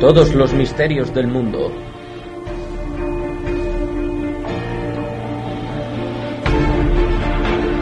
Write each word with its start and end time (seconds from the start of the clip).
Todos 0.00 0.34
los 0.34 0.52
misterios 0.52 1.12
del 1.14 1.26
mundo. 1.26 1.72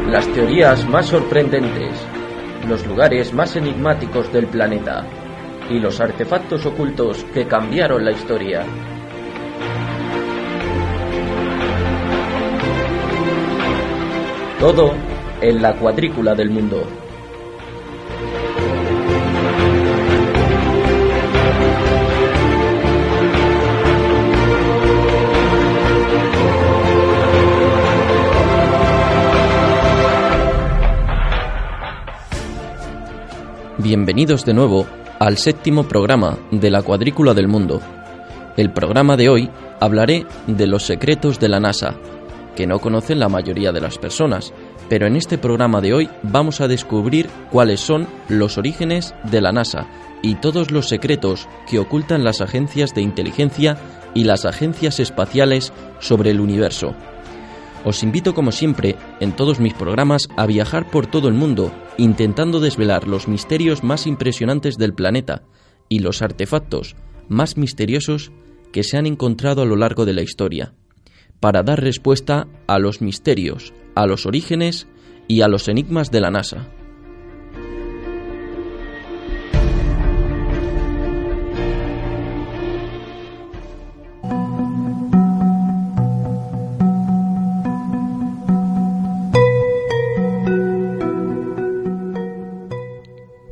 Las 0.09 0.27
teorías 0.29 0.89
más 0.89 1.07
sorprendentes, 1.07 1.93
los 2.69 2.87
lugares 2.87 3.35
más 3.35 3.57
enigmáticos 3.57 4.33
del 4.33 4.47
planeta 4.47 5.05
y 5.69 5.81
los 5.81 6.01
artefactos 6.01 6.65
ocultos 6.67 7.25
que 7.35 7.49
cambiaron 7.49 8.05
la 8.05 8.13
historia. 8.13 8.65
Todo 14.65 14.95
en 15.43 15.61
la 15.61 15.75
cuadrícula 15.75 16.35
del 16.35 16.49
mundo. 16.49 16.83
Bienvenidos 33.77 34.47
de 34.47 34.55
nuevo 34.55 34.87
al 35.19 35.37
séptimo 35.37 35.83
programa 35.87 36.39
de 36.51 36.71
la 36.71 36.81
Cuadrícula 36.81 37.35
del 37.35 37.49
Mundo. 37.49 37.83
El 38.57 38.73
programa 38.73 39.19
de 39.19 39.29
hoy 39.29 39.51
hablaré 39.79 40.25
de 40.47 40.67
los 40.67 40.85
secretos 40.85 41.39
de 41.39 41.51
la 41.51 41.61
NASA, 41.61 41.97
que 42.55 42.67
no 42.67 42.79
conocen 42.79 43.19
la 43.19 43.29
mayoría 43.29 43.73
de 43.73 43.81
las 43.81 43.99
personas, 43.99 44.53
pero 44.89 45.07
en 45.07 45.17
este 45.17 45.39
programa 45.39 45.81
de 45.81 45.95
hoy 45.95 46.11
vamos 46.23 46.61
a 46.61 46.69
descubrir 46.69 47.29
cuáles 47.51 47.81
son 47.81 48.07
los 48.29 48.59
orígenes 48.59 49.15
de 49.25 49.41
la 49.41 49.53
NASA 49.53 49.87
y 50.23 50.37
todos 50.37 50.71
los 50.71 50.89
secretos 50.89 51.49
que 51.69 51.79
ocultan 51.79 52.25
las 52.25 52.41
agencias 52.41 52.95
de 52.95 53.03
inteligencia 53.03 53.77
y 54.15 54.25
las 54.25 54.45
agencias 54.45 55.01
espaciales 55.01 55.73
sobre 56.01 56.31
el 56.31 56.41
universo. 56.41 56.95
Os 57.85 58.03
invito 58.03 58.35
como 58.35 58.51
siempre 58.51 58.97
en 59.21 59.33
todos 59.33 59.61
mis 59.61 59.75
programas 59.75 60.29
a 60.37 60.47
viajar 60.47 60.91
por 60.91 61.07
todo 61.07 61.29
el 61.29 61.35
mundo 61.35 61.71
intentando 61.99 62.61
desvelar 62.61 63.07
los 63.07 63.29
misterios 63.29 63.85
más 63.85 64.07
impresionantes 64.07 64.77
del 64.79 64.95
planeta 64.95 65.43
y 65.89 65.99
los 65.99 66.23
artefactos 66.23 66.97
más 67.29 67.57
misteriosos 67.57 68.33
que 68.73 68.83
se 68.83 68.97
han 68.97 69.07
encontrado 69.07 69.63
a 69.63 69.67
lo 69.67 69.77
largo 69.77 70.05
de 70.05 70.15
la 70.15 70.23
historia, 70.23 70.75
para 71.45 71.63
dar 71.63 71.79
respuesta 71.79 72.47
a 72.67 72.79
los 72.79 73.03
misterios, 73.03 73.75
a 73.95 74.07
los 74.07 74.25
orígenes 74.25 74.87
y 75.29 75.43
a 75.43 75.49
los 75.49 75.69
enigmas 75.69 76.11
de 76.11 76.21
la 76.23 76.31
NASA. 76.31 76.69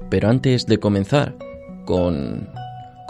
Pero 0.08 0.30
antes 0.30 0.64
de 0.64 0.78
comenzar 0.78 1.36
con, 1.84 2.48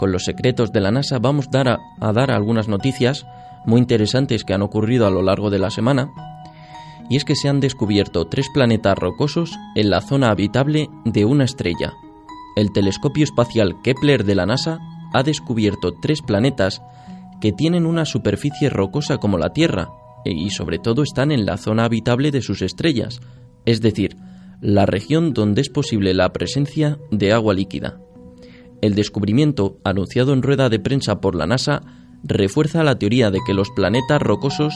los 0.01 0.25
secretos 0.25 0.73
de 0.73 0.81
la 0.81 0.91
NASA, 0.91 1.19
vamos 1.19 1.47
a, 1.53 2.11
dar 2.11 2.31
algunas 2.31 2.67
noticias 2.67 3.25
muy 3.65 3.79
interesantes 3.79 4.43
que 4.43 4.53
han 4.53 4.61
ocurrido 4.61 5.07
a 5.07 5.11
lo 5.11 5.21
largo 5.21 5.49
de 5.49 5.59
la 5.59 5.69
semana. 5.69 6.11
Y 7.09 7.17
es 7.17 7.25
que 7.25 7.35
se 7.35 7.49
han 7.49 7.59
descubierto 7.59 8.25
tres 8.27 8.47
planetas 8.53 8.97
rocosos 8.97 9.57
en 9.75 9.89
la 9.89 10.01
zona 10.01 10.29
habitable 10.29 10.89
de 11.05 11.25
una 11.25 11.43
estrella. 11.43 11.93
El 12.55 12.71
telescopio 12.71 13.23
espacial 13.23 13.81
Kepler 13.83 14.23
de 14.23 14.35
la 14.35 14.45
NASA 14.45 14.79
ha 15.13 15.23
descubierto 15.23 15.93
tres 16.01 16.21
planetas 16.21 16.81
que 17.41 17.51
tienen 17.51 17.85
una 17.85 18.05
superficie 18.05 18.69
rocosa 18.69 19.17
como 19.17 19.37
la 19.37 19.51
Tierra 19.51 19.89
y 20.25 20.49
sobre 20.51 20.79
todo 20.79 21.03
están 21.03 21.31
en 21.31 21.45
la 21.45 21.57
zona 21.57 21.85
habitable 21.85 22.31
de 22.31 22.41
sus 22.41 22.61
estrellas, 22.61 23.19
es 23.65 23.81
decir, 23.81 24.15
la 24.61 24.85
región 24.85 25.33
donde 25.33 25.61
es 25.61 25.69
posible 25.69 26.13
la 26.13 26.31
presencia 26.31 26.97
de 27.11 27.33
agua 27.33 27.53
líquida. 27.53 27.99
El 28.81 28.95
descubrimiento, 28.95 29.77
anunciado 29.83 30.33
en 30.33 30.41
rueda 30.41 30.69
de 30.69 30.79
prensa 30.79 31.19
por 31.19 31.35
la 31.35 31.47
NASA, 31.47 31.81
refuerza 32.23 32.83
la 32.83 32.95
teoría 32.95 33.29
de 33.31 33.39
que 33.45 33.53
los 33.53 33.69
planetas 33.69 34.21
rocosos 34.21 34.73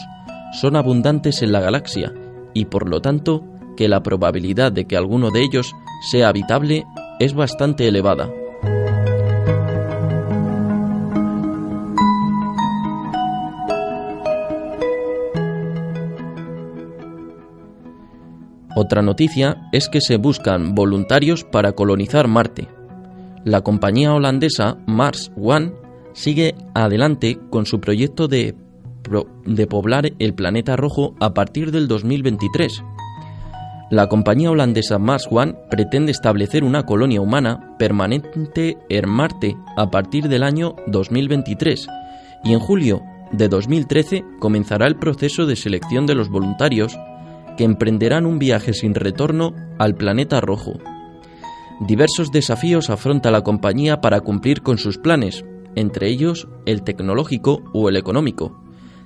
son 0.53 0.75
abundantes 0.75 1.41
en 1.41 1.51
la 1.51 1.61
galaxia 1.61 2.13
y 2.53 2.65
por 2.65 2.89
lo 2.89 3.01
tanto 3.01 3.43
que 3.75 3.87
la 3.87 4.03
probabilidad 4.03 4.71
de 4.71 4.85
que 4.85 4.97
alguno 4.97 5.31
de 5.31 5.43
ellos 5.43 5.73
sea 6.11 6.29
habitable 6.29 6.85
es 7.19 7.33
bastante 7.33 7.87
elevada. 7.87 8.29
Otra 18.75 19.01
noticia 19.01 19.69
es 19.71 19.89
que 19.89 20.01
se 20.01 20.17
buscan 20.17 20.75
voluntarios 20.75 21.43
para 21.43 21.71
colonizar 21.71 22.27
Marte. 22.27 22.67
La 23.43 23.61
compañía 23.61 24.13
holandesa 24.13 24.77
Mars 24.85 25.31
One 25.35 25.86
sigue 26.17 26.55
adelante 26.73 27.37
con 27.51 27.67
su 27.67 27.79
proyecto 27.79 28.27
de, 28.27 28.55
de 29.45 29.67
poblar 29.67 30.11
el 30.17 30.33
planeta 30.33 30.75
rojo 30.75 31.13
a 31.19 31.35
partir 31.35 31.71
del 31.71 31.87
2023. 31.87 32.83
La 33.91 34.07
compañía 34.07 34.49
holandesa 34.49 34.97
Mars 34.97 35.27
One 35.29 35.53
pretende 35.69 36.11
establecer 36.11 36.63
una 36.63 36.87
colonia 36.87 37.21
humana 37.21 37.75
permanente 37.77 38.77
en 38.89 39.09
Marte 39.09 39.55
a 39.77 39.91
partir 39.91 40.27
del 40.27 40.41
año 40.41 40.75
2023 40.87 41.87
y 42.43 42.53
en 42.53 42.59
julio 42.59 43.03
de 43.31 43.47
2013 43.47 44.25
comenzará 44.39 44.87
el 44.87 44.95
proceso 44.95 45.45
de 45.45 45.55
selección 45.55 46.07
de 46.07 46.15
los 46.15 46.29
voluntarios 46.29 46.97
que 47.57 47.63
emprenderán 47.63 48.25
un 48.25 48.39
viaje 48.39 48.73
sin 48.73 48.95
retorno 48.95 49.53
al 49.77 49.93
planeta 49.93 50.41
rojo. 50.41 50.79
Diversos 51.81 52.31
desafíos 52.31 52.89
afronta 52.89 53.29
la 53.29 53.43
compañía 53.43 54.01
para 54.01 54.21
cumplir 54.21 54.63
con 54.63 54.79
sus 54.79 54.97
planes, 54.97 55.45
entre 55.77 56.09
ellos 56.09 56.47
el 56.65 56.81
tecnológico 56.81 57.61
o 57.71 57.87
el 57.87 57.97
económico. 57.97 58.59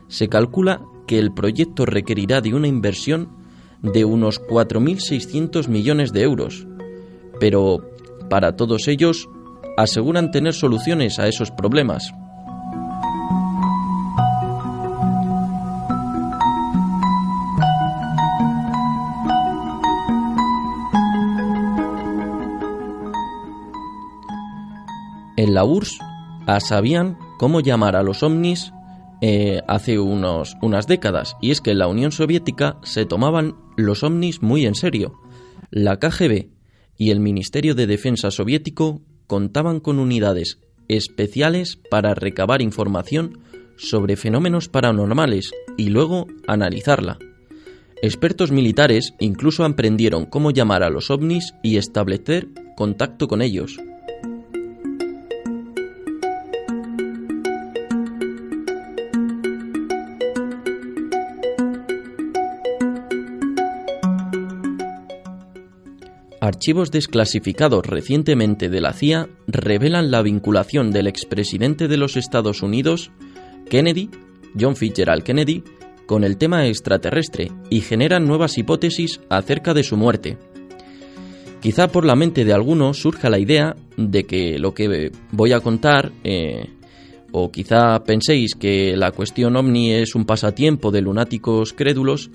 Se 0.07 0.29
calcula 0.29 0.81
que 1.05 1.19
el 1.19 1.33
proyecto 1.33 1.85
requerirá 1.85 2.39
de 2.39 2.53
una 2.53 2.67
inversión 2.69 3.27
de 3.81 4.05
unos 4.05 4.41
4.600 4.41 5.67
millones 5.67 6.13
de 6.13 6.21
euros, 6.21 6.65
pero 7.41 7.89
para 8.29 8.55
todos 8.55 8.87
ellos 8.87 9.27
aseguran 9.75 10.31
tener 10.31 10.53
soluciones 10.53 11.19
a 11.19 11.27
esos 11.27 11.51
problemas. 11.51 12.13
En 25.35 25.53
la 25.53 25.65
URSS 25.65 26.10
sabían 26.59 27.17
cómo 27.37 27.61
llamar 27.61 27.95
a 27.95 28.03
los 28.03 28.23
ovnis 28.23 28.71
eh, 29.21 29.61
hace 29.67 29.99
unos, 29.99 30.57
unas 30.61 30.87
décadas, 30.87 31.37
y 31.41 31.51
es 31.51 31.61
que 31.61 31.71
en 31.71 31.79
la 31.79 31.87
Unión 31.87 32.11
Soviética 32.11 32.77
se 32.83 33.05
tomaban 33.05 33.55
los 33.77 34.03
ovnis 34.03 34.41
muy 34.41 34.65
en 34.65 34.75
serio. 34.75 35.13
La 35.69 35.99
KGB 35.99 36.49
y 36.97 37.11
el 37.11 37.19
Ministerio 37.19 37.75
de 37.75 37.87
Defensa 37.87 38.31
soviético 38.31 39.01
contaban 39.27 39.79
con 39.79 39.99
unidades 39.99 40.59
especiales 40.87 41.79
para 41.89 42.13
recabar 42.13 42.61
información 42.61 43.39
sobre 43.77 44.15
fenómenos 44.15 44.69
paranormales 44.69 45.51
y 45.77 45.89
luego 45.89 46.27
analizarla. 46.47 47.17
Expertos 48.01 48.51
militares 48.51 49.13
incluso 49.19 49.63
aprendieron 49.63 50.25
cómo 50.25 50.51
llamar 50.51 50.81
a 50.83 50.89
los 50.89 51.11
ovnis 51.11 51.53
y 51.61 51.77
establecer 51.77 52.47
contacto 52.75 53.27
con 53.27 53.41
ellos. 53.43 53.79
Archivos 66.43 66.89
desclasificados 66.89 67.85
recientemente 67.85 68.67
de 68.67 68.81
la 68.81 68.93
CIA 68.93 69.29
revelan 69.45 70.09
la 70.09 70.23
vinculación 70.23 70.89
del 70.89 71.05
expresidente 71.05 71.87
de 71.87 71.97
los 71.97 72.17
Estados 72.17 72.63
Unidos, 72.63 73.11
Kennedy, 73.69 74.09
John 74.59 74.75
Fitzgerald 74.75 75.21
Kennedy, 75.21 75.63
con 76.07 76.23
el 76.23 76.37
tema 76.37 76.65
extraterrestre 76.65 77.51
y 77.69 77.81
generan 77.81 78.25
nuevas 78.25 78.57
hipótesis 78.57 79.21
acerca 79.29 79.75
de 79.75 79.83
su 79.83 79.97
muerte. 79.97 80.39
Quizá 81.61 81.89
por 81.89 82.05
la 82.05 82.15
mente 82.15 82.43
de 82.43 82.53
algunos 82.53 82.97
surja 82.97 83.29
la 83.29 83.37
idea 83.37 83.75
de 83.95 84.23
que 84.23 84.57
lo 84.57 84.73
que 84.73 85.11
voy 85.31 85.53
a 85.53 85.59
contar, 85.59 86.11
eh, 86.23 86.71
o 87.31 87.51
quizá 87.51 88.03
penséis 88.03 88.55
que 88.55 88.97
la 88.97 89.11
cuestión 89.11 89.55
ovni 89.57 89.93
es 89.93 90.15
un 90.15 90.25
pasatiempo 90.25 90.89
de 90.89 91.01
lunáticos 91.01 91.71
crédulos, 91.73 92.31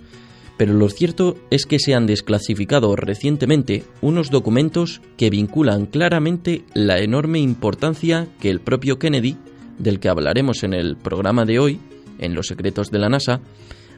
pero 0.56 0.72
lo 0.72 0.88
cierto 0.88 1.36
es 1.50 1.66
que 1.66 1.78
se 1.78 1.94
han 1.94 2.06
desclasificado 2.06 2.96
recientemente 2.96 3.84
unos 4.00 4.30
documentos 4.30 5.02
que 5.16 5.30
vinculan 5.30 5.86
claramente 5.86 6.64
la 6.74 6.98
enorme 6.98 7.40
importancia 7.40 8.26
que 8.40 8.50
el 8.50 8.60
propio 8.60 8.98
Kennedy, 8.98 9.36
del 9.78 10.00
que 10.00 10.08
hablaremos 10.08 10.64
en 10.64 10.72
el 10.72 10.96
programa 10.96 11.44
de 11.44 11.58
hoy, 11.58 11.80
en 12.18 12.34
Los 12.34 12.46
Secretos 12.46 12.90
de 12.90 12.98
la 12.98 13.10
NASA, 13.10 13.40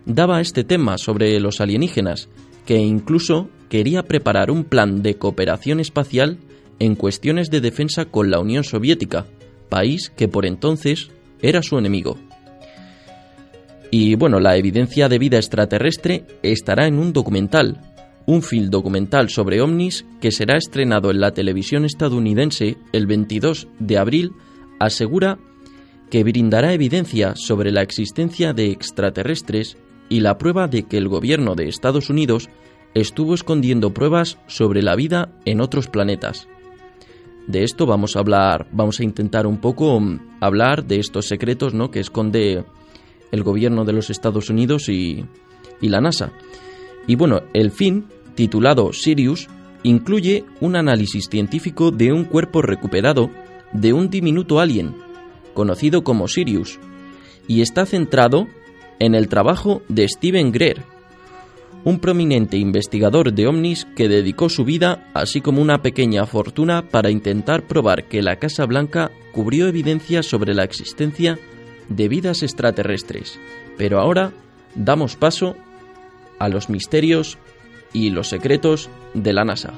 daba 0.04 0.38
a 0.38 0.40
este 0.40 0.64
tema 0.64 0.98
sobre 0.98 1.38
los 1.38 1.60
alienígenas, 1.60 2.28
que 2.66 2.78
incluso 2.78 3.48
quería 3.68 4.02
preparar 4.02 4.50
un 4.50 4.64
plan 4.64 5.02
de 5.02 5.14
cooperación 5.14 5.78
espacial 5.78 6.38
en 6.80 6.96
cuestiones 6.96 7.50
de 7.50 7.60
defensa 7.60 8.06
con 8.06 8.30
la 8.30 8.40
Unión 8.40 8.64
Soviética, 8.64 9.26
país 9.68 10.10
que 10.16 10.28
por 10.28 10.46
entonces 10.46 11.10
era 11.40 11.62
su 11.62 11.78
enemigo. 11.78 12.18
Y 13.90 14.14
bueno, 14.16 14.40
la 14.40 14.56
evidencia 14.56 15.08
de 15.08 15.18
vida 15.18 15.38
extraterrestre 15.38 16.26
estará 16.42 16.86
en 16.86 16.98
un 16.98 17.12
documental, 17.12 17.80
un 18.26 18.42
film 18.42 18.68
documental 18.68 19.30
sobre 19.30 19.62
ovnis 19.62 20.04
que 20.20 20.30
será 20.30 20.56
estrenado 20.56 21.10
en 21.10 21.20
la 21.20 21.32
televisión 21.32 21.86
estadounidense 21.86 22.76
el 22.92 23.06
22 23.06 23.68
de 23.78 23.98
abril, 23.98 24.32
asegura 24.78 25.38
que 26.10 26.24
brindará 26.24 26.74
evidencia 26.74 27.34
sobre 27.36 27.70
la 27.70 27.82
existencia 27.82 28.52
de 28.52 28.70
extraterrestres 28.70 29.78
y 30.10 30.20
la 30.20 30.38
prueba 30.38 30.68
de 30.68 30.84
que 30.84 30.98
el 30.98 31.08
gobierno 31.08 31.54
de 31.54 31.68
Estados 31.68 32.10
Unidos 32.10 32.48
estuvo 32.94 33.34
escondiendo 33.34 33.92
pruebas 33.92 34.38
sobre 34.46 34.82
la 34.82 34.96
vida 34.96 35.30
en 35.44 35.60
otros 35.60 35.88
planetas. 35.88 36.48
De 37.46 37.64
esto 37.64 37.86
vamos 37.86 38.16
a 38.16 38.20
hablar, 38.20 38.66
vamos 38.72 39.00
a 39.00 39.04
intentar 39.04 39.46
un 39.46 39.58
poco 39.58 39.98
mm, 39.98 40.36
hablar 40.40 40.84
de 40.84 41.00
estos 41.00 41.26
secretos, 41.26 41.72
¿no? 41.72 41.90
que 41.90 42.00
esconde 42.00 42.64
el 43.32 43.42
gobierno 43.42 43.84
de 43.84 43.92
los 43.92 44.10
Estados 44.10 44.50
Unidos 44.50 44.88
y, 44.88 45.24
la 45.80 46.00
NASA. 46.00 46.32
Y 47.06 47.14
bueno, 47.14 47.42
el 47.54 47.70
fin, 47.70 48.06
titulado 48.34 48.92
Sirius, 48.92 49.48
incluye 49.82 50.44
un 50.60 50.76
análisis 50.76 51.28
científico 51.30 51.90
de 51.90 52.12
un 52.12 52.24
cuerpo 52.24 52.62
recuperado 52.62 53.30
de 53.72 53.92
un 53.92 54.10
diminuto 54.10 54.60
alien, 54.60 54.94
conocido 55.54 56.02
como 56.02 56.28
Sirius, 56.28 56.78
y 57.46 57.60
está 57.60 57.86
centrado 57.86 58.48
en 58.98 59.14
el 59.14 59.28
trabajo 59.28 59.82
de 59.88 60.08
Steven 60.08 60.52
Greer, 60.52 60.82
un 61.84 62.00
prominente 62.00 62.56
investigador 62.56 63.32
de 63.32 63.46
ovnis 63.46 63.86
que 63.96 64.08
dedicó 64.08 64.48
su 64.48 64.64
vida, 64.64 65.10
así 65.14 65.40
como 65.40 65.62
una 65.62 65.80
pequeña 65.80 66.26
fortuna, 66.26 66.88
para 66.88 67.10
intentar 67.10 67.66
probar 67.66 68.08
que 68.08 68.20
la 68.20 68.36
Casa 68.36 68.66
Blanca 68.66 69.10
cubrió 69.32 69.68
evidencia 69.68 70.22
sobre 70.22 70.54
la 70.54 70.64
existencia 70.64 71.38
de 71.88 72.08
vidas 72.08 72.42
extraterrestres. 72.42 73.38
Pero 73.76 74.00
ahora 74.00 74.32
damos 74.74 75.16
paso 75.16 75.56
a 76.38 76.48
los 76.48 76.68
misterios 76.68 77.38
y 77.92 78.10
los 78.10 78.28
secretos 78.28 78.88
de 79.14 79.32
la 79.32 79.44
NASA. 79.44 79.72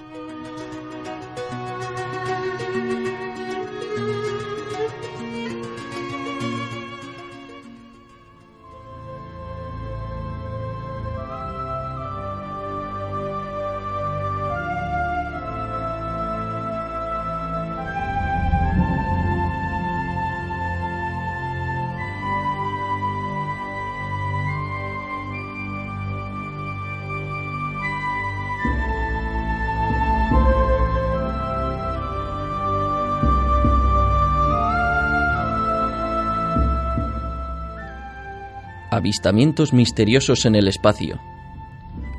Avistamientos 39.01 39.73
misteriosos 39.73 40.45
en 40.45 40.55
el 40.55 40.69
espacio. 40.69 41.19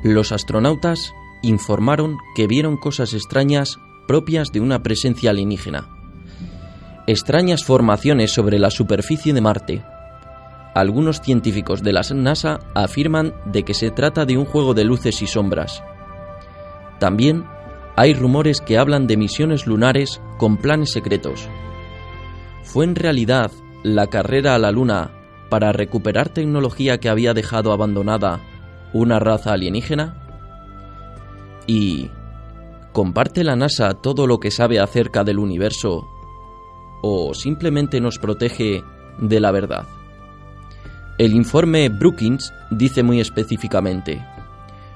Los 0.02 0.32
astronautas 0.32 1.14
informaron 1.42 2.18
que 2.34 2.48
vieron 2.48 2.76
cosas 2.76 3.14
extrañas 3.14 3.78
propias 4.08 4.48
de 4.52 4.60
una 4.60 4.82
presencia 4.82 5.30
alienígena. 5.30 5.88
Extrañas 7.06 7.64
formaciones 7.64 8.32
sobre 8.32 8.58
la 8.58 8.70
superficie 8.70 9.32
de 9.32 9.40
Marte. 9.40 9.84
Algunos 10.74 11.20
científicos 11.20 11.82
de 11.82 11.92
la 11.92 12.02
NASA 12.14 12.58
afirman 12.74 13.32
de 13.46 13.62
que 13.62 13.74
se 13.74 13.90
trata 13.90 14.24
de 14.24 14.36
un 14.36 14.44
juego 14.44 14.74
de 14.74 14.84
luces 14.84 15.22
y 15.22 15.28
sombras. 15.28 15.84
También 16.98 17.44
hay 17.94 18.12
rumores 18.14 18.60
que 18.60 18.76
hablan 18.76 19.06
de 19.06 19.16
misiones 19.16 19.68
lunares 19.68 20.20
con 20.36 20.56
planes 20.56 20.90
secretos. 20.90 21.48
¿Fue 22.64 22.84
en 22.84 22.96
realidad 22.96 23.52
la 23.84 24.08
carrera 24.08 24.56
a 24.56 24.58
la 24.58 24.72
Luna 24.72 25.21
para 25.52 25.70
recuperar 25.70 26.30
tecnología 26.30 26.98
que 26.98 27.10
había 27.10 27.34
dejado 27.34 27.74
abandonada 27.74 28.40
una 28.94 29.18
raza 29.18 29.52
alienígena? 29.52 30.14
¿Y 31.66 32.08
comparte 32.94 33.44
la 33.44 33.54
NASA 33.54 33.92
todo 33.92 34.26
lo 34.26 34.40
que 34.40 34.50
sabe 34.50 34.80
acerca 34.80 35.24
del 35.24 35.38
universo 35.38 36.08
o 37.02 37.34
simplemente 37.34 38.00
nos 38.00 38.18
protege 38.18 38.82
de 39.18 39.40
la 39.40 39.50
verdad? 39.50 39.84
El 41.18 41.34
informe 41.34 41.90
Brookings 41.90 42.50
dice 42.70 43.02
muy 43.02 43.20
específicamente, 43.20 44.24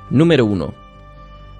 número 0.08 0.46
1. 0.46 0.72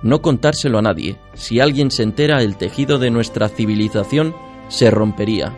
No 0.04 0.22
contárselo 0.22 0.78
a 0.78 0.82
nadie. 0.82 1.18
Si 1.34 1.60
alguien 1.60 1.90
se 1.90 2.02
entera, 2.02 2.42
el 2.42 2.56
tejido 2.56 2.98
de 2.98 3.10
nuestra 3.10 3.50
civilización 3.50 4.34
se 4.68 4.90
rompería. 4.90 5.54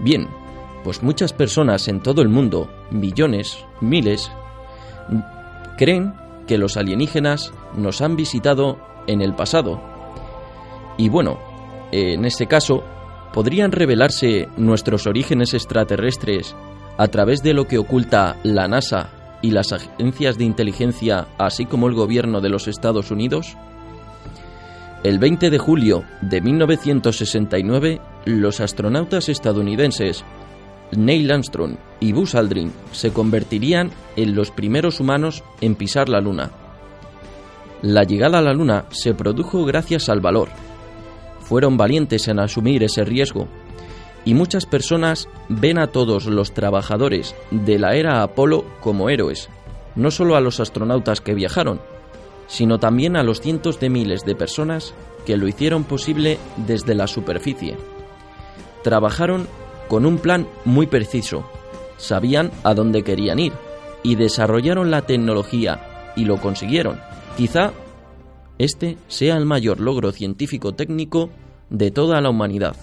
Bien, 0.00 0.26
pues 0.84 1.02
muchas 1.02 1.32
personas 1.32 1.88
en 1.88 2.00
todo 2.00 2.22
el 2.22 2.28
mundo, 2.28 2.70
millones, 2.90 3.64
miles, 3.80 4.30
creen 5.78 6.14
que 6.46 6.58
los 6.58 6.76
alienígenas 6.76 7.52
nos 7.74 8.02
han 8.02 8.16
visitado 8.16 8.78
en 9.06 9.22
el 9.22 9.34
pasado. 9.34 9.80
Y 10.98 11.08
bueno, 11.08 11.38
en 11.90 12.26
este 12.26 12.46
caso, 12.46 12.84
podrían 13.32 13.72
revelarse 13.72 14.48
nuestros 14.58 15.06
orígenes 15.06 15.54
extraterrestres 15.54 16.54
a 16.98 17.08
través 17.08 17.42
de 17.42 17.54
lo 17.54 17.66
que 17.66 17.78
oculta 17.78 18.36
la 18.42 18.68
NASA 18.68 19.08
y 19.42 19.50
las 19.50 19.72
agencias 19.72 20.38
de 20.38 20.44
inteligencia, 20.44 21.26
así 21.38 21.64
como 21.66 21.88
el 21.88 21.94
gobierno 21.94 22.40
de 22.40 22.50
los 22.50 22.68
Estados 22.68 23.10
Unidos? 23.10 23.56
El 25.02 25.18
20 25.18 25.50
de 25.50 25.58
julio 25.58 26.04
de 26.22 26.40
1969, 26.40 28.00
los 28.24 28.60
astronautas 28.60 29.28
estadounidenses 29.28 30.24
Neil 30.92 31.30
Armstrong 31.30 31.76
y 32.00 32.12
Buzz 32.12 32.34
Aldrin 32.34 32.72
se 32.92 33.12
convertirían 33.12 33.90
en 34.16 34.34
los 34.34 34.50
primeros 34.50 35.00
humanos 35.00 35.42
en 35.60 35.74
pisar 35.74 36.08
la 36.08 36.20
Luna. 36.20 36.50
La 37.82 38.04
llegada 38.04 38.38
a 38.38 38.42
la 38.42 38.52
Luna 38.52 38.86
se 38.90 39.14
produjo 39.14 39.64
gracias 39.64 40.08
al 40.08 40.20
valor. 40.20 40.48
Fueron 41.40 41.76
valientes 41.76 42.28
en 42.28 42.38
asumir 42.38 42.82
ese 42.82 43.04
riesgo 43.04 43.48
y 44.24 44.34
muchas 44.34 44.66
personas 44.66 45.28
ven 45.48 45.78
a 45.78 45.88
todos 45.88 46.26
los 46.26 46.52
trabajadores 46.52 47.34
de 47.50 47.78
la 47.78 47.94
era 47.94 48.22
Apolo 48.22 48.64
como 48.80 49.10
héroes, 49.10 49.50
no 49.94 50.10
solo 50.10 50.36
a 50.36 50.40
los 50.40 50.60
astronautas 50.60 51.20
que 51.20 51.34
viajaron, 51.34 51.80
sino 52.46 52.78
también 52.78 53.16
a 53.16 53.22
los 53.22 53.40
cientos 53.40 53.80
de 53.80 53.90
miles 53.90 54.24
de 54.24 54.34
personas 54.34 54.94
que 55.26 55.36
lo 55.36 55.48
hicieron 55.48 55.84
posible 55.84 56.38
desde 56.56 56.94
la 56.94 57.06
superficie. 57.06 57.76
Trabajaron 58.82 59.46
con 59.88 60.06
un 60.06 60.18
plan 60.18 60.46
muy 60.64 60.86
preciso. 60.86 61.44
Sabían 61.96 62.50
a 62.62 62.74
dónde 62.74 63.02
querían 63.02 63.38
ir 63.38 63.52
y 64.02 64.16
desarrollaron 64.16 64.90
la 64.90 65.02
tecnología 65.02 66.12
y 66.16 66.24
lo 66.24 66.40
consiguieron. 66.40 67.00
Quizá 67.36 67.72
este 68.58 68.96
sea 69.08 69.36
el 69.36 69.46
mayor 69.46 69.80
logro 69.80 70.12
científico 70.12 70.74
técnico 70.74 71.30
de 71.70 71.90
toda 71.90 72.20
la 72.20 72.30
humanidad. 72.30 72.76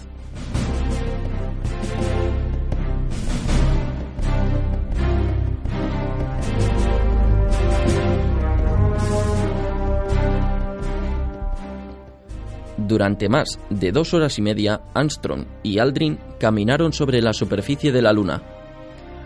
Durante 12.76 13.30
más 13.30 13.58
de 13.70 13.90
dos 13.90 14.12
horas 14.12 14.38
y 14.38 14.42
media, 14.42 14.82
Armstrong 14.92 15.46
y 15.62 15.78
Aldrin 15.78 16.18
caminaron 16.42 16.92
sobre 16.92 17.22
la 17.22 17.34
superficie 17.34 17.92
de 17.92 18.02
la 18.02 18.12
Luna. 18.12 18.42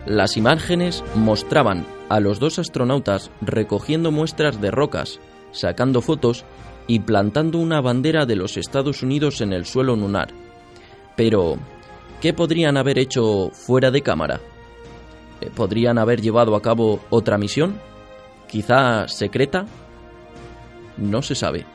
Las 0.05 0.37
imágenes 0.37 1.03
mostraban 1.15 1.83
a 2.09 2.19
los 2.19 2.39
dos 2.39 2.59
astronautas 2.59 3.31
recogiendo 3.41 4.11
muestras 4.11 4.61
de 4.61 4.69
rocas, 4.69 5.19
sacando 5.51 6.03
fotos 6.03 6.45
y 6.85 6.99
plantando 6.99 7.57
una 7.57 7.81
bandera 7.81 8.27
de 8.27 8.35
los 8.35 8.55
Estados 8.55 9.01
Unidos 9.01 9.41
en 9.41 9.51
el 9.51 9.65
suelo 9.65 9.95
lunar. 9.95 10.27
Pero, 11.15 11.57
¿qué 12.21 12.33
podrían 12.33 12.77
haber 12.77 12.99
hecho 12.99 13.49
fuera 13.51 13.89
de 13.89 14.03
cámara? 14.03 14.39
Eh, 15.41 15.49
¿Podrían 15.49 15.97
haber 15.97 16.21
llevado 16.21 16.55
a 16.55 16.61
cabo 16.61 16.99
otra 17.09 17.39
misión? 17.39 17.79
¿Quizá 18.47 19.07
secreta? 19.07 19.65
No 20.97 21.23
se 21.23 21.33
sabe. 21.33 21.65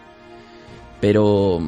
Pero 1.00 1.58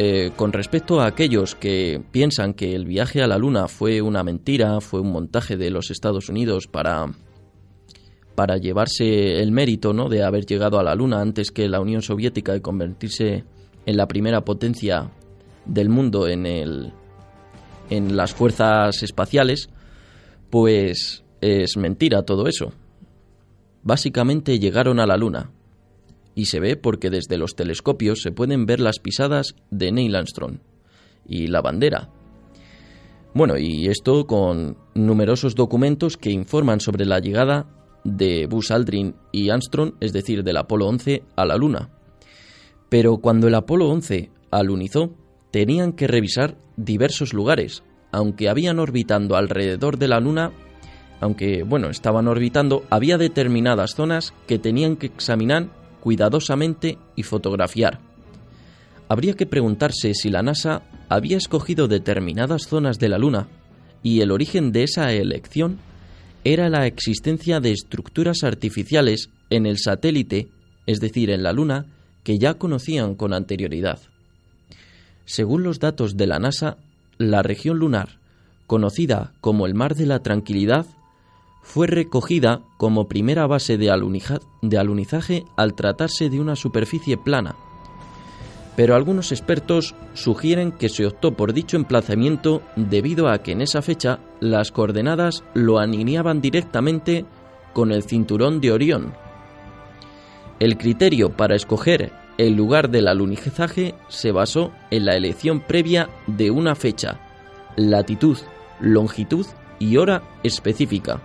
eh, 0.00 0.30
con 0.36 0.52
respecto 0.52 1.00
a 1.00 1.06
aquellos 1.06 1.56
que 1.56 2.00
piensan 2.12 2.54
que 2.54 2.76
el 2.76 2.84
viaje 2.84 3.20
a 3.20 3.26
la 3.26 3.36
Luna 3.36 3.66
fue 3.66 4.00
una 4.00 4.22
mentira, 4.22 4.80
fue 4.80 5.00
un 5.00 5.10
montaje 5.10 5.56
de 5.56 5.70
los 5.70 5.90
Estados 5.90 6.28
Unidos 6.28 6.68
para, 6.68 7.06
para 8.36 8.58
llevarse 8.58 9.42
el 9.42 9.50
mérito 9.50 9.92
¿no? 9.92 10.08
de 10.08 10.22
haber 10.22 10.46
llegado 10.46 10.78
a 10.78 10.84
la 10.84 10.94
Luna 10.94 11.20
antes 11.20 11.50
que 11.50 11.68
la 11.68 11.80
Unión 11.80 12.02
Soviética 12.02 12.54
y 12.54 12.60
convertirse 12.60 13.42
en 13.86 13.96
la 13.96 14.06
primera 14.06 14.44
potencia 14.44 15.10
del 15.64 15.88
mundo 15.88 16.28
en, 16.28 16.46
el, 16.46 16.92
en 17.90 18.16
las 18.16 18.32
fuerzas 18.32 19.02
espaciales, 19.02 19.68
pues 20.48 21.24
es 21.40 21.76
mentira 21.76 22.22
todo 22.22 22.46
eso. 22.46 22.72
Básicamente 23.82 24.60
llegaron 24.60 25.00
a 25.00 25.06
la 25.06 25.16
Luna, 25.16 25.50
y 26.38 26.44
se 26.44 26.60
ve 26.60 26.76
porque 26.76 27.10
desde 27.10 27.36
los 27.36 27.56
telescopios 27.56 28.20
se 28.22 28.30
pueden 28.30 28.64
ver 28.64 28.78
las 28.78 29.00
pisadas 29.00 29.56
de 29.72 29.90
Neil 29.90 30.14
Armstrong 30.14 30.58
y 31.26 31.48
la 31.48 31.62
bandera. 31.62 32.10
Bueno, 33.34 33.58
y 33.58 33.88
esto 33.88 34.24
con 34.28 34.76
numerosos 34.94 35.56
documentos 35.56 36.16
que 36.16 36.30
informan 36.30 36.78
sobre 36.78 37.06
la 37.06 37.18
llegada 37.18 37.66
de 38.04 38.46
Buzz 38.46 38.70
Aldrin 38.70 39.16
y 39.32 39.50
Armstrong, 39.50 39.94
es 39.98 40.12
decir, 40.12 40.44
del 40.44 40.58
Apolo 40.58 40.86
11 40.86 41.24
a 41.34 41.44
la 41.44 41.56
Luna. 41.56 41.90
Pero 42.88 43.16
cuando 43.16 43.48
el 43.48 43.56
Apolo 43.56 43.88
11 43.88 44.30
alunizó, 44.52 45.16
tenían 45.50 45.92
que 45.92 46.06
revisar 46.06 46.56
diversos 46.76 47.34
lugares, 47.34 47.82
aunque 48.12 48.48
habían 48.48 48.78
orbitando 48.78 49.34
alrededor 49.34 49.98
de 49.98 50.06
la 50.06 50.20
Luna, 50.20 50.52
aunque 51.20 51.64
bueno, 51.64 51.90
estaban 51.90 52.28
orbitando, 52.28 52.84
había 52.90 53.18
determinadas 53.18 53.96
zonas 53.96 54.34
que 54.46 54.60
tenían 54.60 54.94
que 54.94 55.06
examinar 55.06 55.76
cuidadosamente 56.00 56.98
y 57.16 57.22
fotografiar. 57.22 58.00
Habría 59.08 59.34
que 59.34 59.46
preguntarse 59.46 60.14
si 60.14 60.30
la 60.30 60.42
NASA 60.42 60.82
había 61.08 61.36
escogido 61.36 61.88
determinadas 61.88 62.66
zonas 62.66 62.98
de 62.98 63.08
la 63.08 63.18
Luna 63.18 63.48
y 64.02 64.20
el 64.20 64.30
origen 64.30 64.72
de 64.72 64.84
esa 64.84 65.12
elección 65.12 65.78
era 66.44 66.68
la 66.68 66.86
existencia 66.86 67.60
de 67.60 67.72
estructuras 67.72 68.44
artificiales 68.44 69.30
en 69.50 69.66
el 69.66 69.78
satélite, 69.78 70.48
es 70.86 71.00
decir, 71.00 71.30
en 71.30 71.42
la 71.42 71.52
Luna, 71.52 71.86
que 72.22 72.38
ya 72.38 72.54
conocían 72.54 73.14
con 73.14 73.32
anterioridad. 73.32 73.98
Según 75.24 75.62
los 75.62 75.78
datos 75.78 76.16
de 76.16 76.26
la 76.26 76.38
NASA, 76.38 76.76
la 77.18 77.42
región 77.42 77.78
lunar, 77.78 78.18
conocida 78.66 79.32
como 79.40 79.66
el 79.66 79.74
Mar 79.74 79.94
de 79.94 80.06
la 80.06 80.20
Tranquilidad, 80.22 80.86
fue 81.62 81.86
recogida 81.86 82.62
como 82.76 83.08
primera 83.08 83.46
base 83.46 83.76
de, 83.76 83.90
alunizaje 83.90 85.44
al 85.56 85.74
tratarse 85.74 86.30
de 86.30 86.40
una 86.40 86.56
superficie 86.56 87.16
plana. 87.16 87.56
Pero 88.76 88.94
algunos 88.94 89.32
expertos 89.32 89.94
sugieren 90.14 90.72
que 90.72 90.88
se 90.88 91.06
optó 91.06 91.32
por 91.32 91.52
dicho 91.52 91.76
emplazamiento 91.76 92.62
debido 92.76 93.28
a 93.28 93.38
que 93.42 93.52
en 93.52 93.60
esa 93.60 93.82
fecha 93.82 94.20
las 94.40 94.70
coordenadas 94.70 95.42
lo 95.54 95.78
alineaban 95.78 96.40
directamente 96.40 97.26
con 97.72 97.92
el 97.92 98.04
cinturón 98.04 98.60
de 98.60 98.72
Orión. 98.72 99.12
El 100.60 100.78
criterio 100.78 101.36
para 101.36 101.56
escoger 101.56 102.12
el 102.38 102.54
lugar 102.54 102.88
del 102.88 103.08
alunizaje 103.08 103.96
se 104.06 104.30
basó 104.30 104.72
en 104.92 105.04
la 105.04 105.16
elección 105.16 105.60
previa 105.60 106.08
de 106.28 106.52
una 106.52 106.76
fecha, 106.76 107.18
latitud, 107.76 108.38
longitud 108.80 109.44
y 109.80 109.96
hora 109.96 110.22
específica. 110.44 111.20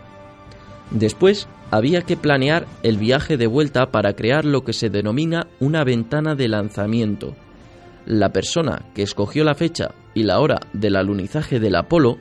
Después 0.92 1.48
había 1.72 2.04
que 2.04 2.18
planear 2.18 2.68
el 2.84 2.98
viaje 2.98 3.38
de 3.38 3.48
vuelta 3.48 3.88
para 3.92 4.14
crear 4.14 4.46
lo 4.46 4.64
que 4.64 4.74
se 4.74 4.90
denomina 4.90 5.48
una 5.60 5.84
ventana 5.84 6.36
de 6.36 6.48
lanzamiento. 6.48 7.36
La 8.06 8.32
persona 8.32 8.84
que 8.94 9.02
escogió 9.02 9.44
la 9.44 9.56
fecha 9.56 9.96
y 10.14 10.24
la 10.24 10.40
hora 10.40 10.60
del 10.74 10.96
alunizaje 10.96 11.60
del 11.60 11.76
Apolo, 11.76 12.18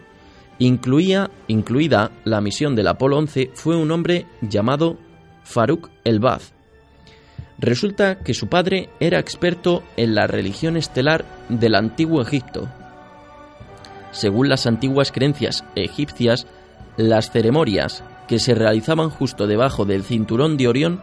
incluía, 0.58 1.30
incluida 1.48 2.12
la 2.24 2.40
misión 2.40 2.74
del 2.76 2.88
Apolo 2.88 3.18
11, 3.18 3.50
fue 3.54 3.76
un 3.76 3.90
hombre 3.90 4.26
llamado 4.40 4.96
Farouk 5.44 5.90
el-Baz. 6.04 6.54
Resulta 7.58 8.20
que 8.20 8.34
su 8.34 8.48
padre 8.48 8.88
era 9.00 9.18
experto 9.18 9.82
en 9.96 10.14
la 10.14 10.26
religión 10.26 10.76
estelar 10.76 11.24
del 11.48 11.74
antiguo 11.74 12.22
Egipto. 12.22 12.68
Según 14.12 14.48
las 14.48 14.66
antiguas 14.66 15.12
creencias 15.12 15.64
egipcias, 15.74 16.46
las 16.96 17.30
ceremonias 17.30 18.02
que 18.26 18.38
se 18.38 18.54
realizaban 18.54 19.10
justo 19.10 19.46
debajo 19.46 19.84
del 19.84 20.04
cinturón 20.04 20.56
de 20.56 20.68
Orión 20.68 21.00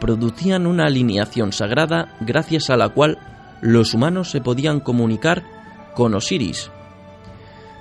producían 0.00 0.66
una 0.66 0.86
alineación 0.86 1.52
sagrada 1.52 2.16
gracias 2.20 2.70
a 2.70 2.76
la 2.76 2.88
cual 2.88 3.18
los 3.60 3.94
humanos 3.94 4.30
se 4.30 4.40
podían 4.40 4.80
comunicar 4.80 5.44
con 5.94 6.14
Osiris. 6.14 6.70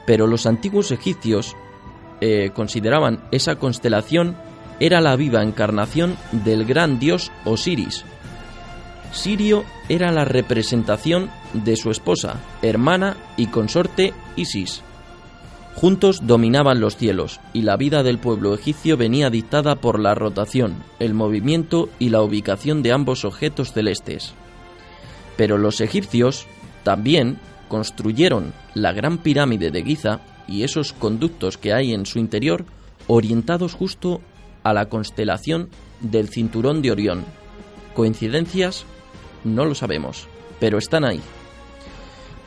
Pero 0.06 0.28
los 0.28 0.46
antiguos 0.46 0.92
egipcios 0.92 1.56
eh, 2.22 2.52
consideraban 2.54 3.22
esa 3.32 3.56
constelación 3.56 4.36
era 4.80 5.02
la 5.02 5.16
viva 5.16 5.42
encarnación 5.42 6.18
del 6.32 6.66
gran 6.66 7.00
dios 7.00 7.32
Osiris. 7.46 8.04
Sirio 9.12 9.64
era 9.88 10.12
la 10.12 10.26
representación 10.26 11.30
de 11.54 11.76
su 11.76 11.90
esposa, 11.90 12.36
hermana 12.62 13.18
y 13.38 13.48
consorte 13.48 14.14
Isis. 14.36 14.84
Juntos 15.80 16.28
dominaban 16.28 16.82
los 16.82 16.98
cielos, 16.98 17.40
y 17.54 17.62
la 17.62 17.78
vida 17.78 18.04
del 18.04 18.18
pueblo 18.20 18.54
egipcio 18.54 18.98
venía 18.98 19.30
dictada 19.30 19.76
por 19.76 19.98
la 19.98 20.14
rotación, 20.14 20.84
el 21.00 21.14
movimiento 21.14 21.88
y 22.00 22.10
la 22.10 22.22
ubicación 22.22 22.84
de 22.84 22.92
ambos 22.92 23.24
objetos 23.24 23.72
celestes. 23.72 24.34
Pero 25.38 25.58
los 25.58 25.80
egipcios 25.80 26.48
también 26.84 27.40
construyeron 27.70 28.52
la 28.74 28.92
gran 28.92 29.20
pirámide 29.20 29.72
de 29.72 29.82
Giza 29.82 30.20
y 30.50 30.64
esos 30.64 30.92
conductos 30.92 31.58
que 31.58 31.72
hay 31.72 31.94
en 31.94 32.06
su 32.06 32.20
interior 32.20 32.66
orientados 33.08 33.74
justo 33.74 34.20
a 34.64 34.74
la 34.74 34.90
constelación 34.90 35.70
del 36.02 36.28
cinturón 36.28 36.82
de 36.82 36.92
Orión. 36.92 37.24
¿Coincidencias? 37.96 38.84
No 39.46 39.64
lo 39.64 39.76
sabemos, 39.76 40.28
pero 40.60 40.78
están 40.78 41.06
ahí. 41.06 41.22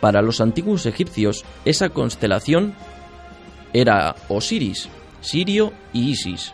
Para 0.02 0.20
los 0.20 0.42
antiguos 0.42 0.84
egipcios, 0.84 1.46
esa 1.64 1.88
constelación 1.88 2.74
era 3.72 4.14
Osiris, 4.28 4.88
Sirio 5.20 5.72
y 5.92 6.10
Isis. 6.10 6.52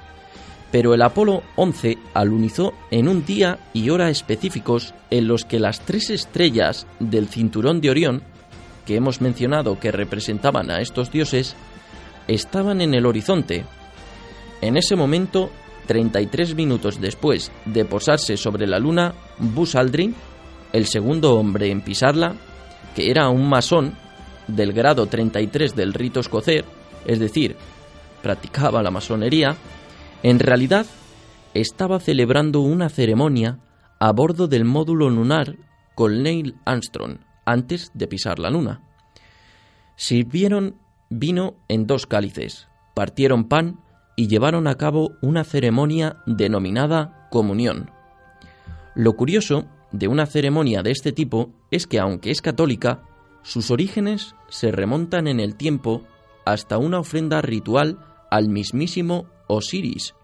Pero 0.70 0.92
el 0.92 1.02
Apolo 1.02 1.42
11 1.56 1.96
alunizó 2.12 2.74
en 2.90 3.08
un 3.08 3.24
día 3.24 3.58
y 3.72 3.88
hora 3.90 4.10
específicos 4.10 4.94
en 5.10 5.26
los 5.26 5.44
que 5.44 5.58
las 5.58 5.80
tres 5.80 6.10
estrellas 6.10 6.86
del 7.00 7.28
cinturón 7.28 7.80
de 7.80 7.90
Orión, 7.90 8.22
que 8.86 8.96
hemos 8.96 9.20
mencionado 9.20 9.80
que 9.80 9.92
representaban 9.92 10.70
a 10.70 10.80
estos 10.80 11.10
dioses, 11.10 11.56
estaban 12.26 12.82
en 12.82 12.94
el 12.94 13.06
horizonte. 13.06 13.64
En 14.60 14.76
ese 14.76 14.94
momento, 14.94 15.50
33 15.86 16.54
minutos 16.54 17.00
después 17.00 17.50
de 17.64 17.86
posarse 17.86 18.36
sobre 18.36 18.66
la 18.66 18.78
luna, 18.78 19.14
Buzz 19.38 19.74
Aldrin, 19.74 20.14
el 20.74 20.86
segundo 20.86 21.34
hombre 21.36 21.70
en 21.70 21.80
pisarla, 21.80 22.34
que 22.94 23.10
era 23.10 23.30
un 23.30 23.48
masón 23.48 23.96
del 24.46 24.72
grado 24.72 25.06
33 25.06 25.74
del 25.74 25.94
rito 25.94 26.20
escocés, 26.20 26.64
es 27.04 27.18
decir, 27.18 27.56
practicaba 28.22 28.82
la 28.82 28.90
masonería, 28.90 29.56
en 30.22 30.38
realidad 30.38 30.86
estaba 31.54 32.00
celebrando 32.00 32.60
una 32.60 32.88
ceremonia 32.88 33.58
a 33.98 34.12
bordo 34.12 34.48
del 34.48 34.64
módulo 34.64 35.08
lunar 35.10 35.56
con 35.94 36.22
Neil 36.22 36.56
Armstrong 36.64 37.18
antes 37.44 37.90
de 37.94 38.06
pisar 38.06 38.38
la 38.38 38.50
luna. 38.50 38.82
Sirvieron 39.96 40.76
vino 41.10 41.54
en 41.68 41.86
dos 41.86 42.06
cálices, 42.06 42.68
partieron 42.94 43.48
pan 43.48 43.80
y 44.16 44.28
llevaron 44.28 44.66
a 44.66 44.76
cabo 44.76 45.12
una 45.22 45.44
ceremonia 45.44 46.16
denominada 46.26 47.28
comunión. 47.30 47.90
Lo 48.94 49.14
curioso 49.14 49.66
de 49.92 50.08
una 50.08 50.26
ceremonia 50.26 50.82
de 50.82 50.90
este 50.90 51.12
tipo 51.12 51.50
es 51.70 51.86
que 51.86 51.98
aunque 51.98 52.30
es 52.30 52.42
católica, 52.42 53.02
sus 53.42 53.70
orígenes 53.70 54.34
se 54.48 54.70
remontan 54.70 55.26
en 55.26 55.40
el 55.40 55.54
tiempo 55.54 56.02
hasta 56.52 56.78
una 56.78 56.98
ofrenda 56.98 57.42
ritual 57.42 57.98
al 58.30 58.48
mismísimo 58.48 59.26
Osiris. 59.48 60.14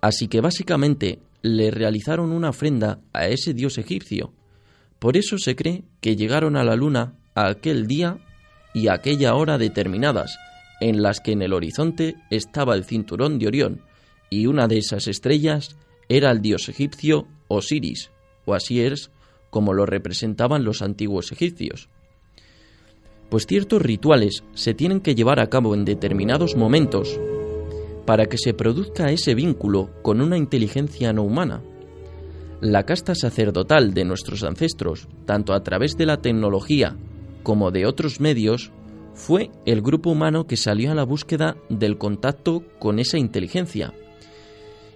Así 0.00 0.26
que 0.26 0.40
básicamente 0.40 1.20
le 1.42 1.70
realizaron 1.70 2.32
una 2.32 2.48
ofrenda 2.48 3.00
a 3.12 3.26
ese 3.26 3.52
dios 3.52 3.76
egipcio, 3.76 4.32
Por 4.98 5.16
eso 5.16 5.36
se 5.36 5.56
cree 5.56 5.82
que 6.00 6.14
llegaron 6.14 6.56
a 6.56 6.62
la 6.62 6.76
Luna 6.76 7.18
a 7.34 7.48
aquel 7.48 7.88
día 7.88 8.18
y 8.72 8.86
aquella 8.86 9.34
hora 9.34 9.58
determinadas, 9.58 10.38
en 10.80 11.02
las 11.02 11.20
que 11.20 11.32
en 11.32 11.42
el 11.42 11.52
horizonte 11.52 12.14
estaba 12.30 12.76
el 12.76 12.84
cinturón 12.84 13.38
de 13.40 13.48
Orión, 13.48 13.82
y 14.30 14.46
una 14.46 14.68
de 14.68 14.78
esas 14.78 15.08
estrellas 15.08 15.76
era 16.08 16.30
el 16.30 16.40
dios 16.40 16.68
egipcio 16.68 17.26
Osiris, 17.48 18.12
o 18.44 18.54
así 18.54 18.80
es 18.80 19.10
como 19.50 19.74
lo 19.74 19.84
representaban 19.86 20.64
los 20.64 20.80
antiguos 20.82 21.32
egipcios. 21.32 21.90
Pues 23.32 23.46
ciertos 23.46 23.80
rituales 23.80 24.44
se 24.52 24.74
tienen 24.74 25.00
que 25.00 25.14
llevar 25.14 25.40
a 25.40 25.46
cabo 25.46 25.74
en 25.74 25.86
determinados 25.86 26.54
momentos 26.54 27.18
para 28.04 28.26
que 28.26 28.36
se 28.36 28.52
produzca 28.52 29.10
ese 29.10 29.34
vínculo 29.34 29.88
con 30.02 30.20
una 30.20 30.36
inteligencia 30.36 31.14
no 31.14 31.22
humana. 31.22 31.62
La 32.60 32.82
casta 32.82 33.14
sacerdotal 33.14 33.94
de 33.94 34.04
nuestros 34.04 34.42
ancestros, 34.42 35.08
tanto 35.24 35.54
a 35.54 35.62
través 35.62 35.96
de 35.96 36.04
la 36.04 36.18
tecnología 36.18 36.94
como 37.42 37.70
de 37.70 37.86
otros 37.86 38.20
medios, 38.20 38.70
fue 39.14 39.48
el 39.64 39.80
grupo 39.80 40.10
humano 40.10 40.46
que 40.46 40.58
salió 40.58 40.92
a 40.92 40.94
la 40.94 41.04
búsqueda 41.04 41.56
del 41.70 41.96
contacto 41.96 42.62
con 42.78 42.98
esa 42.98 43.16
inteligencia. 43.16 43.94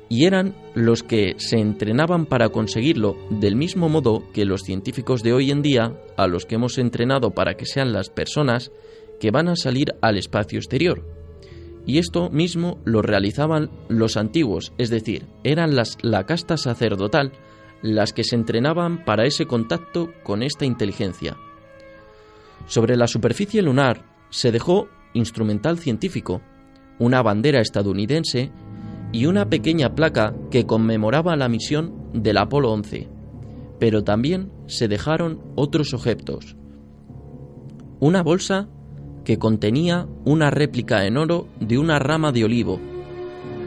Y 0.08 0.26
eran 0.26 0.54
los 0.74 1.02
que 1.02 1.34
se 1.38 1.58
entrenaban 1.58 2.26
para 2.26 2.50
conseguirlo, 2.50 3.16
del 3.30 3.56
mismo 3.56 3.88
modo 3.88 4.22
que 4.32 4.44
los 4.44 4.62
científicos 4.62 5.22
de 5.22 5.32
hoy 5.32 5.50
en 5.50 5.62
día, 5.62 6.00
a 6.16 6.28
los 6.28 6.46
que 6.46 6.54
hemos 6.54 6.78
entrenado 6.78 7.32
para 7.32 7.56
que 7.56 7.66
sean 7.66 7.92
las 7.92 8.08
personas 8.10 8.70
que 9.18 9.30
van 9.30 9.48
a 9.48 9.56
salir 9.56 9.94
al 10.02 10.16
espacio 10.16 10.58
exterior. 10.58 11.04
Y 11.86 11.98
esto 11.98 12.30
mismo 12.30 12.78
lo 12.84 13.02
realizaban 13.02 13.70
los 13.88 14.16
antiguos, 14.16 14.72
es 14.78 14.90
decir, 14.90 15.26
eran 15.44 15.76
las, 15.76 15.98
la 16.02 16.24
casta 16.24 16.56
sacerdotal 16.56 17.32
las 17.82 18.12
que 18.12 18.24
se 18.24 18.36
entrenaban 18.36 19.04
para 19.04 19.26
ese 19.26 19.46
contacto 19.46 20.12
con 20.22 20.42
esta 20.42 20.64
inteligencia. 20.64 21.36
Sobre 22.66 22.96
la 22.96 23.06
superficie 23.06 23.62
lunar 23.62 24.04
se 24.30 24.50
dejó 24.50 24.88
instrumental 25.14 25.78
científico, 25.78 26.42
una 26.98 27.22
bandera 27.22 27.60
estadounidense 27.60 28.50
y 29.12 29.26
una 29.26 29.48
pequeña 29.48 29.94
placa 29.94 30.34
que 30.50 30.66
conmemoraba 30.66 31.36
la 31.36 31.48
misión 31.48 31.94
del 32.12 32.38
Apolo 32.38 32.72
11. 32.72 33.08
Pero 33.78 34.04
también 34.04 34.50
se 34.66 34.88
dejaron 34.88 35.40
otros 35.54 35.94
objetos. 35.94 36.56
Una 38.00 38.22
bolsa 38.22 38.68
que 39.24 39.38
contenía 39.38 40.06
una 40.24 40.50
réplica 40.50 41.06
en 41.06 41.16
oro 41.16 41.48
de 41.60 41.78
una 41.78 41.98
rama 41.98 42.32
de 42.32 42.44
olivo, 42.44 42.78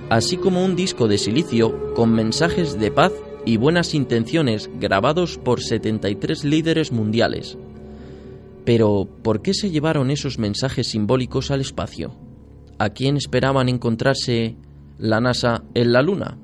así 0.10 0.38
como 0.38 0.64
un 0.64 0.76
disco 0.76 1.08
de 1.08 1.18
silicio 1.18 1.94
con 1.94 2.12
mensajes 2.14 2.80
de 2.80 2.92
paz 2.92 3.12
y 3.46 3.58
buenas 3.58 3.94
intenciones 3.94 4.70
grabados 4.80 5.38
por 5.38 5.62
73 5.62 6.44
líderes 6.44 6.92
mundiales. 6.92 7.58
Pero, 8.66 9.08
¿por 9.24 9.42
qué 9.42 9.54
se 9.54 9.72
llevaron 9.72 10.12
esos 10.12 10.38
mensajes 10.38 10.88
simbólicos 10.88 11.50
al 11.52 11.62
espacio? 11.62 12.16
¿A 12.78 12.90
quién 12.90 13.18
esperaban 13.18 13.68
encontrarse 13.68 14.56
la 15.00 15.22
NASA 15.22 15.64
en 15.74 15.94
la 15.94 16.02
Luna? 16.02 16.38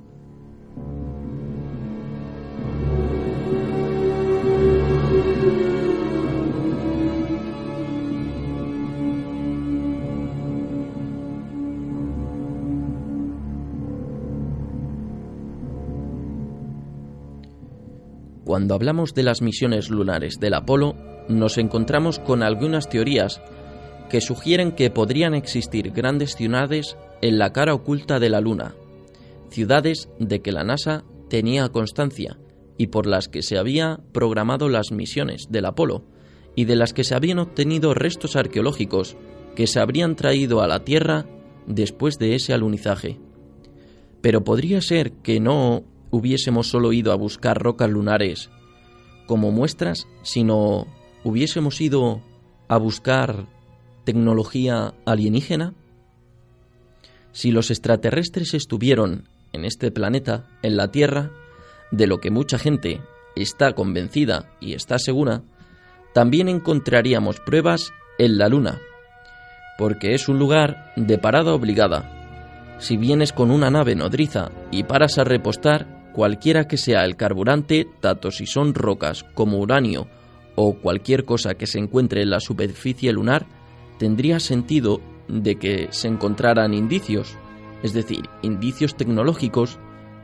Cuando 18.45 18.73
hablamos 18.73 19.13
de 19.13 19.23
las 19.23 19.41
misiones 19.41 19.89
lunares 19.89 20.39
del 20.39 20.53
Apolo, 20.53 20.95
nos 21.27 21.57
encontramos 21.57 22.19
con 22.19 22.41
algunas 22.41 22.87
teorías 22.87 23.41
que 24.09 24.21
sugieren 24.21 24.71
que 24.71 24.89
podrían 24.89 25.33
existir 25.33 25.91
grandes 25.91 26.35
ciudades 26.35 26.95
en 27.21 27.37
la 27.37 27.53
cara 27.53 27.73
oculta 27.73 28.19
de 28.19 28.29
la 28.29 28.41
Luna, 28.41 28.75
ciudades 29.49 30.09
de 30.19 30.41
que 30.41 30.51
la 30.51 30.63
NASA 30.63 31.03
tenía 31.29 31.69
constancia 31.69 32.37
y 32.77 32.87
por 32.87 33.07
las 33.07 33.27
que 33.27 33.41
se 33.41 33.57
había 33.57 33.99
programado 34.11 34.69
las 34.69 34.91
misiones 34.91 35.47
del 35.49 35.65
Apolo 35.65 36.03
y 36.55 36.65
de 36.65 36.75
las 36.75 36.93
que 36.93 37.03
se 37.03 37.15
habían 37.15 37.39
obtenido 37.39 37.93
restos 37.93 38.35
arqueológicos 38.35 39.15
que 39.55 39.67
se 39.67 39.79
habrían 39.79 40.15
traído 40.15 40.61
a 40.61 40.67
la 40.67 40.83
Tierra 40.83 41.25
después 41.67 42.19
de 42.19 42.35
ese 42.35 42.53
alunizaje. 42.53 43.19
Pero 44.21 44.43
podría 44.43 44.81
ser 44.81 45.11
que 45.13 45.39
no 45.39 45.83
hubiésemos 46.11 46.67
solo 46.67 46.93
ido 46.93 47.11
a 47.11 47.15
buscar 47.15 47.61
rocas 47.61 47.89
lunares 47.89 48.49
como 49.27 49.51
muestras, 49.51 50.07
sino 50.21 50.87
hubiésemos 51.23 51.81
ido 51.81 52.21
a 52.67 52.77
buscar 52.77 53.47
tecnología 54.03 54.93
alienígena? 55.05 55.73
Si 57.35 57.51
los 57.51 57.69
extraterrestres 57.69 58.53
estuvieron 58.53 59.25
en 59.51 59.65
este 59.65 59.91
planeta, 59.91 60.45
en 60.61 60.77
la 60.77 60.87
Tierra, 60.87 61.31
de 61.91 62.07
lo 62.07 62.19
que 62.19 62.31
mucha 62.31 62.57
gente 62.57 63.01
está 63.35 63.73
convencida 63.73 64.53
y 64.61 64.73
está 64.73 64.97
segura, 64.99 65.41
también 66.13 66.47
encontraríamos 66.47 67.41
pruebas 67.41 67.91
en 68.19 68.37
la 68.37 68.47
Luna, 68.47 68.79
porque 69.77 70.13
es 70.13 70.29
un 70.29 70.39
lugar 70.39 70.93
de 70.95 71.17
parada 71.17 71.53
obligada. 71.53 72.77
Si 72.79 72.95
vienes 72.95 73.33
con 73.33 73.51
una 73.51 73.69
nave 73.69 73.95
nodriza 73.95 74.51
y 74.71 74.83
paras 74.83 75.17
a 75.17 75.25
repostar, 75.25 76.11
cualquiera 76.13 76.69
que 76.69 76.77
sea 76.77 77.03
el 77.03 77.17
carburante, 77.17 77.85
tanto 77.99 78.31
si 78.31 78.45
son 78.45 78.73
rocas 78.73 79.25
como 79.33 79.59
uranio 79.59 80.07
o 80.55 80.75
cualquier 80.75 81.25
cosa 81.25 81.55
que 81.55 81.67
se 81.67 81.79
encuentre 81.79 82.21
en 82.21 82.29
la 82.29 82.39
superficie 82.39 83.11
lunar, 83.11 83.45
tendría 83.99 84.39
sentido 84.39 85.01
de 85.27 85.55
que 85.55 85.87
se 85.91 86.07
encontraran 86.07 86.73
indicios, 86.73 87.37
es 87.83 87.93
decir, 87.93 88.29
indicios 88.41 88.95
tecnológicos 88.95 89.79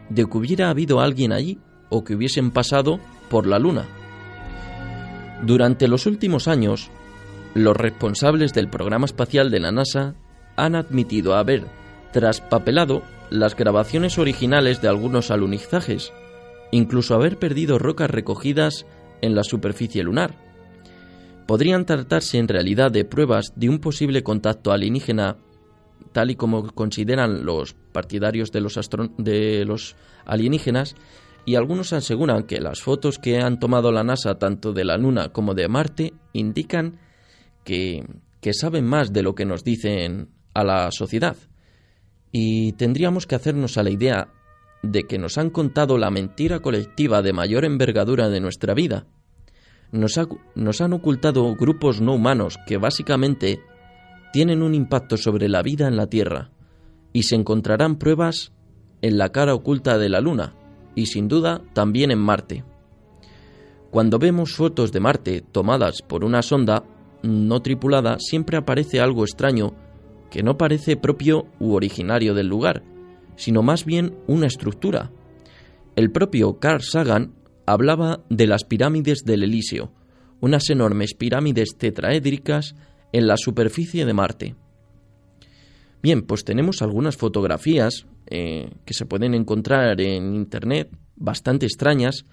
de 0.09 0.25
que 0.25 0.37
hubiera 0.37 0.69
habido 0.69 0.99
alguien 0.99 1.31
allí 1.31 1.59
o 1.89 2.03
que 2.03 2.15
hubiesen 2.15 2.51
pasado 2.51 2.99
por 3.29 3.47
la 3.47 3.59
Luna. 3.59 3.85
Durante 5.43 5.87
los 5.87 6.05
últimos 6.05 6.47
años, 6.47 6.91
los 7.53 7.75
responsables 7.75 8.53
del 8.53 8.69
programa 8.69 9.05
espacial 9.05 9.49
de 9.49 9.59
la 9.59 9.71
NASA 9.71 10.15
han 10.55 10.75
admitido 10.75 11.35
haber 11.35 11.65
traspapelado 12.11 13.03
las 13.29 13.55
grabaciones 13.55 14.17
originales 14.19 14.81
de 14.81 14.89
algunos 14.89 15.31
alunizajes, 15.31 16.13
incluso 16.71 17.15
haber 17.15 17.37
perdido 17.37 17.79
rocas 17.79 18.09
recogidas 18.09 18.85
en 19.21 19.35
la 19.35 19.43
superficie 19.43 20.03
lunar. 20.03 20.50
Podrían 21.51 21.85
tratarse 21.85 22.37
en 22.37 22.47
realidad 22.47 22.91
de 22.91 23.03
pruebas 23.03 23.51
de 23.57 23.67
un 23.67 23.79
posible 23.79 24.23
contacto 24.23 24.71
alienígena, 24.71 25.35
tal 26.13 26.31
y 26.31 26.35
como 26.35 26.65
consideran 26.71 27.43
los 27.43 27.73
partidarios 27.73 28.53
de 28.53 28.61
los, 28.61 29.95
alienígenas, 30.23 30.95
y 31.43 31.55
algunos 31.55 31.91
aseguran 31.91 32.43
que 32.43 32.61
las 32.61 32.79
fotos 32.79 33.19
que 33.19 33.41
han 33.41 33.59
tomado 33.59 33.91
la 33.91 34.05
NASA 34.05 34.39
tanto 34.39 34.71
de 34.71 34.85
la 34.85 34.95
Luna 34.95 35.33
como 35.33 35.53
de 35.53 35.67
Marte 35.67 36.13
indican 36.31 37.01
que, 37.65 38.05
que 38.39 38.53
saben 38.53 38.85
más 38.85 39.11
de 39.11 39.21
lo 39.21 39.35
que 39.35 39.43
nos 39.43 39.65
dicen 39.65 40.29
a 40.53 40.63
la 40.63 40.89
sociedad. 40.91 41.35
Y 42.31 42.71
tendríamos 42.77 43.27
que 43.27 43.35
hacernos 43.35 43.77
a 43.77 43.83
la 43.83 43.89
idea 43.89 44.29
de 44.83 45.03
que 45.03 45.17
nos 45.17 45.37
han 45.37 45.49
contado 45.49 45.97
la 45.97 46.11
mentira 46.11 46.61
colectiva 46.61 47.21
de 47.21 47.33
mayor 47.33 47.65
envergadura 47.65 48.29
de 48.29 48.39
nuestra 48.39 48.73
vida. 48.73 49.05
Nos, 49.91 50.81
han 50.81 50.93
ocultado 50.93 51.55
grupos 51.55 51.99
no 51.99 52.13
humanos 52.13 52.57
que 52.65 52.77
básicamente 52.77 53.61
tienen 54.31 54.61
un 54.63 54.73
impacto 54.73 55.17
sobre 55.17 55.49
la 55.49 55.61
vida 55.61 55.87
en 55.87 55.97
la 55.97 56.07
Tierra, 56.07 56.51
y 57.11 57.23
se 57.23 57.35
encontrarán 57.35 57.97
pruebas 57.97 58.53
en 59.01 59.17
la 59.17 59.29
cara 59.29 59.53
oculta 59.53 59.97
de 59.97 60.07
la 60.07 60.21
Luna, 60.21 60.55
y 60.95 61.07
sin 61.07 61.27
duda 61.27 61.61
también 61.73 62.11
en 62.11 62.19
Marte. 62.19 62.63
Cuando 63.89 64.19
vemos 64.19 64.53
fotos 64.53 64.93
de 64.93 65.01
Marte 65.01 65.41
tomadas 65.41 66.01
por 66.01 66.23
una 66.23 66.41
sonda 66.41 66.85
no 67.23 67.61
tripulada, 67.61 68.17
siempre 68.19 68.57
aparece 68.57 69.01
algo 69.01 69.23
extraño 69.23 69.73
que 70.29 70.43
no 70.43 70.57
parece 70.57 70.95
propio 70.95 71.47
u 71.59 71.73
originario 71.73 72.33
del 72.33 72.47
lugar, 72.47 72.83
sino 73.35 73.61
más 73.61 73.83
bien 73.83 74.15
una 74.27 74.47
estructura. 74.47 75.11
El 75.97 76.11
propio 76.11 76.57
Carl 76.57 76.81
Sagan 76.81 77.33
hablaba 77.65 78.23
de 78.29 78.47
las 78.47 78.63
pirámides 78.63 79.23
del 79.25 79.43
Elíseo, 79.43 79.93
unas 80.39 80.69
enormes 80.69 81.13
pirámides 81.13 81.77
tetraédricas 81.77 82.75
en 83.13 83.27
la 83.27 83.37
superficie 83.37 84.05
de 84.05 84.13
Marte. 84.13 84.55
Bien, 86.01 86.23
pues 86.23 86.43
tenemos 86.43 86.81
algunas 86.81 87.17
fotografías 87.17 88.07
eh, 88.27 88.69
que 88.85 88.93
se 88.93 89.05
pueden 89.05 89.33
encontrar 89.33 90.01
en 90.01 90.35
Internet, 90.35 90.89
bastante 91.15 91.65
extrañas, 91.65 92.25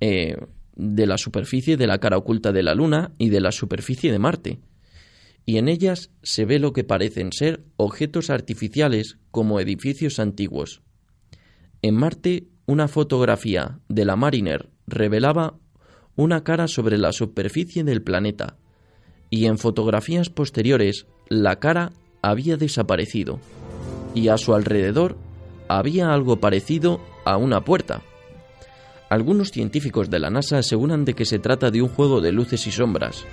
eh, 0.00 0.36
de 0.76 1.06
la 1.06 1.18
superficie 1.18 1.76
de 1.76 1.86
la 1.86 1.98
cara 1.98 2.16
oculta 2.16 2.52
de 2.52 2.62
la 2.62 2.74
Luna 2.74 3.12
y 3.18 3.28
de 3.30 3.40
la 3.40 3.52
superficie 3.52 4.12
de 4.12 4.18
Marte 4.18 4.60
y 5.50 5.58
en 5.58 5.68
ellas 5.68 6.10
se 6.22 6.44
ve 6.44 6.58
lo 6.60 6.72
que 6.72 6.84
parecen 6.84 7.32
ser 7.32 7.64
objetos 7.76 8.30
artificiales 8.30 9.18
como 9.30 9.58
edificios 9.58 10.18
antiguos. 10.18 10.82
En 11.82 11.96
Marte, 11.96 12.46
una 12.70 12.86
fotografía 12.86 13.80
de 13.88 14.04
la 14.04 14.14
Mariner 14.14 14.68
revelaba 14.86 15.54
una 16.14 16.44
cara 16.44 16.68
sobre 16.68 16.98
la 16.98 17.10
superficie 17.10 17.82
del 17.82 18.00
planeta, 18.00 18.58
y 19.28 19.46
en 19.46 19.58
fotografías 19.58 20.30
posteriores 20.30 21.08
la 21.28 21.56
cara 21.56 21.90
había 22.22 22.56
desaparecido, 22.56 23.40
y 24.14 24.28
a 24.28 24.38
su 24.38 24.54
alrededor 24.54 25.16
había 25.66 26.12
algo 26.12 26.36
parecido 26.36 27.00
a 27.24 27.36
una 27.38 27.64
puerta. 27.64 28.02
Algunos 29.08 29.50
científicos 29.50 30.08
de 30.08 30.20
la 30.20 30.30
NASA 30.30 30.58
aseguran 30.58 31.04
de 31.04 31.14
que 31.14 31.24
se 31.24 31.40
trata 31.40 31.72
de 31.72 31.82
un 31.82 31.88
juego 31.88 32.20
de 32.20 32.30
luces 32.30 32.68
y 32.68 32.70
sombras. 32.70 33.24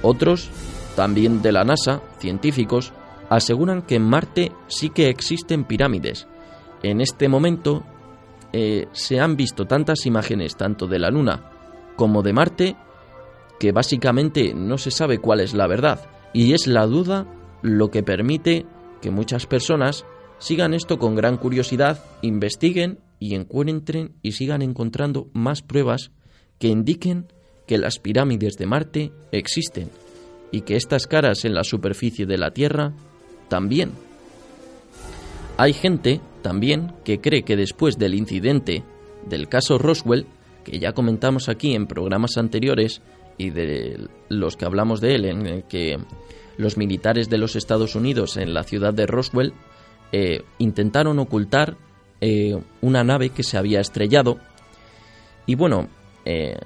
Otros, 0.00 0.48
también 0.96 1.42
de 1.42 1.52
la 1.52 1.64
NASA, 1.64 2.00
científicos, 2.20 2.94
aseguran 3.28 3.82
que 3.82 3.96
en 3.96 4.08
Marte 4.08 4.50
sí 4.66 4.88
que 4.88 5.10
existen 5.10 5.64
pirámides. 5.64 6.26
En 6.82 7.02
este 7.02 7.28
momento 7.28 7.84
eh, 8.52 8.86
se 8.92 9.20
han 9.20 9.36
visto 9.36 9.66
tantas 9.66 10.06
imágenes 10.06 10.56
tanto 10.56 10.86
de 10.86 10.98
la 10.98 11.10
Luna 11.10 11.50
como 11.96 12.22
de 12.22 12.32
Marte 12.32 12.76
que 13.58 13.72
básicamente 13.72 14.54
no 14.54 14.78
se 14.78 14.90
sabe 14.90 15.18
cuál 15.18 15.40
es 15.40 15.54
la 15.54 15.66
verdad 15.66 16.10
y 16.32 16.52
es 16.52 16.66
la 16.66 16.86
duda 16.86 17.26
lo 17.62 17.90
que 17.90 18.02
permite 18.02 18.66
que 19.00 19.10
muchas 19.10 19.46
personas 19.46 20.04
sigan 20.38 20.74
esto 20.74 20.98
con 20.98 21.14
gran 21.14 21.36
curiosidad, 21.36 22.04
investiguen 22.22 22.98
y 23.18 23.34
encuentren 23.34 24.16
y 24.22 24.32
sigan 24.32 24.62
encontrando 24.62 25.28
más 25.32 25.62
pruebas 25.62 26.10
que 26.58 26.68
indiquen 26.68 27.28
que 27.66 27.78
las 27.78 27.98
pirámides 27.98 28.56
de 28.56 28.66
Marte 28.66 29.12
existen 29.30 29.90
y 30.50 30.62
que 30.62 30.76
estas 30.76 31.06
caras 31.06 31.44
en 31.44 31.54
la 31.54 31.64
superficie 31.64 32.26
de 32.26 32.38
la 32.38 32.50
Tierra 32.50 32.92
también. 33.48 33.92
Hay 35.56 35.72
gente 35.72 36.20
también 36.42 36.92
que 37.04 37.20
cree 37.20 37.42
que 37.42 37.56
después 37.56 37.98
del 37.98 38.14
incidente 38.14 38.84
del 39.26 39.48
caso 39.48 39.78
Roswell, 39.78 40.26
que 40.64 40.78
ya 40.78 40.92
comentamos 40.92 41.48
aquí 41.48 41.74
en 41.74 41.86
programas 41.86 42.36
anteriores 42.36 43.02
y 43.38 43.50
de 43.50 44.08
los 44.28 44.56
que 44.56 44.64
hablamos 44.64 45.00
de 45.00 45.14
él, 45.14 45.24
en 45.24 45.46
el 45.46 45.64
que 45.64 45.98
los 46.56 46.76
militares 46.76 47.28
de 47.30 47.38
los 47.38 47.56
Estados 47.56 47.94
Unidos 47.94 48.36
en 48.36 48.54
la 48.54 48.62
ciudad 48.62 48.92
de 48.92 49.06
Roswell 49.06 49.54
eh, 50.12 50.42
intentaron 50.58 51.18
ocultar 51.18 51.76
eh, 52.20 52.56
una 52.80 53.02
nave 53.02 53.30
que 53.30 53.42
se 53.42 53.56
había 53.56 53.80
estrellado. 53.80 54.38
Y 55.46 55.54
bueno, 55.54 55.88
eh, 56.24 56.56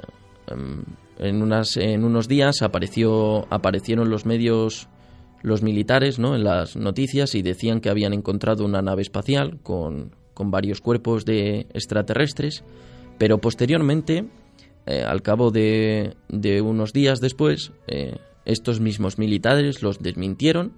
em, 0.48 0.82
en, 1.18 1.42
unas, 1.42 1.76
en 1.76 2.04
unos 2.04 2.28
días 2.28 2.62
apareció, 2.62 3.46
aparecieron 3.50 4.10
los 4.10 4.26
medios, 4.26 4.88
los 5.42 5.62
militares, 5.62 6.18
¿no? 6.18 6.35
en 6.35 6.44
las 6.44 6.77
noticias 6.77 7.35
y 7.35 7.42
decían 7.42 7.81
que 7.81 7.90
habían 7.90 8.12
encontrado 8.12 8.64
una 8.64 8.83
nave 8.83 9.03
espacial 9.03 9.59
con, 9.62 10.14
con 10.35 10.51
varios 10.51 10.81
cuerpos 10.81 11.25
de 11.25 11.66
extraterrestres, 11.72 12.64
pero 13.18 13.38
posteriormente, 13.38 14.27
al 14.87 15.22
cabo 15.22 15.51
de, 15.51 16.16
de, 16.29 16.61
unos 16.61 16.92
días 16.92 17.20
después, 17.20 17.72
estos 18.44 18.81
mismos 18.81 19.18
militares 19.18 19.83
los 19.83 20.01
desmintieron 20.01 20.72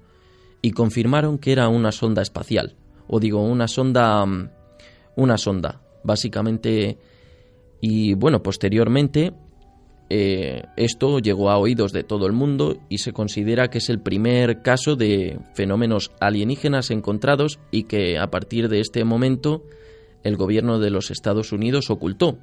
y 0.62 0.72
confirmaron 0.72 1.38
que 1.38 1.52
era 1.52 1.68
una 1.68 1.92
sonda 1.92 2.22
espacial, 2.22 2.76
o 3.06 3.20
digo, 3.20 3.42
una 3.42 3.68
sonda 3.68 4.24
mm, 4.24 4.50
una 5.18 5.36
sonda, 5.36 5.80
básicamente 6.04 6.96
y 7.80 8.14
bueno, 8.14 8.42
posteriormente 8.42 9.32
eh, 10.10 10.62
esto 10.76 11.18
llegó 11.18 11.50
a 11.50 11.58
oídos 11.58 11.92
de 11.92 12.02
todo 12.02 12.26
el 12.26 12.32
mundo 12.32 12.78
y 12.88 12.98
se 12.98 13.12
considera 13.12 13.68
que 13.68 13.78
es 13.78 13.90
el 13.90 14.00
primer 14.00 14.62
caso 14.62 14.96
de 14.96 15.38
fenómenos 15.54 16.12
alienígenas 16.18 16.90
encontrados 16.90 17.58
y 17.70 17.84
que 17.84 18.18
a 18.18 18.30
partir 18.30 18.68
de 18.68 18.80
este 18.80 19.04
momento 19.04 19.64
el 20.24 20.36
gobierno 20.36 20.78
de 20.78 20.90
los 20.90 21.10
Estados 21.10 21.52
Unidos 21.52 21.90
ocultó. 21.90 22.38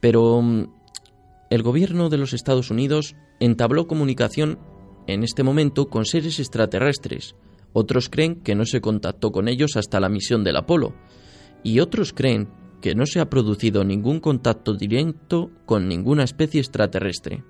Pero 0.00 0.40
mm, 0.40 0.72
el 1.50 1.62
gobierno 1.62 2.08
de 2.08 2.18
los 2.18 2.32
Estados 2.32 2.70
Unidos 2.70 3.16
entabló 3.38 3.86
comunicación 3.86 4.58
en 5.06 5.24
este 5.24 5.42
momento 5.42 5.88
con 5.88 6.06
seres 6.06 6.38
extraterrestres. 6.38 7.34
Otros 7.74 8.08
creen 8.08 8.36
que 8.36 8.54
no 8.54 8.64
se 8.64 8.80
contactó 8.80 9.30
con 9.30 9.48
ellos 9.48 9.76
hasta 9.76 10.00
la 10.00 10.08
misión 10.08 10.42
del 10.42 10.56
Apolo. 10.56 10.94
Y 11.62 11.80
otros 11.80 12.12
creen 12.12 12.48
que 12.80 12.94
no 12.94 13.06
se 13.06 13.20
ha 13.20 13.28
producido 13.28 13.84
ningún 13.84 14.20
contacto 14.20 14.74
directo 14.74 15.50
con 15.66 15.88
ninguna 15.88 16.24
especie 16.24 16.60
extraterrestre. 16.60 17.44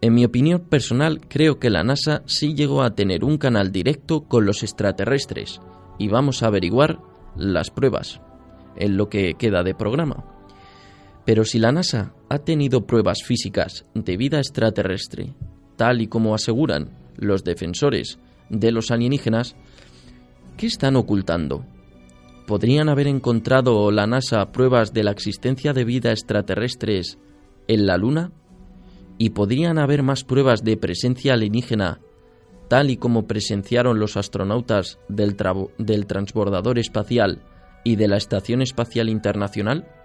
En 0.00 0.14
mi 0.14 0.24
opinión 0.24 0.60
personal, 0.60 1.20
creo 1.28 1.58
que 1.58 1.68
la 1.68 1.84
NASA 1.84 2.22
sí 2.24 2.54
llegó 2.54 2.82
a 2.82 2.94
tener 2.94 3.22
un 3.22 3.36
canal 3.36 3.70
directo 3.70 4.22
con 4.22 4.46
los 4.46 4.62
extraterrestres 4.62 5.60
y 5.98 6.08
vamos 6.08 6.42
a 6.42 6.46
averiguar 6.46 7.00
las 7.36 7.70
pruebas 7.70 8.20
en 8.76 8.96
lo 8.96 9.10
que 9.10 9.34
queda 9.34 9.62
de 9.62 9.74
programa. 9.74 10.24
Pero 11.26 11.44
si 11.44 11.58
la 11.58 11.70
NASA 11.70 12.14
ha 12.30 12.38
tenido 12.38 12.86
pruebas 12.86 13.22
físicas 13.24 13.84
de 13.94 14.16
vida 14.16 14.38
extraterrestre, 14.38 15.34
tal 15.76 16.00
y 16.00 16.06
como 16.06 16.34
aseguran 16.34 16.96
los 17.16 17.44
defensores 17.44 18.18
de 18.48 18.72
los 18.72 18.90
alienígenas, 18.90 19.54
¿qué 20.56 20.66
están 20.66 20.96
ocultando? 20.96 21.66
¿Podrían 22.46 22.88
haber 22.88 23.06
encontrado 23.06 23.90
la 23.90 24.06
NASA 24.06 24.50
pruebas 24.52 24.92
de 24.92 25.04
la 25.04 25.12
existencia 25.12 25.72
de 25.72 25.84
vida 25.84 26.10
extraterrestres 26.10 27.18
en 27.68 27.86
la 27.86 27.96
Luna? 27.96 28.32
¿Y 29.18 29.30
podrían 29.30 29.78
haber 29.78 30.02
más 30.02 30.24
pruebas 30.24 30.64
de 30.64 30.76
presencia 30.76 31.34
alienígena, 31.34 32.00
tal 32.68 32.90
y 32.90 32.96
como 32.96 33.26
presenciaron 33.26 34.00
los 34.00 34.16
astronautas 34.16 34.98
del, 35.08 35.36
del 35.78 36.06
transbordador 36.06 36.78
espacial 36.78 37.42
y 37.84 37.96
de 37.96 38.08
la 38.08 38.16
Estación 38.16 38.62
Espacial 38.62 39.08
Internacional? 39.08 39.99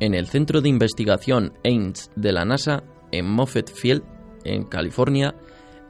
En 0.00 0.14
el 0.14 0.26
Centro 0.26 0.60
de 0.60 0.68
Investigación 0.68 1.54
Ames 1.64 2.10
de 2.14 2.32
la 2.32 2.44
NASA 2.44 2.84
en 3.10 3.28
Moffett 3.28 3.70
Field, 3.70 4.02
en 4.44 4.64
California, 4.64 5.34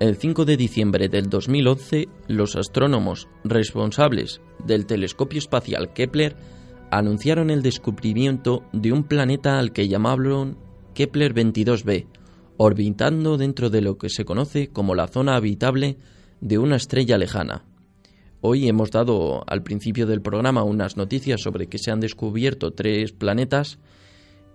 el 0.01 0.17
5 0.17 0.45
de 0.45 0.57
diciembre 0.57 1.09
del 1.09 1.29
2011, 1.29 2.09
los 2.29 2.57
astrónomos 2.57 3.29
responsables 3.45 4.41
del 4.65 4.87
telescopio 4.87 5.39
espacial 5.39 5.93
Kepler 5.93 6.37
anunciaron 6.91 7.51
el 7.51 7.63
descubrimiento 7.63 8.63
de 8.73 8.93
un 8.93 9.05
planeta 9.05 9.59
al 9.59 9.73
que 9.73 9.89
llamaron 9.89 10.57
Kepler 10.95 11.35
22b, 11.35 12.07
orbitando 12.57 13.37
dentro 13.37 13.71
de 13.71 13.83
lo 13.83 13.99
que 13.99 14.09
se 14.09 14.25
conoce 14.25 14.69
como 14.69 14.95
la 14.95 15.09
zona 15.09 15.37
habitable 15.37 15.99
de 16.41 16.59
una 16.59 16.77
estrella 16.77 17.19
lejana. 17.19 17.65
Hoy 18.41 18.69
hemos 18.69 18.93
dado 18.93 19.43
al 19.49 19.65
principio 19.65 20.07
del 20.07 20.23
programa 20.23 20.63
unas 20.63 20.97
noticias 20.97 21.43
sobre 21.43 21.67
que 21.67 21.79
se 21.79 21.91
han 21.91 22.01
descubierto 22.01 22.73
tres 22.73 23.13
planetas 23.13 23.79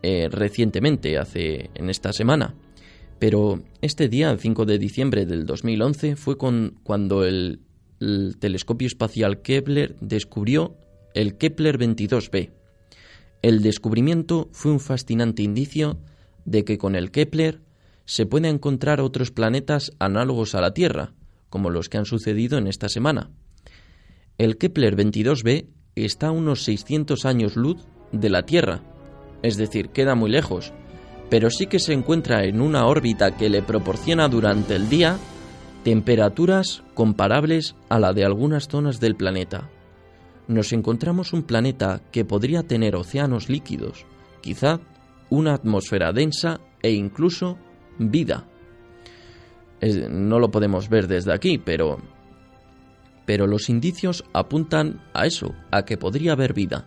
eh, 0.06 0.28
recientemente, 0.30 1.18
hace 1.18 1.70
en 1.76 1.90
esta 1.90 2.12
semana. 2.12 2.56
Pero 3.20 3.64
este 3.82 4.10
día, 4.10 4.32
el 4.32 4.38
5 4.38 4.66
de 4.66 4.78
diciembre 4.78 5.26
del 5.26 5.46
2011, 5.46 6.18
fue 6.18 6.38
con, 6.38 6.78
cuando 6.84 7.24
el, 7.24 7.62
telescopio 8.38 8.86
espacial 8.86 9.42
Kepler 9.42 9.96
descubrió 10.02 10.76
el 11.14 11.38
Kepler 11.38 11.80
22b. 11.80 12.52
El 13.42 13.62
descubrimiento 13.62 14.50
fue 14.52 14.74
un 14.74 14.82
fascinante 14.82 15.42
indicio 15.42 16.00
de 16.44 16.66
que 16.66 16.78
con 16.78 16.98
el 16.98 17.10
Kepler 17.10 17.62
se 18.04 18.26
puede 18.26 18.50
encontrar 18.50 19.00
otros 19.00 19.32
planetas 19.32 19.94
análogos 20.00 20.54
a 20.54 20.60
la 20.60 20.74
Tierra, 20.74 21.14
como 21.50 21.70
los 21.70 21.88
que 21.88 21.98
han 21.98 22.06
sucedido 22.06 22.58
en 22.58 22.68
esta 22.68 22.90
semana. 22.90 23.32
El 24.38 24.58
Kepler 24.58 24.98
22b 24.98 25.68
está 25.96 26.28
a 26.28 26.32
unos 26.32 26.64
600 26.66 27.24
años 27.24 27.56
luz 27.56 27.78
de 28.12 28.30
la 28.30 28.46
Tierra 28.46 28.84
es 29.44 29.58
decir, 29.58 29.90
queda 29.90 30.16
muy 30.16 30.32
lejos, 30.32 30.74
pero 31.30 31.52
sí 31.52 31.68
que 31.68 31.80
se 31.80 31.94
encuentra 31.94 32.46
en 32.46 32.62
una 32.62 32.88
órbita 32.88 33.38
que 33.38 33.50
le 33.50 33.62
proporciona 33.62 34.28
durante 34.28 34.76
el 34.76 34.90
día 34.90 35.18
temperaturas 35.84 36.82
comparables 36.94 37.76
a 37.90 38.00
la 38.00 38.14
de 38.14 38.26
algunas 38.26 38.68
zonas 38.68 39.00
del 39.00 39.16
planeta. 39.16 39.70
Nos 40.48 40.74
encontramos 40.74 41.34
un 41.34 41.44
planeta 41.44 42.02
que 42.12 42.26
podría 42.26 42.64
tener 42.64 42.96
océanos 42.96 43.50
líquidos, 43.50 44.06
quizá 44.42 44.80
una 45.30 45.54
atmósfera 45.54 46.14
densa 46.14 46.60
e 46.82 46.92
incluso 46.92 47.58
vida. 48.00 48.46
no 49.82 50.40
lo 50.40 50.52
podemos 50.52 50.88
ver 50.90 51.08
desde 51.08 51.34
aquí, 51.34 51.58
pero 51.58 51.98
pero 53.26 53.48
los 53.48 53.70
indicios 53.70 54.26
apuntan 54.34 55.02
a 55.14 55.26
eso, 55.26 55.54
a 55.72 55.86
que 55.86 55.98
podría 55.98 56.34
haber 56.34 56.54
vida. 56.54 56.86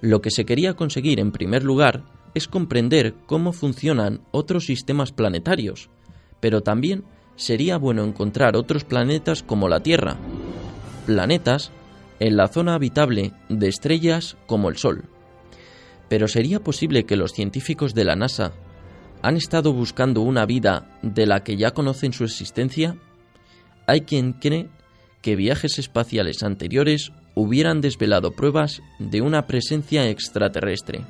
Lo 0.00 0.22
que 0.22 0.30
se 0.30 0.44
quería 0.44 0.74
conseguir 0.74 1.20
en 1.20 1.32
primer 1.32 1.62
lugar 1.62 2.04
es 2.34 2.48
comprender 2.48 3.14
cómo 3.26 3.52
funcionan 3.52 4.22
otros 4.30 4.66
sistemas 4.66 5.12
planetarios, 5.12 5.90
pero 6.40 6.62
también 6.62 7.04
sería 7.36 7.76
bueno 7.76 8.04
encontrar 8.04 8.56
otros 8.56 8.84
planetas 8.84 9.42
como 9.42 9.68
la 9.68 9.80
Tierra, 9.80 10.16
planetas 11.06 11.72
en 12.18 12.36
la 12.36 12.48
zona 12.48 12.74
habitable 12.74 13.32
de 13.48 13.68
estrellas 13.68 14.36
como 14.46 14.68
el 14.68 14.76
Sol. 14.76 15.04
Pero 16.08 16.28
¿sería 16.28 16.60
posible 16.60 17.04
que 17.04 17.16
los 17.16 17.32
científicos 17.32 17.94
de 17.94 18.04
la 18.04 18.16
NASA 18.16 18.52
han 19.22 19.36
estado 19.36 19.72
buscando 19.72 20.22
una 20.22 20.46
vida 20.46 20.98
de 21.02 21.26
la 21.26 21.44
que 21.44 21.56
ya 21.56 21.72
conocen 21.72 22.12
su 22.12 22.24
existencia? 22.24 22.96
Hay 23.86 24.02
quien 24.02 24.32
cree 24.32 24.68
que 25.22 25.36
viajes 25.36 25.78
espaciales 25.78 26.42
anteriores 26.42 27.12
hubieran 27.40 27.80
desvelado 27.80 28.32
pruebas 28.32 28.82
de 28.98 29.22
una 29.22 29.46
presencia 29.46 30.08
extraterrestre. 30.08 31.00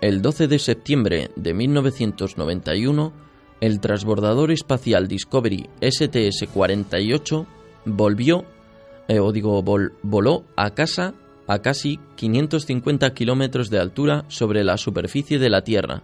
El 0.00 0.22
12 0.22 0.46
de 0.46 0.58
septiembre 0.60 1.30
de 1.34 1.52
1991, 1.52 3.12
el 3.60 3.80
transbordador 3.80 4.52
espacial 4.52 5.08
Discovery 5.08 5.68
STS-48 5.80 7.46
volvió, 7.86 8.44
eh, 9.08 9.18
o 9.18 9.32
digo, 9.32 9.60
voló 9.62 10.44
a 10.54 10.70
casa 10.70 11.14
a 11.46 11.60
casi 11.60 12.00
550 12.16 13.12
kilómetros 13.14 13.70
de 13.70 13.78
altura 13.78 14.24
sobre 14.28 14.64
la 14.64 14.76
superficie 14.76 15.38
de 15.38 15.50
la 15.50 15.62
Tierra. 15.62 16.02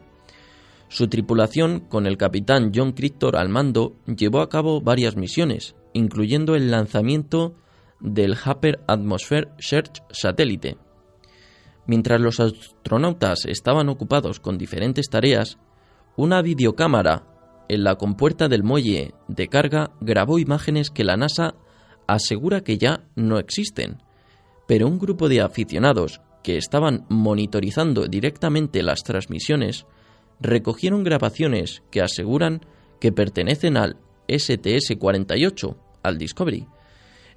Su 0.88 1.08
tripulación, 1.08 1.80
con 1.80 2.06
el 2.06 2.18
capitán 2.18 2.70
John 2.74 2.92
Crichton 2.92 3.34
al 3.34 3.48
mando, 3.48 3.96
llevó 4.06 4.40
a 4.40 4.48
cabo 4.48 4.80
varias 4.80 5.16
misiones, 5.16 5.74
incluyendo 5.94 6.54
el 6.54 6.70
lanzamiento 6.70 7.54
del 7.98 8.36
Happer 8.44 8.80
Atmosphere 8.86 9.48
Search 9.58 10.02
satélite. 10.10 10.76
Mientras 11.86 12.20
los 12.20 12.40
astronautas 12.40 13.46
estaban 13.46 13.88
ocupados 13.88 14.38
con 14.38 14.58
diferentes 14.58 15.08
tareas, 15.08 15.58
una 16.16 16.42
videocámara 16.42 17.24
en 17.68 17.84
la 17.84 17.96
compuerta 17.96 18.48
del 18.48 18.62
muelle 18.62 19.14
de 19.28 19.48
carga 19.48 19.92
grabó 20.00 20.38
imágenes 20.38 20.90
que 20.90 21.04
la 21.04 21.16
NASA 21.16 21.54
asegura 22.06 22.60
que 22.60 22.76
ya 22.76 23.04
no 23.16 23.38
existen, 23.38 24.02
pero 24.66 24.86
un 24.86 24.98
grupo 24.98 25.28
de 25.28 25.40
aficionados 25.40 26.20
que 26.42 26.56
estaban 26.56 27.04
monitorizando 27.08 28.06
directamente 28.06 28.82
las 28.82 29.02
transmisiones 29.02 29.86
recogieron 30.40 31.04
grabaciones 31.04 31.82
que 31.90 32.00
aseguran 32.00 32.62
que 33.00 33.12
pertenecen 33.12 33.76
al 33.76 33.96
STS-48, 34.28 35.76
al 36.02 36.18
Discovery. 36.18 36.66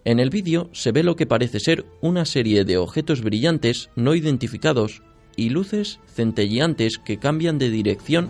En 0.04 0.20
el 0.20 0.30
vídeo 0.30 0.70
se 0.72 0.92
ve 0.92 1.04
lo 1.04 1.16
que 1.16 1.26
parece 1.26 1.60
ser 1.60 1.86
una 2.02 2.26
serie 2.26 2.64
de 2.64 2.78
objetos 2.78 3.22
brillantes 3.22 3.90
no 3.96 4.14
identificados 4.14 5.02
y 5.36 5.50
luces 5.50 6.00
centelleantes 6.08 6.98
que 7.04 7.18
cambian 7.18 7.58
de 7.58 7.70
dirección 7.70 8.30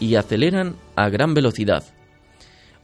y 0.00 0.14
aceleran 0.14 0.76
a 0.96 1.08
gran 1.08 1.34
velocidad. 1.34 1.84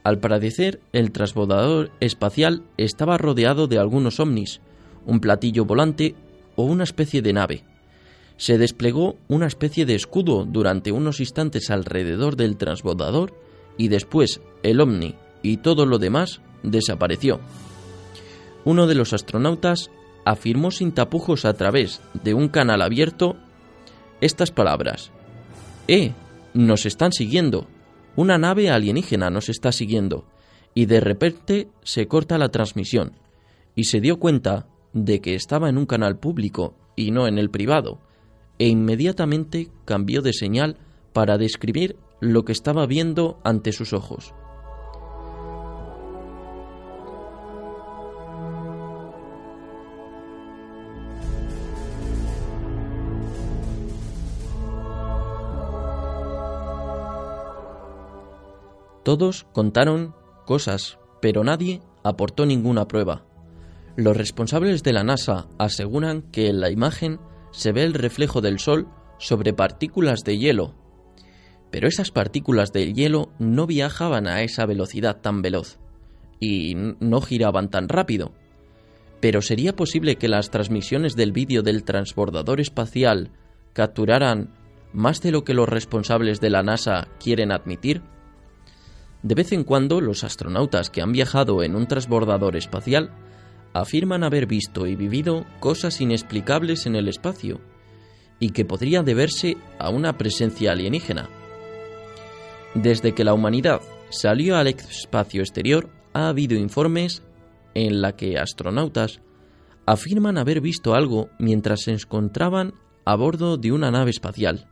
Al 0.05 0.18
parecer, 0.18 0.81
el 0.92 1.12
transbordador 1.12 1.90
espacial 2.01 2.62
estaba 2.77 3.18
rodeado 3.18 3.66
de 3.66 3.79
algunos 3.79 4.20
ovnis, 4.20 4.61
un 5.06 5.20
platillo 5.20 5.64
volante 5.64 6.14
o 6.56 6.64
una 6.64 6.84
especie 6.84 7.22
de 7.22 7.32
nave. 7.32 7.64
Se 8.37 8.58
desplegó 8.58 9.16
una 9.28 9.46
especie 9.46 9.84
de 9.84 9.94
escudo 9.94 10.44
durante 10.44 10.92
unos 10.92 11.20
instantes 11.20 11.70
alrededor 11.70 12.37
del 12.37 12.56
transbordador 12.56 13.34
y 13.76 13.88
después 13.88 14.40
el 14.62 14.80
ovni 14.80 15.14
y 15.42 15.58
todo 15.58 15.87
lo 15.87 15.98
demás 15.98 16.40
desapareció. 16.62 17.40
Uno 18.64 18.87
de 18.87 18.94
los 18.94 19.12
astronautas 19.12 19.90
afirmó 20.24 20.70
sin 20.70 20.92
tapujos 20.92 21.44
a 21.44 21.54
través 21.54 22.00
de 22.22 22.34
un 22.34 22.48
canal 22.48 22.82
abierto 22.82 23.37
estas 24.20 24.50
palabras. 24.50 25.11
¡Eh! 25.87 26.12
Nos 26.54 26.87
están 26.87 27.12
siguiendo. 27.12 27.66
Una 28.16 28.37
nave 28.37 28.70
alienígena 28.70 29.30
nos 29.30 29.48
está 29.48 29.72
siguiendo. 29.72 30.24
Y 30.74 30.87
de 30.87 31.00
repente 31.00 31.68
se 31.82 32.08
corta 32.08 32.37
la 32.37 32.48
transmisión. 32.48 33.12
Y 33.74 33.84
se 33.84 34.00
dio 34.00 34.18
cuenta 34.18 34.66
de 35.04 35.20
que 35.20 35.34
estaba 35.34 35.68
en 35.68 35.78
un 35.78 35.87
canal 35.87 36.18
público 36.18 36.74
y 36.96 37.11
no 37.11 37.26
en 37.26 37.38
el 37.38 37.50
privado, 37.50 38.00
e 38.58 38.68
inmediatamente 38.68 39.70
cambió 39.84 40.22
de 40.22 40.32
señal 40.32 40.76
para 41.12 41.38
describir 41.38 41.96
lo 42.20 42.44
que 42.44 42.52
estaba 42.52 42.87
viendo 42.87 43.38
ante 43.44 43.72
sus 43.72 43.92
ojos. 43.92 44.34
Todos 59.04 59.46
contaron 59.52 60.14
cosas, 60.44 60.98
pero 61.22 61.42
nadie 61.42 61.80
aportó 62.02 62.44
ninguna 62.44 62.88
prueba. 62.88 63.27
Los 63.98 64.16
responsables 64.16 64.84
de 64.84 64.92
la 64.92 65.02
NASA 65.02 65.48
aseguran 65.58 66.22
que 66.22 66.46
en 66.46 66.61
la 66.61 66.70
imagen 66.70 67.18
se 67.50 67.72
ve 67.72 67.82
el 67.82 67.94
reflejo 67.94 68.40
del 68.40 68.61
Sol 68.61 68.87
sobre 69.18 69.52
partículas 69.52 70.22
de 70.22 70.38
hielo, 70.38 70.76
pero 71.72 71.88
esas 71.88 72.12
partículas 72.12 72.72
de 72.72 72.92
hielo 72.92 73.32
no 73.40 73.66
viajaban 73.66 74.28
a 74.28 74.42
esa 74.42 74.66
velocidad 74.66 75.20
tan 75.20 75.42
veloz 75.42 75.80
y 76.38 76.76
no 76.76 77.20
giraban 77.20 77.70
tan 77.70 77.88
rápido. 77.88 78.30
Pero 79.18 79.42
¿sería 79.42 79.74
posible 79.74 80.14
que 80.14 80.28
las 80.28 80.50
transmisiones 80.50 81.16
del 81.16 81.32
vídeo 81.32 81.64
del 81.64 81.82
transbordador 81.82 82.61
espacial 82.61 83.32
capturaran 83.72 84.54
más 84.92 85.22
de 85.22 85.32
lo 85.32 85.42
que 85.42 85.54
los 85.54 85.68
responsables 85.68 86.40
de 86.40 86.50
la 86.50 86.62
NASA 86.62 87.08
quieren 87.18 87.50
admitir? 87.50 88.02
De 89.24 89.34
vez 89.34 89.50
en 89.50 89.64
cuando 89.64 90.00
los 90.00 90.22
astronautas 90.22 90.88
que 90.88 91.02
han 91.02 91.11
viajado 91.11 91.64
en 91.64 91.74
un 91.74 91.88
transbordador 91.88 92.54
espacial 92.54 93.11
afirman 93.72 94.24
haber 94.24 94.46
visto 94.46 94.87
y 94.87 94.96
vivido 94.96 95.44
cosas 95.61 96.00
inexplicables 96.00 96.87
en 96.87 96.96
el 96.96 97.09
espacio 97.09 97.61
y 98.40 98.50
que 98.50 98.64
podría 98.64 99.02
deberse 99.02 99.57
a 99.78 99.90
una 99.90 100.16
presencia 100.16 100.72
alienígena. 100.72 101.28
Desde 102.74 103.14
que 103.14 103.24
la 103.24 103.35
humanidad 103.35 103.81
salió 104.11 104.57
al 104.57 104.68
espacio 104.68 105.40
exterior, 105.40 105.90
ha 106.12 106.28
habido 106.28 106.57
informes 106.57 107.22
en 107.74 108.00
la 108.00 108.12
que 108.12 108.38
astronautas 108.38 109.20
afirman 109.87 110.38
haber 110.38 110.61
visto 110.61 110.94
algo 110.94 111.31
mientras 111.38 111.83
se 111.83 111.92
encontraban 111.92 112.74
a 113.04 113.16
bordo 113.16 113.57
de 113.57 113.72
una 113.72 113.90
nave 113.90 114.11
espacial. 114.11 114.68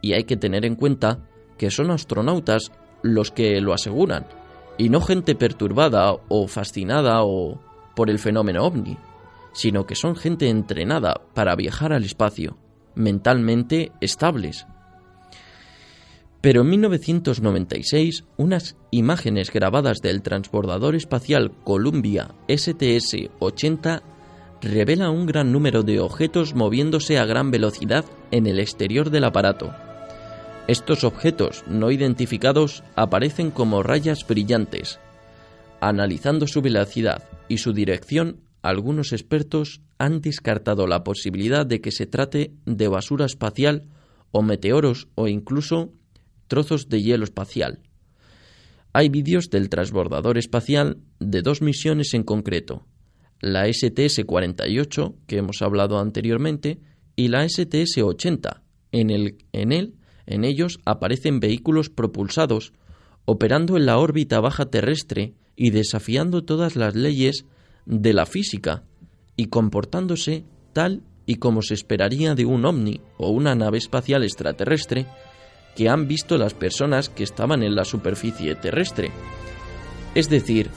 Y 0.00 0.14
hay 0.14 0.24
que 0.24 0.36
tener 0.36 0.64
en 0.64 0.74
cuenta 0.74 1.18
que 1.58 1.70
son 1.70 1.90
astronautas 1.90 2.72
los 3.02 3.30
que 3.30 3.60
lo 3.60 3.74
aseguran, 3.74 4.26
y 4.78 4.88
no 4.88 5.00
gente 5.00 5.34
perturbada 5.34 6.14
o 6.28 6.48
fascinada 6.48 7.22
o 7.24 7.60
por 7.98 8.10
el 8.10 8.20
fenómeno 8.20 8.62
ovni, 8.62 8.96
sino 9.52 9.84
que 9.84 9.96
son 9.96 10.14
gente 10.14 10.48
entrenada 10.48 11.20
para 11.34 11.56
viajar 11.56 11.92
al 11.92 12.04
espacio, 12.04 12.56
mentalmente 12.94 13.90
estables. 14.00 14.68
Pero 16.40 16.60
en 16.60 16.68
1996, 16.68 18.22
unas 18.36 18.76
imágenes 18.92 19.52
grabadas 19.52 19.98
del 19.98 20.22
transbordador 20.22 20.94
espacial 20.94 21.50
Columbia 21.64 22.36
STS-80 22.46 24.02
revelan 24.62 25.10
un 25.10 25.26
gran 25.26 25.50
número 25.50 25.82
de 25.82 25.98
objetos 25.98 26.54
moviéndose 26.54 27.18
a 27.18 27.24
gran 27.24 27.50
velocidad 27.50 28.04
en 28.30 28.46
el 28.46 28.60
exterior 28.60 29.10
del 29.10 29.24
aparato. 29.24 29.74
Estos 30.68 31.02
objetos 31.02 31.64
no 31.66 31.90
identificados 31.90 32.84
aparecen 32.94 33.50
como 33.50 33.82
rayas 33.82 34.24
brillantes. 34.24 35.00
Analizando 35.80 36.46
su 36.46 36.60
velocidad 36.60 37.22
y 37.48 37.58
su 37.58 37.72
dirección, 37.72 38.40
algunos 38.62 39.12
expertos 39.12 39.80
han 39.98 40.20
descartado 40.20 40.86
la 40.86 41.04
posibilidad 41.04 41.64
de 41.64 41.80
que 41.80 41.92
se 41.92 42.06
trate 42.06 42.52
de 42.66 42.88
basura 42.88 43.26
espacial 43.26 43.84
o 44.32 44.42
meteoros 44.42 45.08
o 45.14 45.28
incluso 45.28 45.92
trozos 46.48 46.88
de 46.88 47.02
hielo 47.02 47.24
espacial. 47.24 47.80
Hay 48.92 49.08
vídeos 49.08 49.50
del 49.50 49.68
transbordador 49.68 50.38
espacial 50.38 50.98
de 51.20 51.42
dos 51.42 51.62
misiones 51.62 52.14
en 52.14 52.24
concreto, 52.24 52.86
la 53.40 53.68
STS-48, 53.68 55.14
que 55.26 55.36
hemos 55.36 55.62
hablado 55.62 56.00
anteriormente, 56.00 56.80
y 57.14 57.28
la 57.28 57.44
STS-80. 57.44 58.62
En, 58.90 59.10
el, 59.10 59.38
en 59.52 59.94
en 60.26 60.44
ellos 60.44 60.80
aparecen 60.84 61.38
vehículos 61.38 61.90
propulsados 61.90 62.72
operando 63.24 63.76
en 63.76 63.86
la 63.86 63.98
órbita 63.98 64.40
baja 64.40 64.66
terrestre 64.66 65.34
y 65.58 65.70
desafiando 65.70 66.44
todas 66.44 66.76
las 66.76 66.94
leyes 66.94 67.44
de 67.84 68.12
la 68.12 68.26
física 68.26 68.84
y 69.36 69.46
comportándose 69.46 70.44
tal 70.72 71.02
y 71.26 71.34
como 71.34 71.62
se 71.62 71.74
esperaría 71.74 72.36
de 72.36 72.46
un 72.46 72.64
ovni 72.64 73.00
o 73.18 73.30
una 73.30 73.56
nave 73.56 73.78
espacial 73.78 74.22
extraterrestre 74.22 75.06
que 75.76 75.88
han 75.88 76.06
visto 76.06 76.38
las 76.38 76.54
personas 76.54 77.08
que 77.08 77.24
estaban 77.24 77.64
en 77.64 77.74
la 77.74 77.84
superficie 77.84 78.54
terrestre. 78.54 79.10
Es 80.14 80.30
decir, 80.30 80.70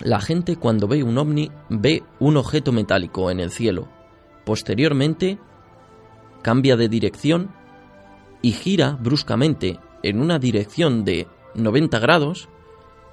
la 0.00 0.20
gente 0.20 0.56
cuando 0.56 0.88
ve 0.88 1.02
un 1.02 1.18
ovni 1.18 1.50
ve 1.68 2.02
un 2.20 2.38
objeto 2.38 2.72
metálico 2.72 3.30
en 3.30 3.38
el 3.38 3.50
cielo. 3.50 3.86
Posteriormente, 4.46 5.38
cambia 6.40 6.76
de 6.76 6.88
dirección 6.88 7.50
y 8.40 8.52
gira 8.52 8.92
bruscamente 8.92 9.78
en 10.02 10.22
una 10.22 10.38
dirección 10.38 11.04
de 11.04 11.26
90 11.54 11.98
grados 11.98 12.48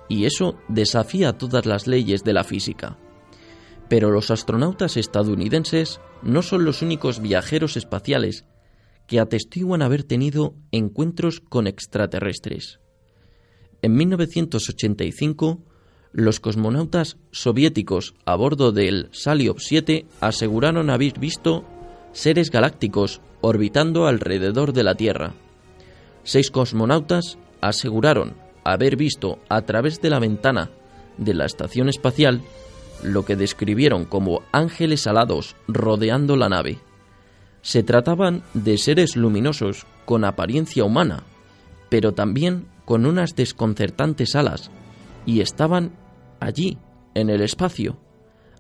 y 0.08 0.26
eso 0.26 0.58
desafía 0.68 1.34
todas 1.34 1.66
las 1.66 1.88
leyes 1.88 2.24
de 2.24 2.34
la 2.34 2.44
física. 2.44 2.98
Pero 3.90 4.12
los 4.12 4.32
astronautas 4.32 4.98
estadounidenses 4.98 6.00
no 6.24 6.42
son 6.42 6.66
los 6.66 6.82
únicos 6.82 7.22
viajeros 7.22 7.78
espaciales 7.78 8.46
que 9.08 9.20
atestiguan 9.20 9.82
haber 9.82 10.04
tenido 10.04 10.56
encuentros 10.72 11.40
con 11.40 11.68
extraterrestres. 11.68 12.80
En 13.82 13.94
1985, 13.94 15.64
los 16.12 16.40
cosmonautas 16.40 17.18
soviéticos 17.32 18.16
a 18.26 18.36
bordo 18.36 18.72
del 18.72 19.10
Salyut 19.12 19.58
7 19.60 20.08
aseguraron 20.22 20.90
haber 20.90 21.20
visto 21.20 21.66
seres 22.14 22.50
galácticos 22.50 23.22
orbitando 23.42 24.08
alrededor 24.08 24.74
de 24.74 24.84
la 24.84 24.96
Tierra. 24.96 25.34
Seis 26.24 26.50
cosmonautas 26.50 27.38
aseguraron 27.62 28.45
haber 28.66 28.98
visto 28.98 29.40
a 29.48 29.62
través 29.62 30.02
de 30.02 30.10
la 30.10 30.20
ventana 30.20 30.70
de 31.18 31.34
la 31.34 31.46
estación 31.46 31.88
espacial 31.88 32.42
lo 33.04 33.24
que 33.24 33.36
describieron 33.36 34.06
como 34.06 34.42
ángeles 34.52 35.08
alados 35.08 35.56
rodeando 35.68 36.36
la 36.36 36.50
nave. 36.50 36.80
Se 37.62 37.84
trataban 37.84 38.44
de 38.54 38.78
seres 38.78 39.16
luminosos 39.16 39.86
con 40.06 40.26
apariencia 40.26 40.84
humana, 40.84 41.24
pero 41.90 42.14
también 42.14 42.68
con 42.86 43.06
unas 43.06 43.36
desconcertantes 43.36 44.36
alas, 44.36 44.72
y 45.26 45.42
estaban 45.42 45.94
allí, 46.40 46.78
en 47.16 47.30
el 47.30 47.42
espacio. 47.42 47.98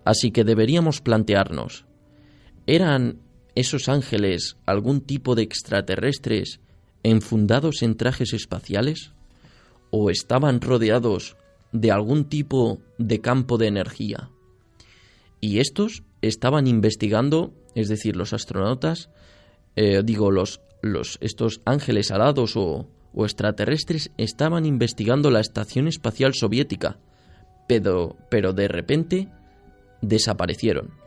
Así 0.06 0.32
que 0.32 0.44
deberíamos 0.44 1.02
plantearnos, 1.02 1.86
¿eran 2.68 3.20
esos 3.54 3.90
ángeles 3.90 4.58
algún 4.66 5.02
tipo 5.02 5.36
de 5.36 5.44
extraterrestres 5.44 6.60
enfundados 7.04 7.84
en 7.84 7.96
trajes 7.96 8.34
espaciales? 8.34 9.15
¿O 9.92 10.10
estaban 10.10 10.62
rodeados 10.62 11.38
de 11.72 11.92
algún 11.92 12.26
tipo 12.26 12.80
de 12.98 13.22
campo 13.22 13.58
de 13.58 13.68
energía? 13.68 14.30
Y 15.40 15.60
estos 15.60 16.04
estaban 16.22 16.68
investigando, 16.68 17.54
es 17.76 17.88
decir, 17.88 18.16
los 18.16 18.34
astronautas, 18.34 19.10
eh, 19.76 20.02
digo, 20.04 20.32
los, 20.32 20.62
los, 20.82 21.18
estos 21.22 21.62
ángeles 21.66 22.12
alados 22.12 22.56
o, 22.56 22.88
o 23.14 23.26
extraterrestres 23.26 24.12
estaban 24.18 24.66
investigando 24.66 25.32
la 25.32 25.40
estación 25.40 25.88
espacial 25.88 26.34
soviética, 26.34 27.00
pero, 27.68 28.18
pero 28.30 28.54
de 28.54 28.68
repente 28.68 29.30
desaparecieron. 30.02 31.05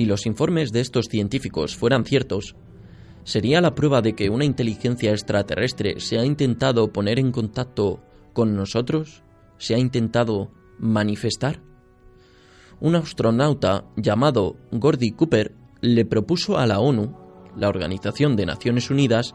Si 0.00 0.06
los 0.06 0.24
informes 0.24 0.72
de 0.72 0.80
estos 0.80 1.08
científicos 1.10 1.76
fueran 1.76 2.06
ciertos, 2.06 2.56
sería 3.22 3.60
la 3.60 3.74
prueba 3.74 4.00
de 4.00 4.14
que 4.14 4.30
una 4.30 4.46
inteligencia 4.46 5.10
extraterrestre 5.10 6.00
se 6.00 6.18
ha 6.18 6.24
intentado 6.24 6.90
poner 6.90 7.18
en 7.18 7.32
contacto 7.32 8.02
con 8.32 8.56
nosotros, 8.56 9.22
se 9.58 9.74
ha 9.74 9.78
intentado 9.78 10.52
manifestar 10.78 11.60
un 12.80 12.96
astronauta 12.96 13.84
llamado 13.94 14.56
Gordy 14.72 15.10
Cooper 15.10 15.54
le 15.82 16.06
propuso 16.06 16.56
a 16.56 16.64
la 16.64 16.80
ONU, 16.80 17.14
la 17.54 17.68
Organización 17.68 18.36
de 18.36 18.46
Naciones 18.46 18.88
Unidas, 18.88 19.34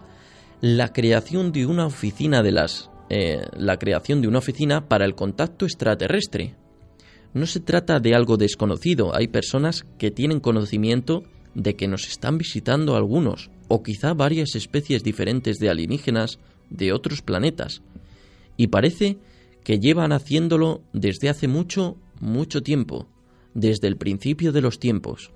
la 0.61 0.91
creación 0.91 1.51
de 1.51 1.67
una 1.67 1.85
oficina 1.85 2.41
de 2.41 2.51
las 2.53 2.89
eh, 3.11 3.45
la 3.55 3.77
creación 3.77 4.19
de 4.19 4.29
una 4.29 4.39
oficina 4.39 4.87
para 4.87 5.05
el 5.05 5.13
contacto 5.13 5.65
extraterrestre. 5.65 6.55
No 7.35 7.45
se 7.47 7.59
trata 7.59 7.99
de 7.99 8.15
algo 8.15 8.37
desconocido, 8.37 9.13
hay 9.13 9.27
personas 9.27 9.85
que 9.97 10.09
tienen 10.09 10.39
conocimiento 10.39 11.23
de 11.53 11.75
que 11.75 11.89
nos 11.89 12.07
están 12.07 12.37
visitando 12.37 12.95
algunos, 12.95 13.51
o 13.67 13.83
quizá 13.83 14.13
varias 14.13 14.55
especies 14.55 15.03
diferentes 15.03 15.59
de 15.59 15.69
alienígenas 15.69 16.39
de 16.69 16.93
otros 16.93 17.21
planetas, 17.21 17.81
y 18.55 18.67
parece 18.67 19.17
que 19.65 19.79
llevan 19.79 20.13
haciéndolo 20.13 20.81
desde 20.93 21.27
hace 21.27 21.49
mucho, 21.49 21.97
mucho 22.21 22.63
tiempo 22.63 23.09
desde 23.53 23.89
el 23.89 23.97
principio 23.97 24.53
de 24.53 24.61
los 24.61 24.79
tiempos. 24.79 25.31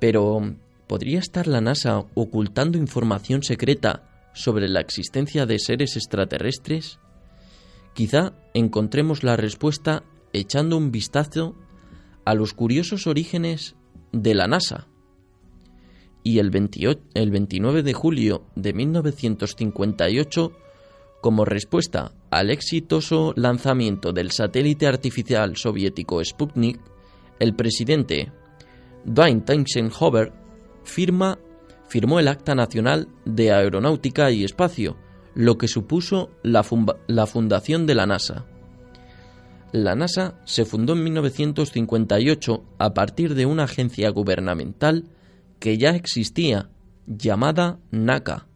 Pero, 0.00 0.56
¿podría 0.86 1.18
estar 1.18 1.46
la 1.46 1.60
NASA 1.60 2.06
ocultando 2.14 2.78
información 2.78 3.42
secreta 3.42 4.30
sobre 4.32 4.70
la 4.70 4.80
existencia 4.80 5.44
de 5.44 5.58
seres 5.58 5.96
extraterrestres? 5.96 6.98
Quizá 7.92 8.32
encontremos 8.54 9.22
la 9.22 9.36
respuesta 9.36 10.02
echando 10.34 10.76
un 10.76 10.90
vistazo 10.90 11.54
a 12.24 12.34
los 12.34 12.52
curiosos 12.52 13.06
orígenes 13.06 13.76
de 14.12 14.34
la 14.34 14.46
NASA. 14.46 14.88
Y 16.22 16.38
el, 16.38 16.50
28, 16.50 17.00
el 17.14 17.30
29 17.30 17.82
de 17.82 17.92
julio 17.92 18.46
de 18.54 18.72
1958, 18.72 20.52
como 21.20 21.44
respuesta 21.44 22.12
al 22.30 22.50
exitoso 22.50 23.32
lanzamiento 23.36 24.12
del 24.12 24.30
satélite 24.30 24.86
artificial 24.86 25.56
soviético 25.56 26.22
Sputnik, 26.24 26.80
el 27.38 27.54
presidente 27.54 28.32
Dwight 29.04 29.48
Eisenhower 29.48 30.32
firma, 30.82 31.38
firmó 31.88 32.20
el 32.20 32.28
Acta 32.28 32.54
Nacional 32.54 33.08
de 33.24 33.52
Aeronáutica 33.52 34.30
y 34.30 34.44
Espacio, 34.44 34.96
lo 35.34 35.58
que 35.58 35.68
supuso 35.68 36.30
la 36.42 36.62
fundación 37.26 37.86
de 37.86 37.94
la 37.94 38.06
NASA. 38.06 38.46
La 39.74 39.96
NASA 39.96 40.38
se 40.44 40.64
fundó 40.64 40.92
en 40.92 41.02
1958 41.02 42.64
a 42.78 42.94
partir 42.94 43.34
de 43.34 43.44
una 43.44 43.64
agencia 43.64 44.08
gubernamental 44.10 45.08
que 45.58 45.78
ya 45.78 45.96
existía, 45.96 46.70
llamada 47.08 47.80
NACA, 47.90 48.46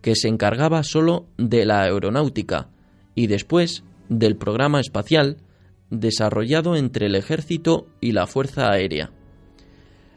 que 0.00 0.16
se 0.16 0.28
encargaba 0.28 0.82
solo 0.82 1.26
de 1.36 1.66
la 1.66 1.82
aeronáutica 1.82 2.70
y 3.14 3.26
después 3.26 3.84
del 4.08 4.38
programa 4.38 4.80
espacial 4.80 5.36
desarrollado 5.90 6.76
entre 6.76 7.08
el 7.08 7.14
ejército 7.14 7.88
y 8.00 8.12
la 8.12 8.26
Fuerza 8.26 8.70
Aérea. 8.70 9.10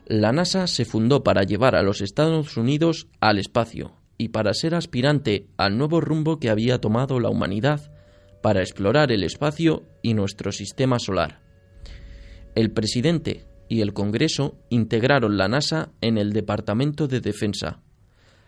La 0.05 0.31
NASA 0.31 0.67
se 0.67 0.85
fundó 0.85 1.25
para 1.25 1.43
llevar 1.43 1.75
a 1.75 1.83
los 1.83 1.99
Estados 1.99 2.55
Unidos 2.55 3.09
al 3.19 3.37
espacio 3.37 3.97
y 4.17 4.29
para 4.29 4.53
ser 4.53 4.75
aspirante 4.75 5.47
al 5.57 5.77
nuevo 5.77 5.99
rumbo 5.99 6.39
que 6.39 6.49
había 6.49 6.79
tomado 6.79 7.19
la 7.19 7.29
humanidad 7.29 7.91
para 8.41 8.61
explorar 8.61 9.11
el 9.11 9.23
espacio 9.23 9.83
y 10.01 10.13
nuestro 10.13 10.51
sistema 10.51 10.99
solar. 10.99 11.41
El 12.55 12.71
presidente 12.71 13.45
y 13.69 13.81
el 13.81 13.93
Congreso 13.93 14.57
integraron 14.69 15.37
la 15.37 15.47
NASA 15.47 15.89
en 16.01 16.17
el 16.17 16.33
Departamento 16.33 17.07
de 17.07 17.19
Defensa. 17.19 17.81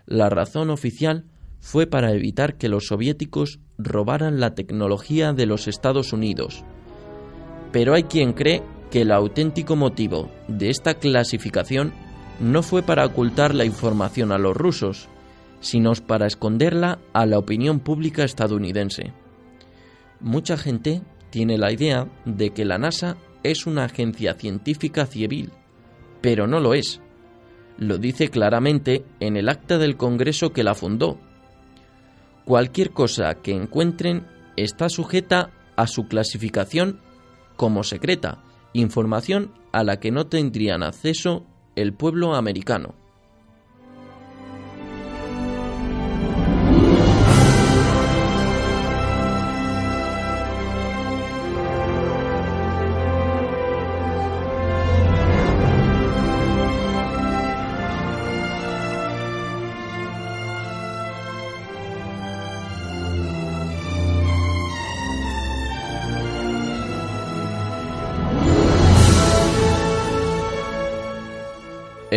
La 0.06 0.30
razón 0.30 0.70
oficial 0.70 1.26
fue 1.60 1.88
para 1.88 2.14
evitar 2.14 2.58
que 2.58 2.70
los 2.70 2.88
soviéticos 2.88 3.60
robaran 3.78 4.40
la 4.40 4.56
tecnología 4.56 5.34
de 5.34 5.46
los 5.46 5.68
Estados 5.68 6.14
Unidos 6.14 6.64
pero 7.72 7.94
hay 7.94 8.04
quien 8.04 8.34
cree 8.34 8.64
que 8.92 9.02
el 9.02 9.12
auténtico 9.12 9.76
motivo 9.76 10.30
de 10.48 10.70
esta 10.70 10.96
clasificación 10.96 11.94
no 12.40 12.64
fue 12.64 12.82
para 12.82 13.06
ocultar 13.06 13.54
la 13.54 13.66
información 13.66 14.32
a 14.32 14.38
los 14.38 14.56
rusos, 14.56 15.08
sino 15.60 15.92
para 16.08 16.26
esconderla 16.26 17.00
a 17.14 17.26
la 17.26 17.38
opinión 17.38 17.80
pública 17.80 18.24
estadounidense. 18.24 19.14
Mucha 20.20 20.58
gente 20.58 21.02
tiene 21.30 21.58
la 21.58 21.72
idea 21.72 22.08
de 22.26 22.52
que 22.52 22.66
la 22.66 22.78
NASA 22.78 23.18
es 23.44 23.66
una 23.66 23.86
agencia 23.86 24.34
científica 24.34 25.06
civil, 25.06 25.52
pero 26.22 26.48
no 26.48 26.60
lo 26.60 26.74
es. 26.74 27.02
Lo 27.78 27.98
dice 27.98 28.30
claramente 28.30 29.06
en 29.20 29.38
el 29.38 29.48
acta 29.48 29.78
del 29.78 29.96
Congreso 29.96 30.52
que 30.52 30.64
la 30.64 30.76
fundó. 30.76 31.18
Cualquier 32.44 32.92
cosa 32.92 33.36
que 33.36 33.54
encuentren 33.54 34.28
está 34.58 34.90
sujeta 34.90 35.52
a 35.78 35.88
su 35.88 36.08
clasificación 36.08 37.00
como 37.56 37.84
secreta, 37.84 38.44
información 38.74 39.54
a 39.72 39.84
la 39.84 40.00
que 40.00 40.12
no 40.12 40.28
tendrían 40.28 40.84
acceso 40.84 41.46
el 41.76 41.94
pueblo 41.94 42.36
americano. 42.36 42.96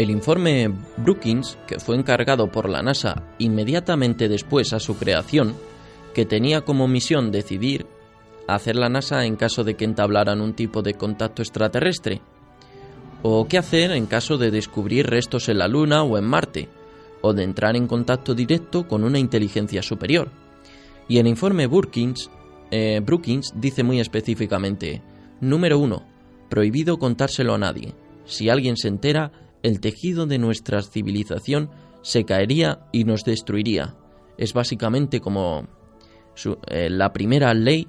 El 0.02 0.10
informe 0.10 0.68
Brookings, 0.96 1.56
que 1.64 1.78
fue 1.78 1.94
encargado 1.94 2.50
por 2.50 2.68
la 2.68 2.82
NASA 2.82 3.22
inmediatamente 3.38 4.28
después 4.28 4.72
a 4.72 4.80
su 4.80 4.96
creación, 4.96 5.54
que 6.12 6.26
tenía 6.26 6.62
como 6.62 6.88
misión 6.88 7.30
decidir 7.30 7.86
hacer 8.48 8.74
la 8.74 8.88
NASA 8.88 9.24
en 9.24 9.36
caso 9.36 9.62
de 9.62 9.76
que 9.76 9.84
entablaran 9.84 10.40
un 10.40 10.54
tipo 10.54 10.82
de 10.82 10.94
contacto 10.94 11.40
extraterrestre, 11.40 12.20
o 13.22 13.46
qué 13.46 13.58
hacer 13.58 13.92
en 13.92 14.06
caso 14.06 14.38
de 14.38 14.50
descubrir 14.50 15.06
restos 15.06 15.48
en 15.48 15.58
la 15.58 15.68
Luna 15.68 16.02
o 16.02 16.18
en 16.18 16.24
Marte, 16.24 16.68
o 17.20 17.32
de 17.32 17.44
entrar 17.44 17.76
en 17.76 17.86
contacto 17.86 18.34
directo 18.34 18.88
con 18.88 19.04
una 19.04 19.20
inteligencia 19.20 19.82
superior. 19.82 20.32
Y 21.06 21.18
el 21.18 21.28
informe 21.28 21.68
Brookings, 21.68 22.28
eh, 22.72 23.00
Brookings 23.04 23.52
dice 23.54 23.84
muy 23.84 24.00
específicamente, 24.00 25.00
número 25.40 25.78
1, 25.78 26.02
prohibido 26.48 26.98
contárselo 26.98 27.54
a 27.54 27.58
nadie. 27.58 27.94
Si 28.24 28.48
alguien 28.48 28.76
se 28.76 28.88
entera, 28.88 29.41
el 29.62 29.80
tejido 29.80 30.26
de 30.26 30.38
nuestra 30.38 30.82
civilización 30.82 31.70
se 32.02 32.24
caería 32.24 32.86
y 32.92 33.04
nos 33.04 33.24
destruiría. 33.24 33.94
Es 34.36 34.52
básicamente 34.52 35.20
como 35.20 35.68
eh, 36.66 36.90
la 36.90 37.12
primera 37.12 37.54
ley 37.54 37.88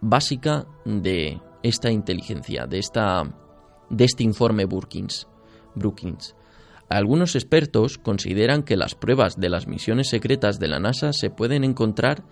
básica 0.00 0.66
de 0.84 1.40
esta 1.62 1.90
inteligencia, 1.90 2.66
de, 2.66 2.78
esta, 2.78 3.22
de 3.88 4.04
este 4.04 4.24
informe 4.24 4.66
Brookings. 4.66 5.28
Brookings. 5.74 6.34
Algunos 6.88 7.34
expertos 7.34 7.98
consideran 7.98 8.62
que 8.62 8.76
las 8.76 8.94
pruebas 8.94 9.36
de 9.36 9.48
las 9.48 9.66
misiones 9.66 10.08
secretas 10.08 10.58
de 10.58 10.68
la 10.68 10.78
NASA 10.78 11.12
se 11.12 11.30
pueden 11.30 11.64
encontrar 11.64 12.24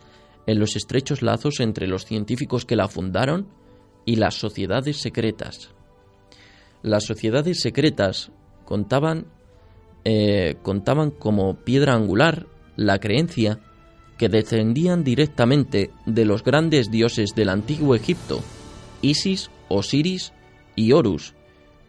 en 0.46 0.58
los 0.58 0.76
estrechos 0.76 1.22
lazos 1.22 1.60
entre 1.60 1.86
los 1.86 2.04
científicos 2.04 2.64
que 2.64 2.76
la 2.76 2.88
fundaron 2.88 3.48
y 4.04 4.16
las 4.16 4.34
sociedades 4.34 4.98
secretas. 4.98 5.72
Las 6.82 7.04
sociedades 7.04 7.60
secretas 7.60 8.32
contaban, 8.64 9.26
eh, 10.04 10.56
contaban 10.62 11.10
como 11.10 11.54
piedra 11.54 11.94
angular 11.94 12.46
la 12.76 12.98
creencia 12.98 13.60
que 14.18 14.28
descendían 14.28 15.04
directamente 15.04 15.90
de 16.06 16.24
los 16.24 16.42
grandes 16.44 16.90
dioses 16.90 17.30
del 17.34 17.48
antiguo 17.48 17.94
Egipto, 17.94 18.40
Isis, 19.00 19.50
Osiris 19.68 20.32
y 20.76 20.92
Horus, 20.92 21.34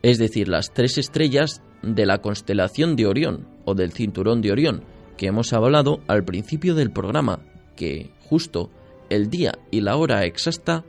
es 0.02 0.18
decir, 0.18 0.48
las 0.48 0.74
tres 0.74 0.98
estrellas 0.98 1.62
de 1.82 2.06
la 2.06 2.20
constelación 2.20 2.96
de 2.96 3.08
Orión 3.08 3.48
o 3.66 3.76
del 3.76 3.92
cinturón 3.92 4.42
de 4.42 4.52
Orión, 4.52 4.84
que 5.18 5.28
hemos 5.28 5.54
hablado 5.54 6.02
al 6.08 6.24
principio 6.24 6.76
del 6.76 6.92
programa, 6.92 7.40
que 7.76 8.12
justo 8.22 8.70
el 9.10 9.30
día 9.30 9.54
y 9.72 9.82
la 9.82 9.96
hora 9.96 10.26
exacta 10.26 10.84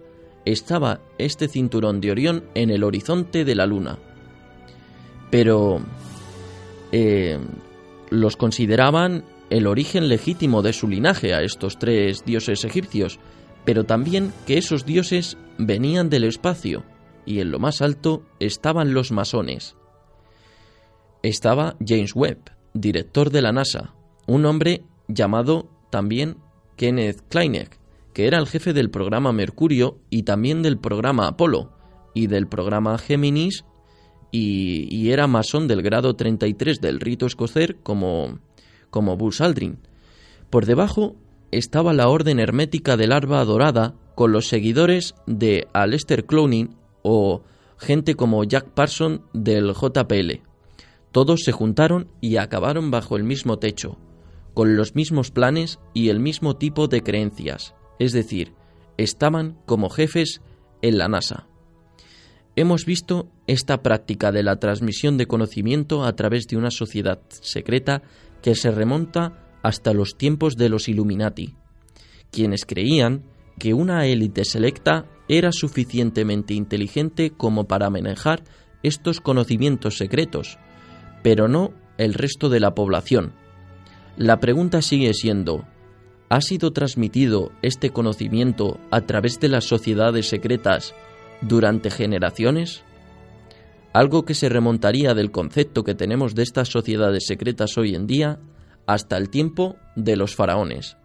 estaba 0.45 1.01
este 1.19 1.49
cinturón 1.49 2.01
de 2.01 2.11
Orión 2.11 2.45
en 2.55 2.71
el 2.71 2.85
horizonte 2.85 3.45
de 3.45 3.55
la 3.55 3.67
luna. 3.67 3.99
Pero 5.31 5.81
eh, 6.93 7.39
los 8.11 8.37
consideraban 8.37 9.25
el 9.51 9.67
origen 9.67 10.09
legítimo 10.09 10.63
de 10.63 10.73
su 10.73 10.89
linaje 10.89 11.35
a 11.35 11.43
estos 11.43 11.79
tres 11.79 12.25
dioses 12.25 12.65
egipcios, 12.65 13.19
pero 13.65 13.85
también 13.85 14.33
que 14.47 14.59
esos 14.59 14.85
dioses 14.85 15.37
venían 15.59 16.11
del 16.11 16.25
espacio 16.25 16.85
y 17.27 17.41
en 17.41 17.51
lo 17.51 17.59
más 17.59 17.83
alto 17.83 18.23
estaban 18.41 18.95
los 18.95 19.13
masones. 19.13 19.77
Estaba 21.23 21.77
James 21.85 22.15
Webb, 22.15 22.51
director 22.75 23.31
de 23.31 23.43
la 23.43 23.53
NASA, 23.53 23.95
un 24.27 24.45
hombre 24.45 24.83
llamado 25.09 25.71
también 25.91 26.37
Kenneth 26.77 27.23
Kleineck, 27.29 27.79
que 28.15 28.29
era 28.29 28.39
el 28.39 28.47
jefe 28.47 28.73
del 28.73 28.91
programa 28.91 29.33
Mercurio 29.33 29.99
y 30.09 30.23
también 30.23 30.62
del 30.62 30.79
programa 30.79 31.27
Apolo 31.27 31.73
y 32.15 32.29
del 32.29 32.47
programa 32.47 32.97
Géminis 32.97 33.65
y, 34.31 35.11
era 35.11 35.27
masón 35.27 35.69
del 35.69 35.83
grado 35.83 36.15
33 36.15 36.81
del 36.81 37.01
rito 37.01 37.27
escocer 37.27 37.77
como, 37.83 38.39
como 38.91 39.17
Buzz 39.17 39.41
Aldrin. 39.41 39.79
Por 40.51 40.65
debajo 40.67 41.17
estaba 41.51 41.93
la 41.93 42.09
Orden 42.09 42.41
Hermética 42.41 42.97
del 42.97 43.12
Arba 43.12 43.45
Dorada 43.45 43.95
con 44.15 44.33
los 44.33 44.49
seguidores 44.49 45.15
de 45.27 45.69
Aleister 45.73 46.25
Clowney 46.25 46.71
o 47.03 47.43
gente 47.79 48.15
como 48.15 48.43
Jack 48.45 48.71
Parson 48.71 49.23
del 49.33 49.73
JPL. 49.73 50.41
Todos 51.12 51.43
se 51.45 51.53
juntaron 51.53 52.09
y 52.21 52.37
acabaron 52.37 52.91
bajo 52.91 53.17
el 53.17 53.23
mismo 53.23 53.59
techo, 53.59 53.99
con 54.53 54.77
los 54.77 54.95
mismos 54.97 55.31
planes 55.31 55.79
y 55.93 56.09
el 56.09 56.19
mismo 56.19 56.57
tipo 56.57 56.89
de 56.89 57.03
creencias 57.03 57.75
es 57.99 58.13
decir, 58.13 58.53
estaban 58.97 59.59
como 59.67 59.91
jefes 59.91 60.41
en 60.83 60.99
la 60.99 61.09
NASA. 61.09 61.47
Hemos 62.57 62.85
visto 62.85 63.29
esta 63.47 63.83
práctica 63.83 64.31
de 64.31 64.43
la 64.43 64.57
transmisión 64.61 65.17
de 65.19 65.27
conocimiento 65.27 66.05
a 66.05 66.15
través 66.15 66.47
de 66.47 66.57
una 66.57 66.71
sociedad 66.71 67.21
secreta 67.29 68.03
que 68.43 68.55
se 68.55 68.71
remonta 68.71 69.59
hasta 69.63 69.93
los 69.93 70.17
tiempos 70.17 70.57
de 70.57 70.69
los 70.69 70.89
Illuminati, 70.89 71.55
quienes 72.31 72.65
creían 72.65 73.25
que 73.59 73.75
una 73.75 74.07
élite 74.07 74.45
selecta 74.45 75.07
era 75.29 75.53
suficientemente 75.53 76.55
inteligente 76.55 77.31
como 77.31 77.65
para 77.65 77.91
manejar 77.91 78.45
estos 78.83 79.21
conocimientos 79.21 79.97
secretos, 79.97 80.59
pero 81.23 81.49
no 81.49 81.73
el 81.97 82.15
resto 82.15 82.49
de 82.51 82.61
la 82.61 82.75
población. 82.75 83.33
La 84.17 84.39
pregunta 84.39 84.83
sigue 84.83 85.15
siendo, 85.15 85.65
¿Ha 86.29 86.41
sido 86.41 86.72
transmitido 86.72 87.53
este 87.62 87.91
conocimiento 87.91 88.81
a 88.91 89.03
través 89.03 89.41
de 89.41 89.49
las 89.49 89.64
sociedades 89.64 90.29
secretas 90.29 90.95
durante 91.41 91.91
generaciones? 91.91 92.83
Algo 93.93 94.25
que 94.25 94.35
se 94.35 94.49
remontaría 94.49 95.14
del 95.14 95.31
concepto 95.31 95.85
que 95.85 95.95
tenemos 95.95 96.35
de 96.35 96.43
estas 96.43 96.68
sociedades 96.68 97.27
secretas 97.27 97.77
hoy 97.79 97.95
en 97.95 98.07
día 98.07 98.41
hasta 98.87 99.16
el 99.16 99.29
tiempo 99.31 99.77
de 99.97 100.16
los 100.16 100.35
faraones. 100.35 100.97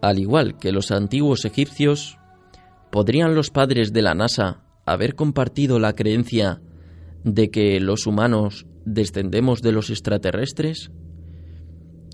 Al 0.00 0.18
igual 0.18 0.56
que 0.58 0.72
los 0.72 0.90
antiguos 0.90 1.44
egipcios, 1.44 2.18
¿podrían 2.90 3.34
los 3.34 3.50
padres 3.50 3.92
de 3.92 4.02
la 4.02 4.14
NASA 4.14 4.62
haber 4.86 5.14
compartido 5.14 5.78
la 5.78 5.94
creencia 5.94 6.62
de 7.22 7.50
que 7.50 7.80
los 7.80 8.06
humanos 8.06 8.66
descendemos 8.86 9.60
de 9.60 9.72
los 9.72 9.90
extraterrestres? 9.90 10.90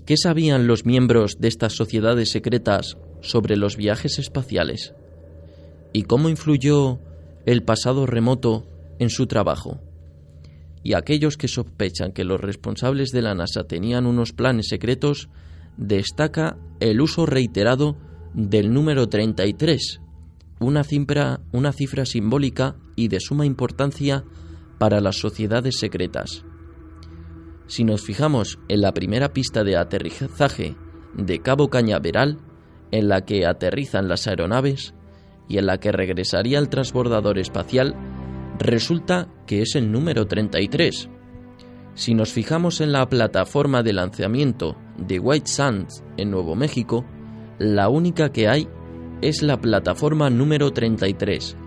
¿Qué 0.05 0.17
sabían 0.17 0.67
los 0.67 0.85
miembros 0.85 1.39
de 1.39 1.47
estas 1.47 1.73
sociedades 1.73 2.31
secretas 2.31 2.97
sobre 3.21 3.55
los 3.55 3.77
viajes 3.77 4.19
espaciales? 4.19 4.93
¿Y 5.93 6.03
cómo 6.03 6.29
influyó 6.29 6.99
el 7.45 7.63
pasado 7.63 8.05
remoto 8.05 8.67
en 8.99 9.09
su 9.09 9.27
trabajo? 9.27 9.79
Y 10.83 10.93
aquellos 10.93 11.37
que 11.37 11.47
sospechan 11.47 12.11
que 12.11 12.25
los 12.25 12.39
responsables 12.39 13.11
de 13.11 13.21
la 13.21 13.33
NASA 13.33 13.63
tenían 13.63 14.05
unos 14.05 14.33
planes 14.33 14.67
secretos 14.67 15.29
destaca 15.77 16.57
el 16.79 17.01
uso 17.01 17.25
reiterado 17.25 17.97
del 18.33 18.73
número 18.73 19.07
33, 19.07 20.01
una 20.59 20.83
cifra, 20.83 21.39
una 21.51 21.71
cifra 21.71 22.05
simbólica 22.05 22.75
y 22.95 23.07
de 23.07 23.19
suma 23.19 23.45
importancia 23.45 24.23
para 24.77 25.01
las 25.01 25.17
sociedades 25.17 25.79
secretas. 25.79 26.43
Si 27.67 27.83
nos 27.83 28.01
fijamos 28.01 28.59
en 28.67 28.81
la 28.81 28.93
primera 28.93 29.33
pista 29.33 29.63
de 29.63 29.77
aterrizaje 29.77 30.75
de 31.15 31.39
Cabo 31.39 31.69
Cañaveral, 31.69 32.37
en 32.91 33.09
la 33.09 33.25
que 33.25 33.45
aterrizan 33.45 34.07
las 34.07 34.27
aeronaves 34.27 34.93
y 35.49 35.57
en 35.57 35.65
la 35.65 35.79
que 35.79 35.91
regresaría 35.91 36.59
el 36.59 36.69
transbordador 36.69 37.37
espacial, 37.39 37.95
resulta 38.59 39.27
que 39.45 39.61
es 39.61 39.75
el 39.75 39.91
número 39.91 40.27
33. 40.27 41.09
Si 41.97 42.13
nos 42.13 42.31
fijamos 42.31 42.79
en 42.79 42.91
la 42.91 43.09
plataforma 43.09 43.81
de 43.81 43.91
lanzamiento 43.91 44.77
de 44.99 45.17
White 45.17 45.47
Sands 45.47 46.03
en 46.17 46.29
Nuevo 46.29 46.55
México, 46.55 47.03
la 47.57 47.89
única 47.89 48.31
que 48.31 48.47
hay 48.47 48.67
es 49.23 49.41
la 49.41 49.59
plataforma 49.59 50.29
número 50.29 50.71
33. 50.71 51.57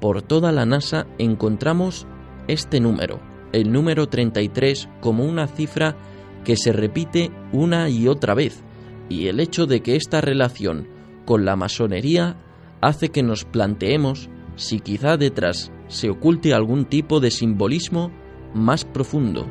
Por 0.00 0.22
toda 0.22 0.50
la 0.50 0.64
NASA 0.64 1.06
encontramos 1.18 2.06
este 2.48 2.80
número, 2.80 3.20
el 3.52 3.70
número 3.70 4.06
33, 4.08 4.88
como 5.02 5.26
una 5.26 5.46
cifra 5.46 5.94
que 6.42 6.56
se 6.56 6.72
repite 6.72 7.30
una 7.52 7.90
y 7.90 8.08
otra 8.08 8.32
vez, 8.32 8.64
y 9.10 9.26
el 9.26 9.40
hecho 9.40 9.66
de 9.66 9.82
que 9.82 9.96
esta 9.96 10.22
relación 10.22 10.88
con 11.26 11.44
la 11.44 11.54
masonería 11.54 12.38
hace 12.80 13.10
que 13.10 13.22
nos 13.22 13.44
planteemos 13.44 14.30
si 14.54 14.80
quizá 14.80 15.18
detrás 15.18 15.70
se 15.88 16.08
oculte 16.08 16.54
algún 16.54 16.86
tipo 16.86 17.20
de 17.20 17.30
simbolismo 17.30 18.10
más 18.54 18.86
profundo. 18.86 19.46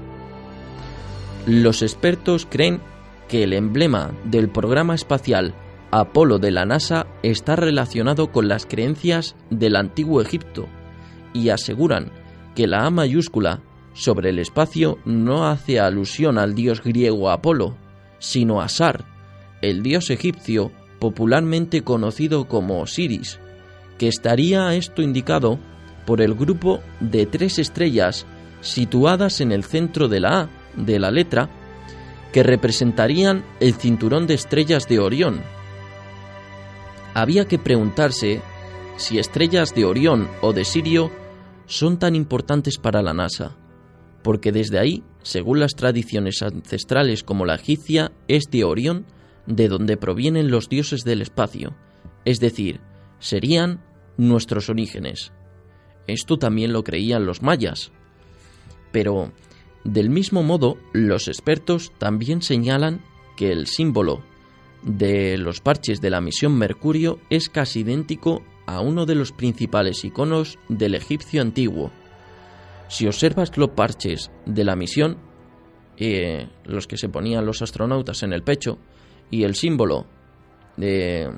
Los 1.45 1.83
expertos 1.83 2.47
creen 2.49 2.81
que 3.27 3.43
el 3.43 3.53
emblema 3.53 4.11
del 4.23 4.49
programa 4.49 4.95
espacial 4.95 5.53
Apolo 5.91 6.39
de 6.39 6.51
la 6.51 6.65
NASA 6.65 7.05
está 7.21 7.55
relacionado 7.55 8.31
con 8.31 8.47
las 8.47 8.65
creencias 8.65 9.35
del 9.51 9.75
antiguo 9.75 10.21
Egipto 10.21 10.67
y 11.33 11.49
aseguran 11.49 12.11
que 12.55 12.67
la 12.67 12.85
A 12.85 12.89
mayúscula 12.89 13.61
sobre 13.93 14.31
el 14.31 14.39
espacio 14.39 14.97
no 15.05 15.47
hace 15.47 15.79
alusión 15.79 16.37
al 16.37 16.55
dios 16.55 16.83
griego 16.83 17.29
Apolo, 17.29 17.77
sino 18.19 18.59
a 18.59 18.67
Sar, 18.67 19.05
el 19.61 19.83
dios 19.83 20.09
egipcio 20.09 20.71
popularmente 20.99 21.83
conocido 21.83 22.47
como 22.47 22.81
Osiris, 22.81 23.39
que 23.99 24.07
estaría 24.07 24.73
esto 24.73 25.01
indicado 25.01 25.59
por 26.05 26.21
el 26.21 26.33
grupo 26.33 26.81
de 26.99 27.25
tres 27.25 27.59
estrellas 27.59 28.25
situadas 28.61 29.41
en 29.41 29.51
el 29.51 29.63
centro 29.63 30.07
de 30.07 30.19
la 30.19 30.41
A 30.41 30.49
de 30.75 30.99
la 30.99 31.11
letra, 31.11 31.49
que 32.31 32.43
representarían 32.43 33.45
el 33.59 33.73
cinturón 33.75 34.27
de 34.27 34.33
estrellas 34.33 34.87
de 34.87 34.99
Orión. 34.99 35.41
Había 37.13 37.45
que 37.45 37.57
preguntarse 37.57 38.41
si 38.97 39.19
estrellas 39.19 39.73
de 39.73 39.85
Orión 39.85 40.27
o 40.41 40.53
de 40.53 40.65
Sirio 40.65 41.11
son 41.65 41.97
tan 41.97 42.15
importantes 42.15 42.77
para 42.77 43.01
la 43.01 43.13
NASA, 43.13 43.55
porque 44.21 44.51
desde 44.51 44.79
ahí, 44.79 45.03
según 45.23 45.59
las 45.59 45.75
tradiciones 45.75 46.41
ancestrales 46.41 47.23
como 47.23 47.45
la 47.45 47.55
egipcia, 47.55 48.11
es 48.27 48.45
de 48.51 48.63
Orión 48.63 49.05
de 49.45 49.67
donde 49.67 49.97
provienen 49.97 50.51
los 50.51 50.69
dioses 50.69 51.03
del 51.03 51.21
espacio, 51.21 51.75
es 52.25 52.39
decir, 52.39 52.81
serían 53.19 53.81
nuestros 54.17 54.69
orígenes. 54.69 55.31
Esto 56.07 56.37
también 56.37 56.73
lo 56.73 56.83
creían 56.83 57.25
los 57.25 57.41
mayas. 57.41 57.91
Pero, 58.91 59.31
del 59.85 60.09
mismo 60.09 60.41
modo, 60.41 60.77
los 60.93 61.27
expertos 61.27 61.93
también 61.99 62.41
señalan 62.41 63.01
que 63.37 63.51
el 63.51 63.67
símbolo 63.67 64.23
de 64.81 65.37
los 65.37 65.61
parches 65.61 66.01
de 66.01 66.09
la 66.09 66.21
misión 66.21 66.57
Mercurio 66.57 67.19
es 67.29 67.49
casi 67.49 67.81
idéntico 67.81 68.41
a 68.65 68.81
uno 68.81 69.05
de 69.05 69.13
los 69.13 69.31
principales 69.31 70.03
iconos 70.03 70.57
del 70.69 70.95
egipcio 70.95 71.39
antiguo. 71.39 71.91
Si 72.87 73.05
observas 73.05 73.55
los 73.57 73.69
parches 73.69 74.31
de 74.47 74.63
la 74.63 74.75
misión, 74.75 75.17
eh, 75.97 76.47
los 76.63 76.87
que 76.87 76.97
se 76.97 77.09
ponían 77.09 77.45
los 77.45 77.61
astronautas 77.61 78.23
en 78.23 78.33
el 78.33 78.41
pecho, 78.41 78.79
y 79.29 79.43
el 79.43 79.53
símbolo 79.53 80.07
de, 80.77 81.31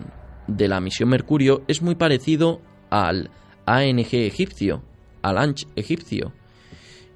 de 0.48 0.68
la 0.70 0.80
misión 0.80 1.10
Mercurio 1.10 1.64
es 1.68 1.82
muy 1.82 1.96
parecido 1.96 2.62
al 2.90 3.30
ANG 3.66 4.14
egipcio, 4.14 4.84
al 5.22 5.38
ANCH 5.38 5.68
egipcio, 5.76 6.32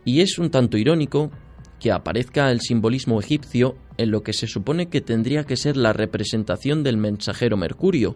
y 0.06 0.22
es 0.22 0.38
un 0.40 0.50
tanto 0.50 0.78
irónico 0.78 1.32
que 1.80 1.92
aparezca 1.92 2.52
el 2.52 2.62
simbolismo 2.62 3.20
egipcio 3.20 3.76
en 3.98 4.12
lo 4.12 4.24
que 4.24 4.34
se 4.34 4.48
supone 4.48 4.88
que 4.88 5.02
tendría 5.02 5.46
que 5.46 5.58
ser 5.58 5.78
la 5.78 5.94
representación 5.94 6.84
del 6.84 6.98
mensajero 6.98 7.58
Mercurio, 7.58 8.16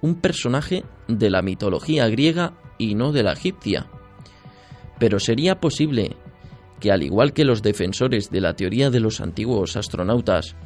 un 0.00 0.16
personaje 0.16 0.84
de 1.08 1.30
la 1.30 1.42
mitología 1.42 2.08
griega 2.08 2.54
y 2.78 2.94
no 2.94 3.12
de 3.12 3.22
la 3.22 3.32
egipcia. 3.32 3.86
Pero 4.98 5.18
sería 5.18 5.60
posible 5.60 6.16
que, 6.80 6.92
al 6.92 7.02
igual 7.02 7.32
que 7.32 7.44
los 7.44 7.62
defensores 7.62 8.30
de 8.30 8.40
la 8.40 8.54
teoría 8.54 8.90
de 8.90 9.00
los 9.00 9.20
antiguos 9.20 9.76
astronautas, 9.76 10.56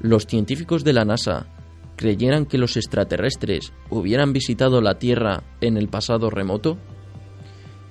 los 0.00 0.26
científicos 0.26 0.84
de 0.84 0.92
la 0.92 1.04
NASA 1.04 1.46
creyeran 1.96 2.46
que 2.46 2.58
los 2.58 2.76
extraterrestres 2.76 3.72
hubieran 3.90 4.32
visitado 4.32 4.80
la 4.80 4.98
Tierra 4.98 5.42
en 5.60 5.76
el 5.76 5.88
pasado 5.88 6.30
remoto? 6.30 6.78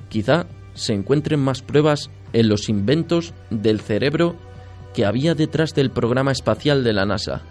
Quizá 0.10 0.48
se 0.78 0.94
encuentren 0.94 1.40
más 1.40 1.62
pruebas 1.62 2.10
en 2.34 2.50
los 2.50 2.70
inventos 2.70 3.34
del 3.50 3.82
cerebro 3.82 4.36
que 4.94 5.06
había 5.06 5.34
detrás 5.36 5.74
del 5.74 5.90
programa 5.90 6.32
espacial 6.32 6.84
de 6.84 6.94
la 6.94 7.06
NASA, 7.06 7.42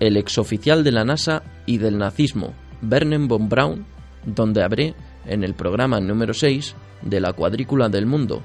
el 0.00 0.16
exoficial 0.16 0.84
de 0.84 0.92
la 0.92 1.04
NASA 1.04 1.42
y 1.66 1.78
del 1.78 1.98
nazismo, 1.98 2.54
Vernon 2.80 3.28
von 3.28 3.48
Braun, 3.48 3.86
donde 4.24 4.62
habré 4.62 4.94
en 5.26 5.44
el 5.44 5.54
programa 5.54 6.00
número 6.00 6.34
6 6.34 6.74
de 7.02 7.20
la 7.20 7.32
cuadrícula 7.32 7.88
del 7.88 8.06
mundo 8.06 8.42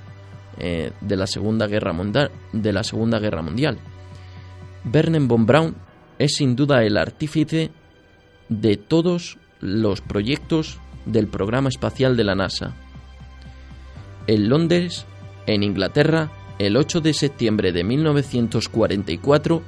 eh, 0.58 0.92
de, 1.00 1.16
la 1.16 1.28
Segunda 1.28 1.68
Guerra 1.68 1.94
Mundial, 1.94 2.32
de 2.54 2.74
la 2.74 2.84
Segunda 2.84 3.20
Guerra 3.20 3.44
Mundial. 3.44 3.78
Vernon 4.84 5.28
von 5.28 5.46
Braun 5.46 5.76
es 6.18 6.36
sin 6.36 6.56
duda 6.56 6.84
el 6.84 6.98
artífice 6.98 7.70
de 8.50 8.78
todos 8.78 9.38
los 9.60 10.02
proyectos 10.02 10.80
del 11.06 11.28
programa 11.28 11.70
espacial 11.70 12.18
de 12.18 12.24
la 12.24 12.36
NASA. 12.36 12.76
En 14.28 14.50
Londres, 14.50 15.06
en 15.46 15.64
Inglaterra, 15.64 16.32
el 16.60 16.76
8 16.76 17.02
de 17.02 17.14
septiembre 17.14 17.72
de 17.72 17.84
1944, 17.84 19.62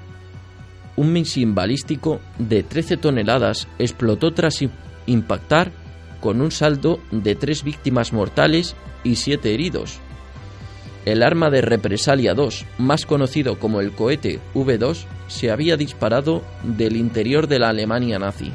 un 0.97 1.13
misil 1.13 1.53
balístico 1.53 2.19
de 2.37 2.63
13 2.63 2.97
toneladas 2.97 3.67
explotó 3.79 4.33
tras 4.33 4.59
impactar 5.05 5.71
con 6.19 6.41
un 6.41 6.51
saldo 6.51 6.99
de 7.11 7.35
tres 7.35 7.63
víctimas 7.63 8.11
mortales 8.11 8.75
y 9.05 9.15
siete 9.15 9.53
heridos. 9.53 9.99
El 11.05 11.23
arma 11.23 11.49
de 11.49 11.61
represalia 11.61 12.33
2, 12.33 12.65
más 12.77 13.05
conocido 13.05 13.57
como 13.57 13.79
el 13.79 13.93
cohete 13.93 14.41
V2, 14.53 15.05
se 15.27 15.51
había 15.51 15.77
disparado 15.77 16.43
del 16.63 16.97
interior 16.97 17.47
de 17.47 17.59
la 17.59 17.69
Alemania 17.69 18.19
nazi. 18.19 18.51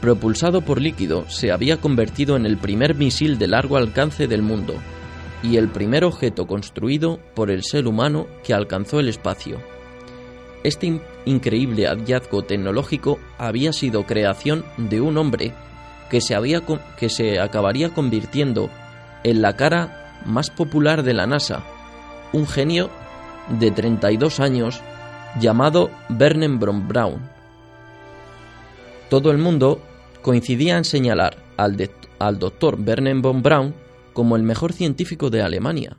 Propulsado 0.00 0.60
por 0.60 0.80
líquido, 0.80 1.28
se 1.28 1.50
había 1.50 1.78
convertido 1.78 2.36
en 2.36 2.46
el 2.46 2.56
primer 2.56 2.94
misil 2.94 3.36
de 3.36 3.48
largo 3.48 3.76
alcance 3.76 4.28
del 4.28 4.42
mundo 4.42 4.74
y 5.42 5.56
el 5.56 5.68
primer 5.68 6.04
objeto 6.04 6.46
construido 6.46 7.18
por 7.34 7.50
el 7.50 7.64
ser 7.64 7.86
humano 7.88 8.26
que 8.44 8.54
alcanzó 8.54 9.00
el 9.00 9.08
espacio. 9.08 9.58
Este 10.62 11.00
increíble 11.24 11.86
hallazgo 11.86 12.42
tecnológico 12.42 13.18
había 13.38 13.72
sido 13.72 14.06
creación 14.06 14.64
de 14.76 15.00
un 15.00 15.16
hombre 15.18 15.52
que 16.10 16.20
se, 16.20 16.34
había, 16.34 16.62
que 16.96 17.08
se 17.08 17.40
acabaría 17.40 17.90
convirtiendo 17.90 18.70
en 19.24 19.42
la 19.42 19.56
cara 19.56 20.20
más 20.26 20.50
popular 20.50 21.02
de 21.02 21.14
la 21.14 21.26
NASA, 21.26 21.64
un 22.32 22.46
genio 22.46 22.90
de 23.48 23.70
32 23.70 24.40
años 24.40 24.80
llamado 25.40 25.90
Vernon 26.08 26.58
Braun. 26.88 27.28
Todo 29.08 29.30
el 29.30 29.38
mundo 29.38 29.80
coincidía 30.28 30.76
en 30.76 30.84
señalar 30.84 31.42
al, 31.56 31.90
al 32.18 32.38
doctor 32.38 32.76
von 32.76 33.42
Braun 33.42 33.74
como 34.12 34.36
el 34.36 34.42
mejor 34.42 34.74
científico 34.74 35.30
de 35.30 35.40
Alemania 35.40 35.96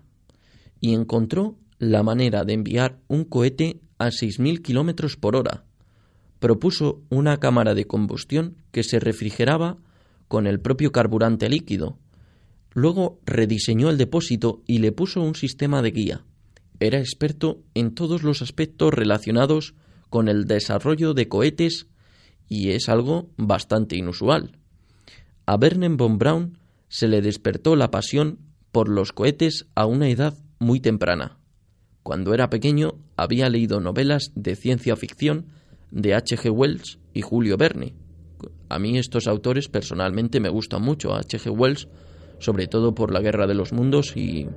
y 0.80 0.94
encontró 0.94 1.56
la 1.80 2.04
manera 2.04 2.44
de 2.44 2.54
enviar 2.54 3.00
un 3.08 3.24
cohete 3.24 3.80
a 3.98 4.10
6.000 4.10 4.62
kilómetros 4.62 5.18
por 5.18 5.36
hora. 5.36 5.64
Propuso 6.38 7.02
una 7.10 7.38
cámara 7.40 7.74
de 7.74 7.86
combustión 7.86 8.58
que 8.72 8.84
se 8.84 9.00
refrigeraba 9.00 9.78
con 10.28 10.46
el 10.46 10.60
propio 10.60 10.92
carburante 10.92 11.50
líquido, 11.50 11.98
Luego 12.76 13.20
rediseñó 13.26 13.90
el 13.90 13.98
depósito 13.98 14.62
y 14.68 14.78
le 14.78 14.92
puso 14.92 15.24
un 15.24 15.34
sistema 15.34 15.82
de 15.82 15.90
guía. 15.90 16.24
Era 16.80 17.00
experto 17.00 17.64
en 17.74 17.96
todos 17.96 18.22
los 18.22 18.44
aspectos 18.44 18.94
relacionados 18.94 19.74
con 20.12 20.28
el 20.28 20.46
desarrollo 20.46 21.16
de 21.16 21.28
cohetes 21.28 21.88
y 22.50 22.72
es 22.72 22.90
algo 22.90 23.30
bastante 23.38 23.96
inusual. 23.96 24.58
A 25.46 25.58
Vernon 25.58 25.96
von 25.96 26.18
Braun 26.18 26.58
se 26.90 27.08
le 27.08 27.22
despertó 27.22 27.76
la 27.76 27.92
pasión 27.92 28.40
por 28.72 28.90
los 28.90 29.14
cohetes 29.14 29.68
a 29.76 29.86
una 29.86 30.10
edad 30.10 30.36
muy 30.60 30.80
temprana. 30.80 31.38
Cuando 32.04 32.34
era 32.34 32.50
pequeño 32.50 32.96
había 33.16 33.50
leído 33.50 33.80
novelas 33.80 34.32
de 34.36 34.56
ciencia 34.56 34.96
ficción 34.96 35.48
de 35.92 36.16
H. 36.16 36.38
G. 36.38 36.52
Wells 36.52 37.00
y 37.14 37.22
Julio 37.22 37.58
Verne. 37.58 37.94
A 38.68 38.80
mí 38.80 38.98
estos 38.98 39.28
autores 39.28 39.68
personalmente 39.70 40.40
me 40.40 40.50
gustan 40.50 40.82
mucho. 40.82 41.16
H. 41.16 41.40
G. 41.40 41.50
Wells 41.52 41.88
sobre 42.40 42.68
todo 42.68 42.96
por 42.96 43.12
La 43.12 43.20
Guerra 43.20 43.48
de 43.48 43.54
los 43.54 43.74
Mundos 43.74 44.16
y, 44.16 44.48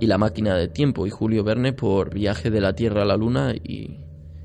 La 0.00 0.18
Máquina 0.18 0.54
de 0.54 0.68
Tiempo, 0.68 1.06
y 1.06 1.10
Julio 1.10 1.42
Verne 1.42 1.72
por 1.72 2.14
Viaje 2.14 2.50
de 2.50 2.60
la 2.60 2.74
Tierra 2.74 3.02
a 3.02 3.06
la 3.06 3.16
Luna 3.16 3.54
y 3.54 3.98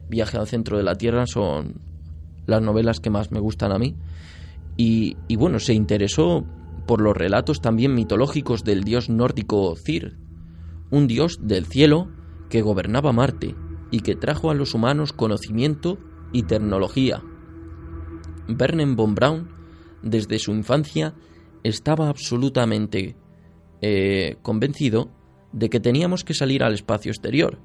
Viaje 0.09 0.38
al 0.38 0.47
Centro 0.47 0.78
de 0.78 0.84
la 0.84 0.95
Tierra 0.95 1.26
son 1.28 1.76
las 2.46 2.62
novelas 2.62 3.00
que 3.00 3.10
más 3.10 3.32
me 3.32 3.39
gustan 3.39 3.72
a 3.72 3.80
mí. 3.80 3.96
Y, 4.78 5.16
bueno, 5.36 5.60
se 5.60 5.74
interesó 5.74 6.46
por 6.86 7.02
los 7.02 7.16
relatos 7.16 7.62
también 7.62 7.93
mitológicos 7.93 8.64
del 8.64 8.84
dios 8.84 9.10
nórdico 9.10 9.76
Cir, 9.76 10.18
un 10.91 11.08
dios 11.08 11.39
del 11.41 11.66
cielo 11.66 12.10
que 12.50 12.62
gobernaba 12.62 13.12
Marte 13.12 13.56
y 13.89 14.02
que 14.02 14.16
trajo 14.16 14.52
a 14.52 14.54
los 14.54 14.74
humanos 14.74 15.14
conocimiento 15.14 15.98
y 16.32 16.43
tecnología. 16.43 17.24
Vernon 18.48 18.96
von 18.96 19.16
Braun, 19.16 19.50
desde 20.04 20.38
su 20.38 20.52
infancia, 20.52 21.16
estaba 21.64 22.10
absolutamente 22.10 23.16
eh, 23.82 24.38
convencido 24.41 25.10
de 25.52 25.70
que 25.70 25.80
teníamos 25.80 26.24
que 26.24 26.34
salir 26.34 26.64
al 26.64 26.74
espacio 26.74 27.12
exterior. 27.12 27.60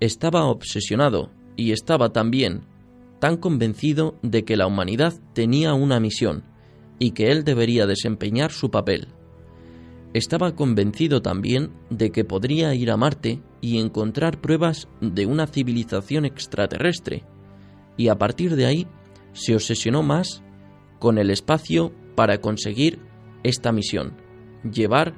Estaba 0.00 0.44
obsesionado 0.44 1.30
y 1.56 1.72
estaba 1.72 2.10
también 2.12 2.66
convencido 3.34 4.16
de 4.22 4.44
que 4.44 4.56
la 4.56 4.68
humanidad 4.68 5.14
tenía 5.32 5.74
una 5.74 5.98
misión 5.98 6.44
y 7.00 7.10
que 7.10 7.32
él 7.32 7.42
debería 7.42 7.86
desempeñar 7.86 8.52
su 8.52 8.70
papel. 8.70 9.08
Estaba 10.14 10.54
convencido 10.54 11.20
también 11.20 11.72
de 11.90 12.10
que 12.10 12.24
podría 12.24 12.74
ir 12.74 12.90
a 12.90 12.96
Marte 12.96 13.42
y 13.60 13.78
encontrar 13.78 14.40
pruebas 14.40 14.88
de 15.00 15.26
una 15.26 15.46
civilización 15.46 16.24
extraterrestre, 16.24 17.24
y 17.96 18.08
a 18.08 18.16
partir 18.16 18.54
de 18.56 18.66
ahí 18.66 18.86
se 19.32 19.54
obsesionó 19.54 20.02
más 20.02 20.42
con 21.00 21.18
el 21.18 21.30
espacio 21.30 21.92
para 22.14 22.40
conseguir 22.40 22.98
esta 23.42 23.72
misión, 23.72 24.14
llevar 24.62 25.14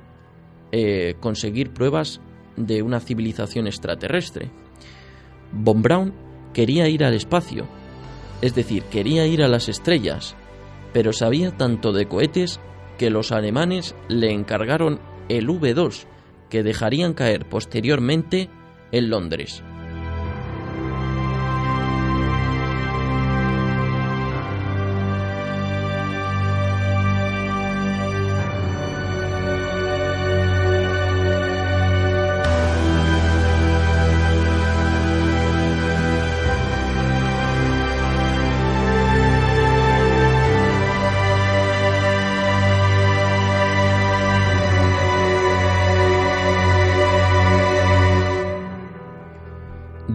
eh, 0.72 1.14
conseguir 1.20 1.72
pruebas 1.72 2.20
de 2.56 2.82
una 2.82 3.00
civilización 3.00 3.66
extraterrestre. 3.66 4.50
Von 5.52 5.80
Braun 5.80 6.12
quería 6.52 6.88
ir 6.88 7.04
al 7.04 7.14
espacio, 7.14 7.68
es 8.42 8.54
decir, 8.54 8.84
quería 8.84 9.26
ir 9.26 9.42
a 9.42 9.48
las 9.48 9.68
estrellas, 9.68 10.36
pero 10.92 11.12
sabía 11.12 11.56
tanto 11.56 11.92
de 11.92 12.06
cohetes 12.06 12.60
que 12.98 13.10
los 13.10 13.32
alemanes 13.32 13.94
le 14.08 14.32
encargaron 14.32 15.00
el 15.28 15.48
V2, 15.48 16.06
que 16.48 16.62
dejarían 16.62 17.14
caer 17.14 17.48
posteriormente 17.48 18.48
en 18.92 19.10
Londres. 19.10 19.62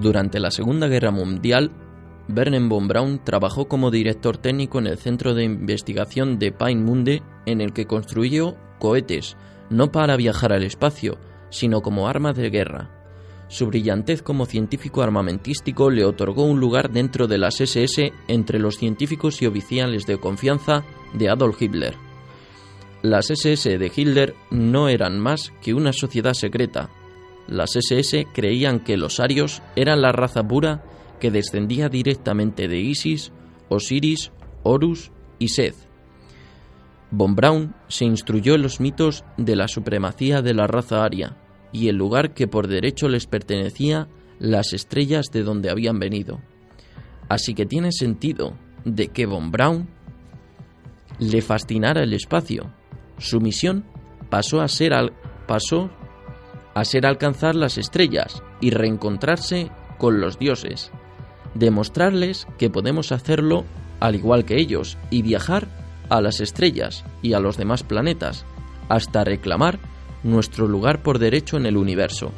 Durante 0.04 0.42
la 0.42 0.52
Segunda 0.52 0.90
Guerra 0.90 1.12
Mundial, 1.12 1.72
Werner 2.28 2.62
von 2.64 2.90
Braun 2.90 3.24
trabajó 3.24 3.70
como 3.70 3.90
director 3.90 4.36
técnico 4.36 4.80
en 4.80 4.88
el 4.88 4.98
Centro 4.98 5.34
de 5.34 5.46
Investigación 5.46 6.40
de 6.40 6.52
Peenemünde, 6.52 7.24
en 7.46 7.62
el 7.62 7.72
que 7.72 7.86
construyó 7.86 8.58
cohetes, 8.80 9.38
no 9.70 9.94
para 9.94 10.18
viajar 10.18 10.52
al 10.52 10.64
espacio, 10.64 11.20
sino 11.52 11.80
como 11.80 12.10
arma 12.10 12.34
de 12.34 12.50
guerra. 12.50 12.90
Su 13.48 13.68
brillantez 13.68 14.22
como 14.22 14.46
científico 14.46 15.04
armamentístico 15.04 15.90
le 15.90 16.04
otorgó 16.04 16.44
un 16.44 16.60
lugar 16.60 16.92
dentro 16.92 17.28
de 17.28 17.38
las 17.38 17.62
SS 17.62 18.12
entre 18.28 18.60
los 18.60 18.76
científicos 18.76 19.42
y 19.42 19.46
oficiales 19.46 20.06
de 20.06 20.18
confianza 20.18 20.84
de 21.14 21.30
Adolf 21.30 21.62
Hitler. 21.62 21.96
Las 23.04 23.32
SS 23.32 23.78
de 23.78 23.92
Hitler 23.96 24.36
no 24.52 24.90
eran 24.90 25.18
más 25.18 25.54
que 25.62 25.74
una 25.74 25.94
sociedad 25.94 26.34
secreta, 26.34 26.90
las 27.48 27.76
SS 27.76 28.28
creían 28.34 28.80
que 28.80 28.98
los 28.98 29.20
arios 29.20 29.62
eran 29.76 30.02
la 30.02 30.12
raza 30.12 30.48
pura 30.48 30.84
que 31.20 31.32
descendía 31.32 31.90
directamente 31.90 32.68
de 32.68 32.80
Isis, 32.80 33.32
Osiris, 33.70 34.32
Horus 34.64 35.12
y 35.40 35.50
Seth. 35.50 35.76
Von 37.12 37.36
Braun 37.36 37.76
se 37.88 38.06
instruyó 38.06 38.56
en 38.56 38.64
los 38.64 38.80
mitos 38.80 39.24
de 39.38 39.56
la 39.56 39.68
supremacía 39.68 40.42
de 40.42 40.54
la 40.54 40.68
raza 40.68 41.04
aria 41.04 41.38
y 41.72 41.88
el 41.88 41.96
lugar 41.96 42.34
que 42.34 42.48
por 42.48 42.68
derecho 42.68 43.08
les 43.08 43.28
pertenecía 43.28 44.08
las 44.40 44.74
estrellas 44.74 45.28
de 45.32 45.44
donde 45.44 45.70
habían 45.70 46.00
venido. 46.00 46.42
Así 47.30 47.54
que 47.54 47.66
tiene 47.66 47.92
sentido 47.92 48.54
de 48.84 49.08
que 49.08 49.26
Von 49.26 49.52
Braun 49.52 49.88
le 51.20 51.42
fascinara 51.42 52.04
el 52.04 52.14
espacio. 52.14 52.74
Su 53.18 53.40
misión 53.40 53.86
pasó 54.30 54.62
a 54.62 54.68
ser 54.68 54.94
al, 54.94 55.14
pasó 55.48 55.90
a 56.74 56.86
ser 56.86 57.06
alcanzar 57.06 57.56
las 57.56 57.78
estrellas 57.78 58.42
y 58.60 58.72
reencontrarse 58.72 59.70
con 59.98 60.20
los 60.20 60.40
dioses, 60.40 60.92
demostrarles 61.54 62.48
que 62.58 62.70
podemos 62.70 63.12
hacerlo 63.12 63.66
al 64.00 64.16
igual 64.16 64.46
que 64.46 64.60
ellos 64.60 64.98
y 65.10 65.22
viajar 65.22 65.68
a 66.10 66.22
las 66.22 66.40
estrellas 66.40 67.06
y 67.22 67.34
a 67.34 67.40
los 67.40 67.58
demás 67.58 67.84
planetas 67.84 68.46
hasta 68.90 69.24
reclamar 69.24 69.80
nuestro 70.24 70.68
lugar 70.68 71.02
por 71.04 71.20
derecho 71.20 71.58
en 71.58 71.66
el 71.66 71.78
universo. 71.78 72.32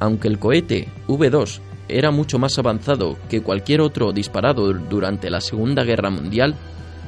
Aunque 0.00 0.28
el 0.28 0.38
cohete 0.38 0.88
V2 1.08 1.60
era 1.88 2.10
mucho 2.10 2.38
más 2.38 2.58
avanzado 2.58 3.16
que 3.28 3.42
cualquier 3.42 3.80
otro 3.80 4.12
disparado 4.12 4.72
durante 4.72 5.30
la 5.30 5.40
Segunda 5.40 5.84
Guerra 5.84 6.10
Mundial, 6.10 6.54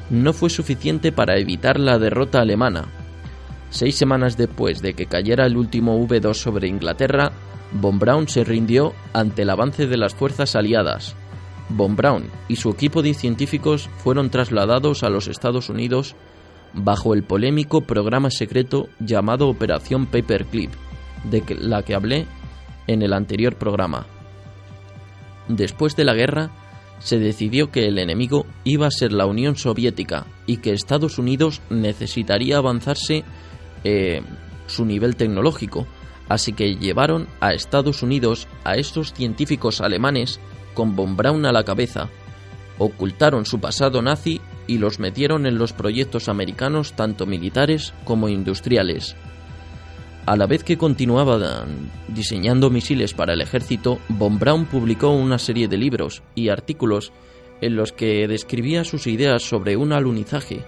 no 0.09 0.33
fue 0.33 0.49
suficiente 0.49 1.11
para 1.11 1.37
evitar 1.37 1.79
la 1.79 1.97
derrota 1.97 2.41
alemana 2.41 3.02
Seis 3.73 3.95
semanas 3.95 4.37
después 4.37 4.83
de 4.83 4.93
que 4.93 5.07
cayera 5.07 5.47
el 5.47 5.57
último 5.57 5.97
V2 5.97 6.35
sobre 6.35 6.67
Inglaterra, 6.67 7.31
Von 7.71 7.97
Braun 7.97 8.27
se 8.27 8.43
rindió 8.43 8.93
ante 9.13 9.41
el 9.41 9.49
avance 9.49 9.87
de 9.87 9.97
las 9.97 10.13
fuerzas 10.13 10.55
aliadas. 10.55 11.15
Von 11.69 11.95
Braun 11.95 12.29
y 12.47 12.57
su 12.57 12.69
equipo 12.69 13.01
de 13.01 13.15
científicos 13.15 13.89
fueron 13.97 14.29
trasladados 14.29 15.01
a 15.01 15.09
los 15.09 15.27
Estados 15.27 15.69
Unidos 15.69 16.15
bajo 16.73 17.15
el 17.15 17.23
polémico 17.23 17.81
programa 17.81 18.29
secreto 18.29 18.89
llamado 18.99 19.49
Operación 19.49 20.05
Paperclip, 20.05 20.69
de 21.23 21.43
la 21.59 21.81
que 21.81 21.95
hablé 21.95 22.27
en 22.85 23.01
el 23.01 23.11
anterior 23.11 23.55
programa. 23.55 24.05
Después 25.47 25.95
de 25.95 26.03
la 26.03 26.13
guerra, 26.13 26.51
se 26.99 27.17
decidió 27.17 27.71
que 27.71 27.87
el 27.87 27.97
enemigo 27.97 28.45
iba 28.65 28.85
a 28.85 28.91
ser 28.91 29.13
la 29.13 29.25
Unión 29.25 29.55
Soviética 29.55 30.27
y 30.45 30.57
que 30.57 30.73
Estados 30.73 31.17
Unidos 31.17 31.59
necesitaría 31.71 32.57
avanzarse 32.57 33.23
eh, 33.83 34.21
su 34.67 34.85
nivel 34.85 35.15
tecnológico, 35.15 35.87
así 36.29 36.53
que 36.53 36.75
llevaron 36.75 37.27
a 37.39 37.53
Estados 37.53 38.03
Unidos 38.03 38.47
a 38.63 38.75
estos 38.75 39.13
científicos 39.13 39.81
alemanes 39.81 40.39
con 40.73 40.95
von 40.95 41.15
Braun 41.15 41.45
a 41.45 41.51
la 41.51 41.63
cabeza, 41.63 42.09
ocultaron 42.77 43.45
su 43.45 43.59
pasado 43.59 44.01
nazi 44.01 44.41
y 44.67 44.77
los 44.77 44.99
metieron 44.99 45.45
en 45.45 45.57
los 45.57 45.73
proyectos 45.73 46.29
americanos 46.29 46.93
tanto 46.93 47.25
militares 47.25 47.93
como 48.05 48.29
industriales. 48.29 49.15
A 50.25 50.37
la 50.37 50.47
vez 50.47 50.63
que 50.63 50.77
continuaban 50.77 51.91
diseñando 52.07 52.69
misiles 52.69 53.13
para 53.13 53.33
el 53.33 53.41
ejército, 53.41 53.99
von 54.07 54.39
Braun 54.39 54.65
publicó 54.65 55.09
una 55.09 55.37
serie 55.37 55.67
de 55.67 55.77
libros 55.77 56.23
y 56.33 56.47
artículos 56.47 57.11
en 57.59 57.75
los 57.75 57.91
que 57.91 58.27
describía 58.27 58.85
sus 58.85 59.05
ideas 59.07 59.43
sobre 59.43 59.75
un 59.75 59.91
alunizaje, 59.91 60.63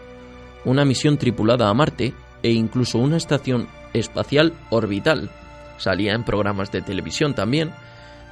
una 0.66 0.84
misión 0.84 1.18
tripulada 1.18 1.70
a 1.70 1.74
Marte 1.74 2.14
e 2.46 2.52
incluso 2.52 3.00
una 3.00 3.18
estación 3.18 3.68
espacial 3.94 4.54
orbital. 4.70 5.32
Salía 5.80 6.14
en 6.14 6.24
programas 6.24 6.72
de 6.72 6.84
televisión 6.84 7.34
también, 7.34 7.72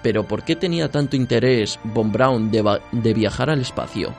pero 0.03 0.27
¿por 0.27 0.43
qué 0.43 0.55
tenía 0.55 0.91
tanto 0.91 1.15
interés 1.15 1.79
von 1.83 2.11
Braun 2.11 2.51
de, 2.51 3.13
viajar 3.15 3.49
al 3.49 3.61
espacio? 3.61 4.13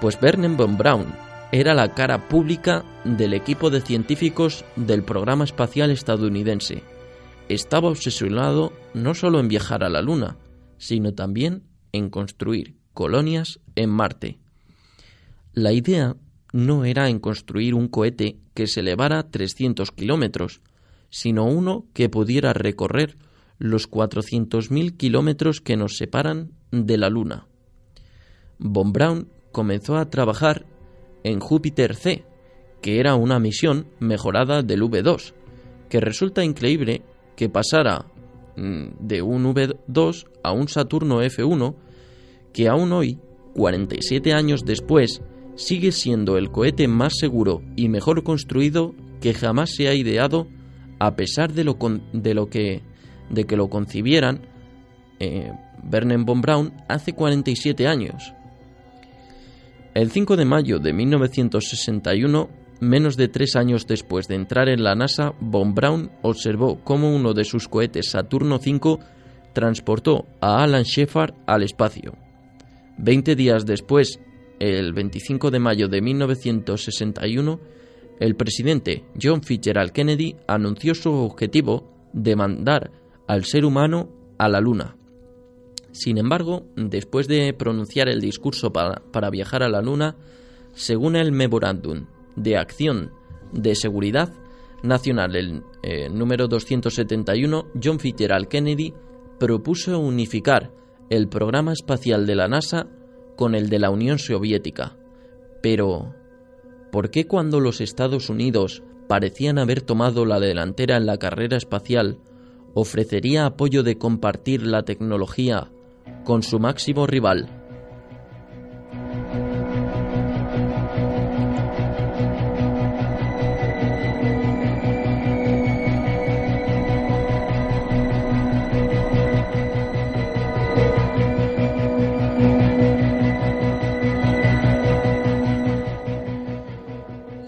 Pues 0.00 0.18
Werner 0.20 0.50
von 0.50 0.76
Braun 0.76 1.14
era 1.52 1.74
la 1.74 1.94
cara 1.94 2.26
pública 2.28 2.84
del 3.04 3.34
equipo 3.34 3.70
de 3.70 3.82
científicos 3.82 4.64
del 4.74 5.04
programa 5.04 5.44
espacial 5.44 5.92
estadounidense. 5.92 6.82
Estaba 7.48 7.88
obsesionado 7.88 8.72
no 8.94 9.14
solo 9.14 9.38
en 9.38 9.46
viajar 9.46 9.84
a 9.84 9.90
la 9.90 10.02
Luna, 10.02 10.38
sino 10.76 11.14
también 11.14 11.62
en 11.92 12.10
construir 12.10 12.74
colonias 12.94 13.60
en 13.76 13.90
Marte. 13.90 14.40
La 15.52 15.70
idea 15.70 16.16
no 16.52 16.84
era 16.84 17.08
en 17.08 17.18
construir 17.18 17.74
un 17.74 17.88
cohete 17.88 18.36
que 18.54 18.66
se 18.66 18.80
elevara 18.80 19.30
300 19.30 19.90
kilómetros, 19.90 20.60
sino 21.10 21.46
uno 21.46 21.86
que 21.94 22.08
pudiera 22.08 22.52
recorrer 22.52 23.16
los 23.58 23.90
400.000 23.90 24.96
kilómetros 24.96 25.60
que 25.60 25.76
nos 25.76 25.96
separan 25.96 26.52
de 26.70 26.98
la 26.98 27.08
Luna. 27.08 27.46
Von 28.58 28.92
Braun 28.92 29.28
comenzó 29.50 29.96
a 29.96 30.10
trabajar 30.10 30.66
en 31.24 31.40
Júpiter 31.40 31.94
C, 31.94 32.24
que 32.80 32.98
era 32.98 33.14
una 33.14 33.38
misión 33.38 33.86
mejorada 34.00 34.62
del 34.62 34.82
V2, 34.82 35.32
que 35.88 36.00
resulta 36.00 36.44
increíble 36.44 37.02
que 37.36 37.48
pasara 37.48 38.06
mm, 38.56 38.86
de 39.00 39.22
un 39.22 39.54
V2 39.54 40.26
a 40.42 40.52
un 40.52 40.68
Saturno 40.68 41.22
F1, 41.22 41.74
que 42.52 42.68
aún 42.68 42.92
hoy, 42.92 43.18
47 43.54 44.32
años 44.32 44.64
después, 44.64 45.22
sigue 45.56 45.92
siendo 45.92 46.36
el 46.36 46.50
cohete 46.50 46.88
más 46.88 47.14
seguro 47.18 47.62
y 47.76 47.88
mejor 47.88 48.22
construido 48.22 48.94
que 49.20 49.34
jamás 49.34 49.70
se 49.74 49.88
ha 49.88 49.94
ideado 49.94 50.48
a 50.98 51.16
pesar 51.16 51.52
de 51.52 51.64
lo, 51.64 51.76
de 52.12 52.34
lo 52.34 52.48
que 52.48 52.82
de 53.32 53.44
que 53.46 53.56
lo 53.56 53.68
concibieran 53.68 54.42
eh, 55.18 55.52
von 55.82 56.40
Braun 56.40 56.72
hace 56.88 57.12
47 57.12 57.88
años. 57.88 58.34
El 59.94 60.10
5 60.10 60.36
de 60.36 60.44
mayo 60.44 60.78
de 60.78 60.92
1961, 60.92 62.48
menos 62.80 63.16
de 63.16 63.28
tres 63.28 63.56
años 63.56 63.86
después 63.86 64.28
de 64.28 64.36
entrar 64.36 64.68
en 64.68 64.84
la 64.84 64.94
NASA, 64.94 65.34
von 65.40 65.74
Braun 65.74 66.10
observó 66.22 66.80
cómo 66.84 67.14
uno 67.14 67.34
de 67.34 67.44
sus 67.44 67.68
cohetes 67.68 68.10
Saturno 68.10 68.56
V 68.56 68.98
transportó 69.52 70.26
a 70.40 70.62
Alan 70.62 70.84
Shepard 70.84 71.34
al 71.46 71.62
espacio. 71.62 72.14
Veinte 72.96 73.34
días 73.34 73.66
después, 73.66 74.18
el 74.62 74.92
25 74.92 75.50
de 75.50 75.58
mayo 75.58 75.88
de 75.88 76.00
1961, 76.00 77.60
el 78.20 78.36
presidente 78.36 79.04
John 79.20 79.42
Fitzgerald 79.42 79.90
Kennedy 79.90 80.36
anunció 80.46 80.94
su 80.94 81.12
objetivo 81.12 81.92
de 82.12 82.36
mandar 82.36 82.92
al 83.26 83.44
ser 83.44 83.64
humano 83.64 84.08
a 84.38 84.48
la 84.48 84.60
Luna. 84.60 84.96
Sin 85.90 86.16
embargo, 86.16 86.64
después 86.76 87.26
de 87.26 87.52
pronunciar 87.54 88.08
el 88.08 88.20
discurso 88.20 88.72
para, 88.72 89.02
para 89.10 89.30
viajar 89.30 89.64
a 89.64 89.68
la 89.68 89.82
Luna, 89.82 90.14
según 90.74 91.16
el 91.16 91.32
Memorándum 91.32 92.06
de 92.36 92.56
Acción 92.56 93.10
de 93.52 93.74
Seguridad, 93.74 94.32
nacional, 94.84 95.34
el 95.34 95.62
eh, 95.82 96.08
número 96.08 96.46
271, 96.46 97.66
John 97.82 97.98
Fitzgerald 97.98 98.46
Kennedy 98.46 98.94
propuso 99.40 99.98
unificar 99.98 100.70
el 101.10 101.28
programa 101.28 101.72
espacial 101.72 102.26
de 102.26 102.36
la 102.36 102.46
NASA 102.46 102.86
con 103.42 103.56
el 103.56 103.68
de 103.68 103.80
la 103.80 103.90
Unión 103.90 104.20
Soviética. 104.20 104.94
Pero, 105.62 106.14
¿por 106.92 107.10
qué 107.10 107.26
cuando 107.26 107.58
los 107.58 107.80
Estados 107.80 108.30
Unidos 108.30 108.84
parecían 109.08 109.58
haber 109.58 109.80
tomado 109.80 110.24
la 110.24 110.38
delantera 110.38 110.96
en 110.96 111.06
la 111.06 111.18
carrera 111.18 111.56
espacial, 111.56 112.20
ofrecería 112.72 113.44
apoyo 113.44 113.82
de 113.82 113.98
compartir 113.98 114.64
la 114.64 114.84
tecnología 114.84 115.72
con 116.22 116.44
su 116.44 116.60
máximo 116.60 117.08
rival? 117.08 117.61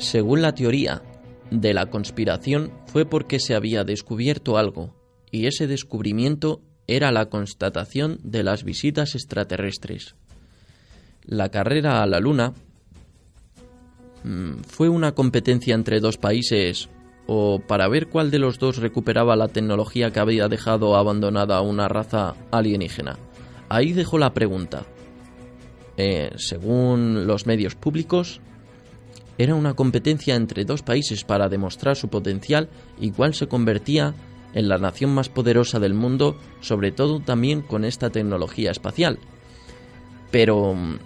Según 0.04 0.42
la 0.42 0.54
teoría 0.54 1.02
de 1.50 1.72
la 1.72 1.86
conspiración 1.86 2.72
fue 2.86 3.06
porque 3.06 3.40
se 3.40 3.54
había 3.54 3.84
descubierto 3.84 4.58
algo, 4.58 4.94
y 5.30 5.46
ese 5.46 5.66
descubrimiento 5.66 6.60
era 6.86 7.10
la 7.10 7.30
constatación 7.30 8.18
de 8.22 8.42
las 8.42 8.64
visitas 8.64 9.14
extraterrestres. 9.14 10.14
La 11.24 11.48
carrera 11.48 12.02
a 12.02 12.06
la 12.06 12.20
Luna 12.20 12.52
mm, 14.24 14.56
fue 14.68 14.90
una 14.90 15.12
competencia 15.12 15.74
entre 15.74 16.00
dos 16.00 16.18
países 16.18 16.90
o 17.26 17.60
para 17.66 17.88
ver 17.88 18.08
cuál 18.08 18.30
de 18.30 18.38
los 18.38 18.58
dos 18.58 18.76
recuperaba 18.76 19.36
la 19.36 19.48
tecnología 19.48 20.10
que 20.10 20.20
había 20.20 20.48
dejado 20.48 20.96
abandonada 20.96 21.62
una 21.62 21.88
raza 21.88 22.34
alienígena. 22.50 23.16
Ahí 23.70 23.94
dejó 23.94 24.18
la 24.18 24.34
pregunta. 24.34 24.84
Eh, 25.96 26.30
según 26.36 27.26
los 27.26 27.46
medios 27.46 27.74
públicos, 27.74 28.42
era 29.38 29.54
una 29.54 29.74
competencia 29.74 30.36
entre 30.36 30.64
dos 30.64 30.82
países 30.82 31.24
para 31.24 31.48
demostrar 31.48 31.96
su 31.96 32.08
potencial 32.08 32.68
y 33.00 33.10
cuál 33.10 33.34
se 33.34 33.48
convertía 33.48 34.14
en 34.54 34.68
la 34.68 34.78
nación 34.78 35.12
más 35.12 35.28
poderosa 35.28 35.80
del 35.80 35.94
mundo, 35.94 36.36
sobre 36.60 36.92
todo 36.92 37.20
también 37.20 37.60
con 37.60 37.84
esta 37.84 38.10
tecnología 38.10 38.70
espacial. 38.70 39.18
Pero 40.30 40.74
mm, 40.74 40.98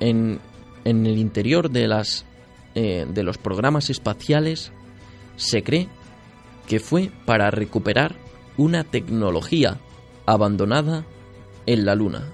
en, 0.00 0.40
en 0.84 1.06
el 1.06 1.18
interior 1.18 1.70
de, 1.70 1.88
las, 1.88 2.24
eh, 2.74 3.06
de 3.08 3.22
los 3.22 3.38
programas 3.38 3.90
espaciales 3.90 4.72
se 5.36 5.62
cree 5.62 5.88
que 6.66 6.80
fue 6.80 7.10
para 7.24 7.50
recuperar 7.50 8.16
una 8.56 8.84
tecnología 8.84 9.78
abandonada 10.26 11.04
en 11.66 11.84
la 11.84 11.94
Luna. 11.94 12.24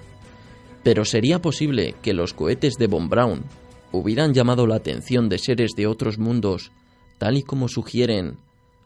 Pero 0.83 1.05
sería 1.05 1.39
posible 1.39 1.95
que 2.01 2.13
los 2.13 2.33
cohetes 2.33 2.75
de 2.77 2.87
Von 2.87 3.09
Braun 3.09 3.43
hubieran 3.91 4.33
llamado 4.33 4.67
la 4.67 4.75
atención 4.75 5.29
de 5.29 5.37
seres 5.37 5.71
de 5.75 5.87
otros 5.87 6.17
mundos, 6.17 6.71
tal 7.17 7.37
y 7.37 7.43
como 7.43 7.67
sugieren 7.67 8.37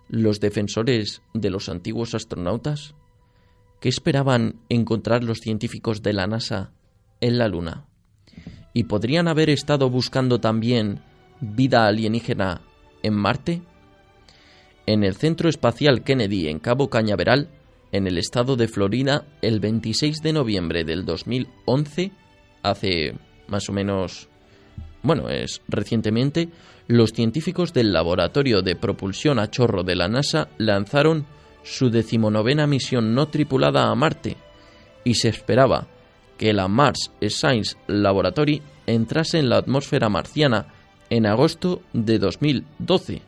los 0.07 0.39
defensores 0.39 1.21
de 1.33 1.49
los 1.49 1.69
antiguos 1.69 2.13
astronautas? 2.13 2.95
¿Qué 3.79 3.89
esperaban 3.89 4.61
encontrar 4.69 5.23
los 5.23 5.39
científicos 5.39 6.01
de 6.01 6.13
la 6.13 6.27
NASA 6.27 6.71
en 7.21 7.37
la 7.37 7.47
Luna? 7.47 7.85
¿Y 8.73 8.83
podrían 8.85 9.27
haber 9.27 9.49
estado 9.49 9.89
buscando 9.89 10.39
también 10.39 11.01
vida 11.39 11.87
alienígena 11.87 12.61
en 13.03 13.13
Marte? 13.13 13.61
En 14.85 15.03
el 15.03 15.15
Centro 15.15 15.49
Espacial 15.49 16.03
Kennedy 16.03 16.47
en 16.47 16.59
Cabo 16.59 16.89
Cañaveral, 16.89 17.49
en 17.91 18.07
el 18.07 18.17
estado 18.17 18.55
de 18.55 18.67
Florida, 18.67 19.25
el 19.41 19.59
26 19.59 20.21
de 20.21 20.33
noviembre 20.33 20.83
del 20.83 21.05
2011, 21.05 22.11
hace 22.61 23.15
más 23.47 23.69
o 23.69 23.73
menos 23.73 24.29
bueno, 25.05 25.29
es 25.29 25.61
recientemente, 25.67 26.49
los 26.87 27.11
científicos 27.11 27.73
del 27.73 27.93
Laboratorio 27.93 28.61
de 28.61 28.75
Propulsión 28.75 29.39
a 29.39 29.49
Chorro 29.49 29.83
de 29.83 29.95
la 29.95 30.07
NASA 30.07 30.49
lanzaron 30.57 31.25
su 31.63 31.89
decimonovena 31.89 32.67
misión 32.67 33.13
no 33.13 33.27
tripulada 33.27 33.89
a 33.89 33.95
Marte 33.95 34.37
y 35.03 35.15
se 35.15 35.29
esperaba 35.29 35.87
que 36.37 36.53
la 36.53 36.67
Mars 36.67 37.11
Science 37.21 37.77
Laboratory 37.87 38.61
entrase 38.87 39.39
en 39.39 39.49
la 39.49 39.57
atmósfera 39.57 40.09
marciana 40.09 40.67
en 41.09 41.25
agosto 41.25 41.81
de 41.93 42.19
2012. 42.19 43.21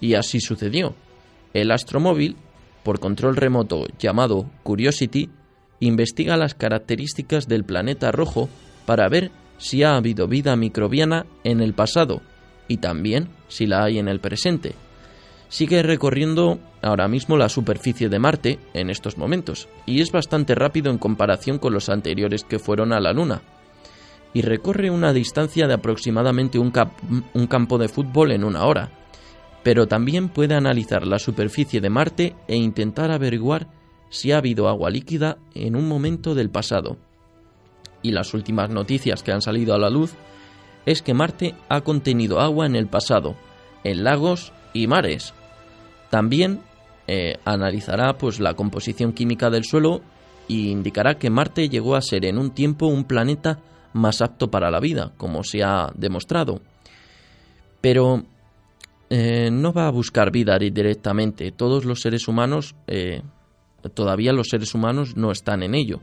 Y 0.00 0.14
así 0.14 0.40
sucedió. 0.40 0.94
El 1.52 1.70
astromóvil, 1.72 2.36
por 2.84 3.00
control 3.00 3.36
remoto 3.36 3.86
llamado 3.98 4.48
Curiosity, 4.62 5.30
investiga 5.80 6.36
las 6.36 6.54
características 6.54 7.48
del 7.48 7.64
planeta 7.64 8.12
rojo 8.12 8.48
para 8.86 9.08
ver 9.08 9.30
si 9.58 9.82
ha 9.82 9.96
habido 9.96 10.26
vida 10.28 10.56
microbiana 10.56 11.26
en 11.44 11.60
el 11.60 11.74
pasado 11.74 12.22
y 12.68 12.78
también 12.78 13.28
si 13.48 13.66
la 13.66 13.84
hay 13.84 13.98
en 13.98 14.08
el 14.08 14.20
presente. 14.20 14.74
Sigue 15.48 15.82
recorriendo 15.82 16.58
ahora 16.82 17.08
mismo 17.08 17.36
la 17.36 17.48
superficie 17.48 18.08
de 18.08 18.18
Marte 18.18 18.58
en 18.74 18.90
estos 18.90 19.16
momentos 19.16 19.68
y 19.86 20.00
es 20.00 20.12
bastante 20.12 20.54
rápido 20.54 20.90
en 20.90 20.98
comparación 20.98 21.58
con 21.58 21.72
los 21.72 21.88
anteriores 21.88 22.44
que 22.44 22.58
fueron 22.58 22.92
a 22.92 23.00
la 23.00 23.12
Luna. 23.12 23.42
Y 24.34 24.42
recorre 24.42 24.90
una 24.90 25.14
distancia 25.14 25.66
de 25.66 25.74
aproximadamente 25.74 26.58
un, 26.58 26.70
campo 26.70 27.78
de 27.78 27.88
fútbol 27.88 28.30
en 28.32 28.44
una 28.44 28.66
hora, 28.66 28.90
pero 29.62 29.86
también 29.86 30.28
puede 30.28 30.54
analizar 30.54 31.06
la 31.06 31.18
superficie 31.18 31.80
de 31.80 31.88
Marte 31.88 32.36
e 32.46 32.56
intentar 32.56 33.10
averiguar 33.10 33.68
si 34.10 34.32
ha 34.32 34.38
habido 34.38 34.68
agua 34.68 34.90
líquida 34.90 35.38
en 35.54 35.76
un 35.76 35.88
momento 35.88 36.34
del 36.34 36.50
pasado 36.50 36.98
y 38.02 38.12
las 38.12 38.34
últimas 38.34 38.70
noticias 38.70 39.22
que 39.22 39.32
han 39.32 39.42
salido 39.42 39.74
a 39.74 39.78
la 39.78 39.90
luz 39.90 40.14
es 40.86 41.02
que 41.02 41.14
Marte 41.14 41.54
ha 41.68 41.82
contenido 41.82 42.40
agua 42.40 42.66
en 42.66 42.76
el 42.76 42.86
pasado, 42.86 43.36
en 43.84 44.04
lagos 44.04 44.52
y 44.72 44.86
mares. 44.86 45.34
También 46.10 46.60
eh, 47.06 47.36
analizará 47.44 48.16
pues 48.16 48.40
la 48.40 48.54
composición 48.54 49.12
química 49.12 49.50
del 49.50 49.64
suelo 49.64 50.00
e 50.48 50.54
indicará 50.54 51.18
que 51.18 51.30
Marte 51.30 51.68
llegó 51.68 51.94
a 51.94 52.02
ser 52.02 52.24
en 52.24 52.38
un 52.38 52.52
tiempo 52.52 52.86
un 52.86 53.04
planeta 53.04 53.58
más 53.92 54.22
apto 54.22 54.50
para 54.50 54.70
la 54.70 54.80
vida, 54.80 55.12
como 55.16 55.44
se 55.44 55.62
ha 55.62 55.92
demostrado. 55.94 56.60
Pero 57.80 58.24
eh, 59.10 59.50
no 59.52 59.72
va 59.72 59.88
a 59.88 59.90
buscar 59.92 60.30
vida 60.30 60.58
directamente. 60.58 61.52
Todos 61.52 61.84
los 61.84 62.00
seres 62.00 62.28
humanos, 62.28 62.74
eh, 62.86 63.22
todavía 63.92 64.32
los 64.32 64.48
seres 64.48 64.74
humanos 64.74 65.16
no 65.16 65.30
están 65.32 65.62
en 65.62 65.74
ello 65.74 66.00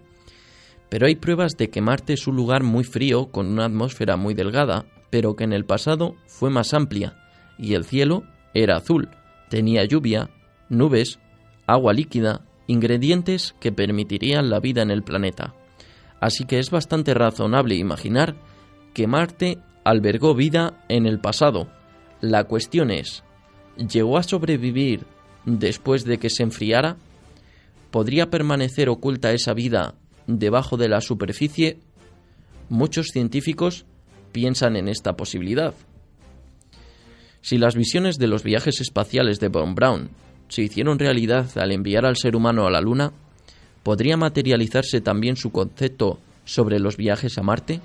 pero 0.90 1.08
hay 1.08 1.16
pruebas 1.16 1.58
de 1.58 1.70
que 1.70 1.82
Marte 1.82 2.14
es 2.14 2.28
un 2.28 2.36
lugar 2.36 2.64
muy 2.64 2.84
frío 2.84 3.28
con 3.28 3.48
una 3.48 3.66
atmósfera 3.66 4.18
muy 4.18 4.34
delgada, 4.34 4.86
pero 5.10 5.36
que 5.36 5.44
en 5.44 5.54
el 5.54 5.66
pasado 5.66 6.16
fue 6.28 6.50
más 6.50 6.74
amplia, 6.74 7.18
y 7.58 7.74
el 7.74 7.86
cielo 7.86 8.24
era 8.54 8.78
azul, 8.78 9.10
tenía 9.50 9.86
lluvia, 9.86 10.30
nubes, 10.70 11.20
agua 11.68 11.94
líquida, 11.94 12.42
ingredientes 12.68 13.56
que 13.60 13.72
permitirían 13.72 14.50
la 14.50 14.60
vida 14.60 14.82
en 14.82 14.92
el 14.92 15.04
planeta. 15.04 15.54
Así 16.20 16.46
que 16.46 16.60
es 16.60 16.72
bastante 16.72 17.14
razonable 17.14 17.76
imaginar 17.76 18.36
que 18.94 19.08
Marte 19.08 19.60
albergó 19.84 20.34
vida 20.34 20.84
en 20.90 21.06
el 21.06 21.20
pasado. 21.20 21.68
La 22.22 22.46
cuestión 22.46 22.92
es, 22.92 23.24
¿llegó 23.78 24.18
a 24.18 24.24
sobrevivir 24.24 25.06
después 25.46 26.06
de 26.06 26.18
que 26.18 26.30
se 26.30 26.44
enfriara? 26.44 26.98
¿Podría 27.92 28.30
permanecer 28.30 28.90
oculta 28.90 29.32
esa 29.32 29.54
vida 29.54 29.96
debajo 30.28 30.78
de 30.78 30.90
la 30.90 31.02
superficie, 31.02 31.80
muchos 32.70 33.08
científicos 33.08 33.86
piensan 34.32 34.76
en 34.76 34.88
esta 34.88 35.16
posibilidad. 35.16 35.74
Si 37.42 37.58
las 37.58 37.76
visiones 37.76 38.18
de 38.18 38.28
los 38.28 38.44
viajes 38.44 38.82
espaciales 38.82 39.40
de 39.40 39.50
Von 39.50 39.76
Braun 39.76 40.10
se 40.48 40.64
hicieron 40.64 41.00
realidad 41.00 41.50
al 41.58 41.72
enviar 41.72 42.06
al 42.06 42.18
ser 42.18 42.36
humano 42.36 42.66
a 42.66 42.72
la 42.72 42.82
Luna, 42.82 43.12
¿podría 43.84 44.18
materializarse 44.18 45.00
también 45.00 45.36
su 45.36 45.52
concepto 45.52 46.20
sobre 46.44 46.80
los 46.80 46.98
viajes 46.98 47.38
a 47.38 47.44
Marte? 47.44 47.82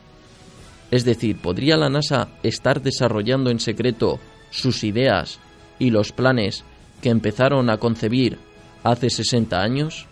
Es 0.91 1.05
decir, 1.05 1.37
¿podría 1.37 1.77
la 1.77 1.89
NASA 1.89 2.29
estar 2.43 2.83
desarrollando 2.83 3.51
en 3.51 3.61
secreto 3.61 4.19
sus 4.51 4.83
ideas 4.83 5.39
y 5.79 5.91
los 5.91 6.13
planes 6.13 6.65
que 7.01 7.11
empezaron 7.11 7.71
a 7.71 7.77
concebir 7.77 8.39
hace 8.83 9.11
60 9.11 9.61
años? 9.61 10.07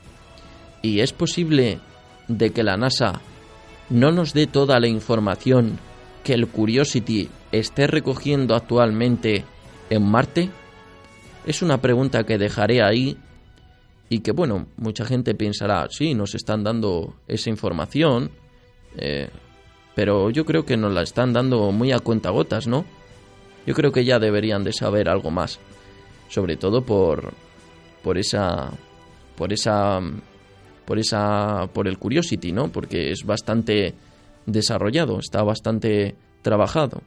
¿Y 0.82 1.00
es 1.00 1.12
posible 1.12 1.80
de 2.28 2.50
que 2.50 2.62
la 2.62 2.76
NASA 2.76 3.20
no 3.90 4.12
nos 4.12 4.32
dé 4.34 4.46
toda 4.46 4.78
la 4.80 4.86
información 4.86 5.78
que 6.22 6.34
el 6.34 6.46
Curiosity 6.46 7.28
esté 7.52 7.86
recogiendo 7.86 8.54
actualmente 8.54 9.44
en 9.90 10.02
Marte? 10.04 10.50
Es 11.46 11.62
una 11.62 11.80
pregunta 11.80 12.24
que 12.24 12.38
dejaré 12.38 12.82
ahí 12.82 13.16
y 14.10 14.20
que, 14.20 14.32
bueno, 14.32 14.66
mucha 14.76 15.04
gente 15.04 15.34
pensará, 15.34 15.88
sí, 15.90 16.14
nos 16.14 16.34
están 16.34 16.64
dando 16.64 17.14
esa 17.26 17.50
información, 17.50 18.30
eh, 18.96 19.28
pero 19.94 20.30
yo 20.30 20.44
creo 20.44 20.64
que 20.64 20.76
nos 20.76 20.92
la 20.92 21.02
están 21.02 21.32
dando 21.32 21.72
muy 21.72 21.92
a 21.92 21.98
cuentagotas, 21.98 22.66
¿no? 22.66 22.84
Yo 23.66 23.74
creo 23.74 23.92
que 23.92 24.04
ya 24.04 24.18
deberían 24.18 24.64
de 24.64 24.72
saber 24.72 25.08
algo 25.08 25.30
más. 25.30 25.58
sobre 26.28 26.56
todo 26.56 26.82
por, 26.82 27.32
por 28.02 28.18
esa, 28.18 28.70
por 29.36 29.52
esa, 29.52 30.00
por 30.88 30.98
esa, 30.98 31.68
por 31.74 31.86
el 31.86 31.98
Curiosity, 31.98 32.50
¿no? 32.50 32.72
Porque 32.72 33.10
es 33.12 33.26
bastante 33.26 33.92
desarrollado, 34.46 35.18
está 35.18 35.42
bastante 35.42 36.16
trabajado. 36.40 37.02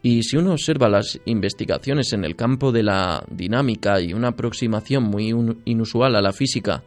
Y 0.00 0.22
si 0.22 0.36
uno 0.36 0.52
observa 0.52 0.88
las 0.88 1.18
investigaciones 1.24 2.12
en 2.12 2.24
el 2.24 2.36
campo 2.36 2.70
de 2.70 2.84
la 2.84 3.24
dinámica 3.28 4.00
y 4.00 4.12
una 4.12 4.28
aproximación 4.28 5.02
muy 5.02 5.34
inusual 5.64 6.14
a 6.14 6.22
la 6.22 6.32
física 6.32 6.84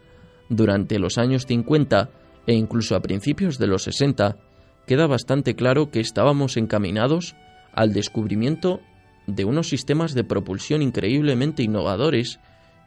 durante 0.48 0.98
los 0.98 1.18
años 1.18 1.46
50 1.46 2.10
e 2.48 2.54
incluso 2.54 2.96
a 2.96 3.02
principios 3.02 3.58
de 3.58 3.68
los 3.68 3.84
60, 3.84 4.38
queda 4.86 5.08
bastante 5.08 5.58
claro 5.58 5.92
que 5.92 6.00
estábamos 6.00 6.56
encaminados 6.56 7.36
al 7.74 7.92
descubrimiento 7.92 8.80
de 9.26 9.44
unos 9.44 9.68
sistemas 9.68 10.14
de 10.14 10.24
propulsión 10.24 10.82
increíblemente 10.82 11.64
innovadores 11.64 12.40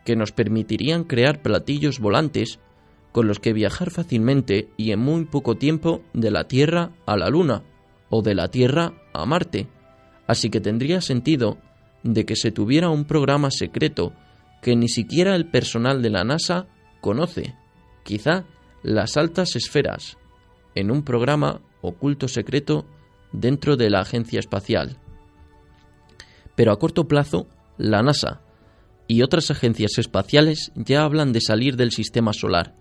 que 0.06 0.16
nos 0.16 0.32
permitirían 0.32 1.04
crear 1.04 1.42
platillos 1.42 1.98
volantes 2.00 2.58
con 3.12 3.26
los 3.26 3.40
que 3.40 3.52
viajar 3.52 3.90
fácilmente 3.90 4.68
y 4.76 4.92
en 4.92 5.00
muy 5.00 5.24
poco 5.24 5.56
tiempo 5.56 6.02
de 6.12 6.30
la 6.30 6.44
Tierra 6.48 6.92
a 7.06 7.16
la 7.16 7.28
Luna 7.28 7.64
o 8.08 8.22
de 8.22 8.34
la 8.34 8.48
Tierra 8.48 8.94
a 9.12 9.26
Marte. 9.26 9.68
Así 10.26 10.50
que 10.50 10.60
tendría 10.60 11.00
sentido 11.00 11.58
de 12.02 12.24
que 12.24 12.36
se 12.36 12.50
tuviera 12.52 12.88
un 12.88 13.04
programa 13.04 13.50
secreto 13.50 14.12
que 14.62 14.76
ni 14.76 14.88
siquiera 14.88 15.34
el 15.34 15.46
personal 15.46 16.02
de 16.02 16.10
la 16.10 16.24
NASA 16.24 16.66
conoce, 17.00 17.54
quizá 18.04 18.44
las 18.82 19.16
altas 19.16 19.56
esferas, 19.56 20.18
en 20.74 20.90
un 20.90 21.02
programa 21.02 21.60
oculto 21.82 22.28
secreto 22.28 22.86
dentro 23.32 23.76
de 23.76 23.90
la 23.90 24.00
agencia 24.00 24.38
espacial. 24.38 24.98
Pero 26.54 26.72
a 26.72 26.78
corto 26.78 27.08
plazo, 27.08 27.46
la 27.78 28.02
NASA 28.02 28.42
y 29.06 29.22
otras 29.22 29.50
agencias 29.50 29.98
espaciales 29.98 30.72
ya 30.74 31.04
hablan 31.04 31.32
de 31.32 31.40
salir 31.40 31.76
del 31.76 31.90
sistema 31.90 32.32
solar. 32.32 32.76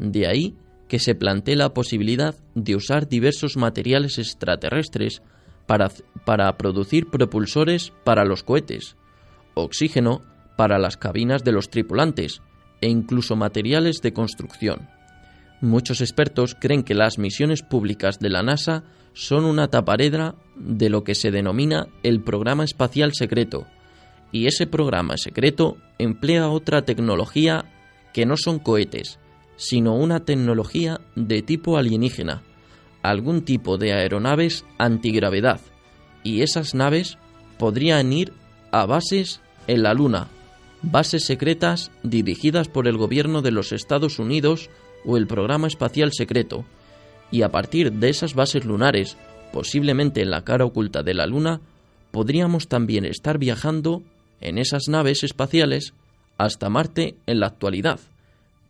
De 0.00 0.26
ahí 0.26 0.56
que 0.88 0.98
se 0.98 1.14
plantee 1.14 1.56
la 1.56 1.74
posibilidad 1.74 2.34
de 2.54 2.74
usar 2.74 3.06
diversos 3.06 3.58
materiales 3.58 4.18
extraterrestres 4.18 5.22
para, 5.66 5.90
para 6.24 6.56
producir 6.56 7.10
propulsores 7.10 7.92
para 8.02 8.24
los 8.24 8.42
cohetes, 8.42 8.96
oxígeno 9.52 10.22
para 10.56 10.78
las 10.78 10.96
cabinas 10.96 11.44
de 11.44 11.52
los 11.52 11.68
tripulantes 11.68 12.40
e 12.80 12.88
incluso 12.88 13.36
materiales 13.36 14.00
de 14.00 14.14
construcción. 14.14 14.88
Muchos 15.60 16.00
expertos 16.00 16.56
creen 16.58 16.82
que 16.82 16.94
las 16.94 17.18
misiones 17.18 17.62
públicas 17.62 18.18
de 18.18 18.30
la 18.30 18.42
NASA 18.42 18.84
son 19.12 19.44
una 19.44 19.68
taparedra 19.68 20.34
de 20.56 20.88
lo 20.88 21.04
que 21.04 21.14
se 21.14 21.30
denomina 21.30 21.88
el 22.02 22.22
programa 22.22 22.64
espacial 22.64 23.12
secreto, 23.12 23.66
y 24.32 24.46
ese 24.46 24.66
programa 24.66 25.18
secreto 25.18 25.76
emplea 25.98 26.48
otra 26.48 26.86
tecnología 26.86 27.66
que 28.14 28.24
no 28.24 28.38
son 28.38 28.60
cohetes, 28.60 29.18
sino 29.60 29.94
una 29.94 30.20
tecnología 30.20 31.02
de 31.16 31.42
tipo 31.42 31.76
alienígena, 31.76 32.42
algún 33.02 33.42
tipo 33.42 33.76
de 33.76 33.92
aeronaves 33.92 34.64
antigravedad, 34.78 35.60
y 36.24 36.40
esas 36.40 36.74
naves 36.74 37.18
podrían 37.58 38.10
ir 38.10 38.32
a 38.72 38.86
bases 38.86 39.42
en 39.66 39.82
la 39.82 39.92
Luna, 39.92 40.28
bases 40.80 41.26
secretas 41.26 41.90
dirigidas 42.02 42.68
por 42.68 42.88
el 42.88 42.96
gobierno 42.96 43.42
de 43.42 43.50
los 43.50 43.72
Estados 43.72 44.18
Unidos 44.18 44.70
o 45.04 45.18
el 45.18 45.26
programa 45.26 45.66
espacial 45.66 46.10
secreto, 46.14 46.64
y 47.30 47.42
a 47.42 47.50
partir 47.50 47.92
de 47.92 48.08
esas 48.08 48.32
bases 48.32 48.64
lunares, 48.64 49.18
posiblemente 49.52 50.22
en 50.22 50.30
la 50.30 50.42
cara 50.42 50.64
oculta 50.64 51.02
de 51.02 51.12
la 51.12 51.26
Luna, 51.26 51.60
podríamos 52.12 52.66
también 52.66 53.04
estar 53.04 53.36
viajando 53.36 54.02
en 54.40 54.56
esas 54.56 54.88
naves 54.88 55.22
espaciales 55.22 55.92
hasta 56.38 56.70
Marte 56.70 57.16
en 57.26 57.40
la 57.40 57.48
actualidad. 57.48 58.00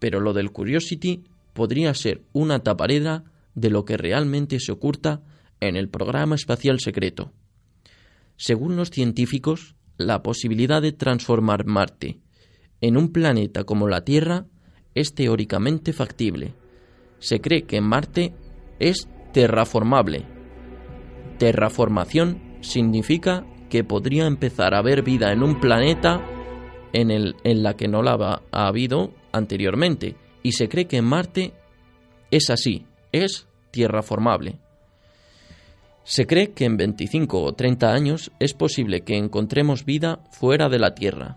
Pero 0.01 0.19
lo 0.19 0.33
del 0.33 0.51
Curiosity 0.51 1.23
podría 1.53 1.95
ser 1.95 2.23
una 2.33 2.59
tapareda 2.65 3.23
de 3.55 3.71
lo 3.71 3.85
que 3.85 3.97
realmente 3.97 4.59
se 4.59 4.73
oculta 4.73 5.23
en 5.61 5.77
el 5.77 5.89
programa 5.89 6.35
espacial 6.35 6.81
secreto. 6.81 7.33
Según 8.37 8.75
los 8.77 8.91
científicos, 8.91 9.77
la 9.99 10.23
posibilidad 10.23 10.81
de 10.83 10.93
transformar 10.93 11.67
Marte 11.67 12.19
en 12.81 12.97
un 12.97 13.13
planeta 13.13 13.65
como 13.65 13.87
la 13.87 14.05
Tierra 14.05 14.47
es 14.95 15.15
teóricamente 15.15 15.93
factible. 15.93 16.55
Se 17.19 17.41
cree 17.41 17.63
que 17.65 17.81
Marte 17.81 18.33
es 18.79 19.09
terraformable. 19.33 20.25
Terraformación 21.39 22.41
significa 22.63 23.47
que 23.69 23.85
podría 23.85 24.27
empezar 24.27 24.75
a 24.75 24.79
haber 24.79 25.03
vida 25.03 25.33
en 25.33 25.43
un 25.43 25.61
planeta 25.61 26.27
en, 26.93 27.11
el, 27.11 27.37
en 27.45 27.63
la 27.63 27.77
que 27.77 27.89
no 27.89 28.03
la 28.03 28.43
ha 28.51 28.67
habido 28.67 29.13
anteriormente. 29.33 30.16
Y 30.43 30.53
se 30.53 30.68
cree 30.68 30.87
que 30.87 31.03
Marte 31.03 31.53
es 32.31 32.51
así, 32.51 32.87
es 33.12 33.47
tierraformable. 33.70 34.59
Se 36.05 36.26
cree 36.26 36.53
que 36.53 36.64
en 36.64 36.76
25 36.76 37.43
o 37.43 37.53
30 37.53 37.93
años 37.93 38.33
es 38.41 38.55
posible 38.55 39.03
que 39.03 39.16
encontremos 39.16 39.85
vida 39.85 40.20
fuera 40.33 40.68
de 40.68 40.78
la 40.78 40.95
Tierra. 40.95 41.37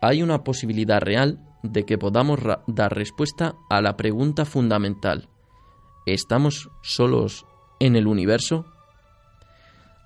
Hay 0.00 0.22
una 0.22 0.44
posibilidad 0.44 1.00
real 1.00 1.38
de 1.62 1.84
que 1.84 1.98
podamos 1.98 2.40
dar 2.66 2.94
respuesta 2.94 3.54
a 3.70 3.80
la 3.80 3.96
pregunta 3.96 4.44
fundamental. 4.44 5.28
¿Estamos 6.06 6.68
solos 6.82 7.46
en 7.80 7.96
el 7.96 8.06
universo? 8.06 8.66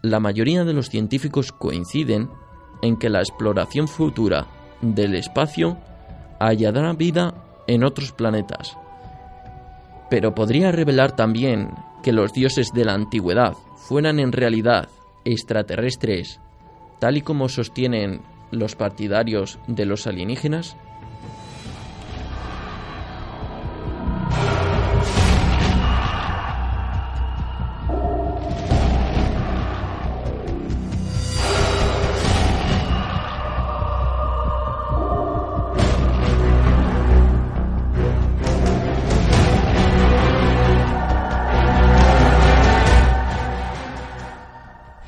La 0.03 0.21
mayoría 0.21 0.65
de 0.65 0.75
los 0.75 0.89
científicos 0.89 1.53
coinciden 1.53 2.31
en 2.83 2.99
que 2.99 3.09
la 3.09 3.21
exploración 3.21 3.89
futura 3.89 4.47
del 4.83 5.15
espacio 5.15 5.79
hallará 6.39 6.93
vida 6.93 7.35
en 7.67 7.85
otros 7.85 8.13
planetas. 8.13 8.77
Pero 10.11 10.35
podría 10.35 10.73
revelar 10.73 11.17
también 11.17 11.71
que 12.03 12.13
los 12.13 12.33
dioses 12.33 12.73
de 12.73 12.85
la 12.85 12.95
antigüedad 12.95 13.55
fueran 13.77 14.21
en 14.21 14.33
realidad 14.33 14.89
extraterrestres, 15.25 16.41
tal 17.01 17.17
y 17.17 17.23
como 17.23 17.49
sostienen 17.49 18.21
los 18.51 18.77
partidarios 18.77 19.59
de 19.67 19.87
los 19.87 20.07
alienígenas? 20.07 20.77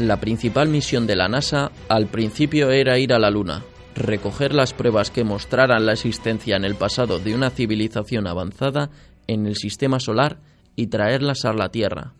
La 0.08 0.18
principal 0.18 0.70
misión 0.70 1.06
de 1.06 1.16
la 1.16 1.28
NASA 1.28 1.70
al 1.90 2.06
principio 2.06 2.70
era 2.70 2.98
ir 2.98 3.12
a 3.12 3.18
la 3.18 3.28
Luna, 3.28 3.62
recoger 3.94 4.54
las 4.54 4.72
pruebas 4.72 5.10
que 5.10 5.22
mostraran 5.22 5.84
la 5.84 5.92
existencia 5.92 6.56
en 6.56 6.64
el 6.64 6.76
pasado 6.76 7.18
de 7.18 7.34
una 7.34 7.50
civilización 7.50 8.26
avanzada 8.26 8.88
en 9.26 9.46
el 9.46 9.56
sistema 9.56 10.00
solar 10.00 10.40
y 10.76 10.86
traerlas 10.86 11.44
a 11.44 11.52
la 11.52 11.68
Tierra. 11.68 12.14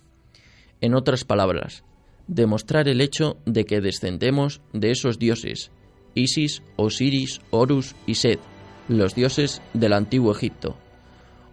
En 0.83 0.95
otras 0.95 1.25
palabras, 1.25 1.83
demostrar 2.27 2.89
el 2.89 3.01
hecho 3.01 3.39
de 3.47 3.65
que 3.65 3.81
descendemos 3.81 4.61
de 4.75 4.91
esos 4.91 5.19
dioses, 5.19 5.71
Isis, 6.15 6.63
Osiris, 6.77 7.41
Horus 7.49 7.97
y 8.07 8.17
Set, 8.17 8.41
los 8.89 9.15
dioses 9.15 9.63
del 9.73 9.95
antiguo 9.95 10.33
Egipto. 10.33 10.77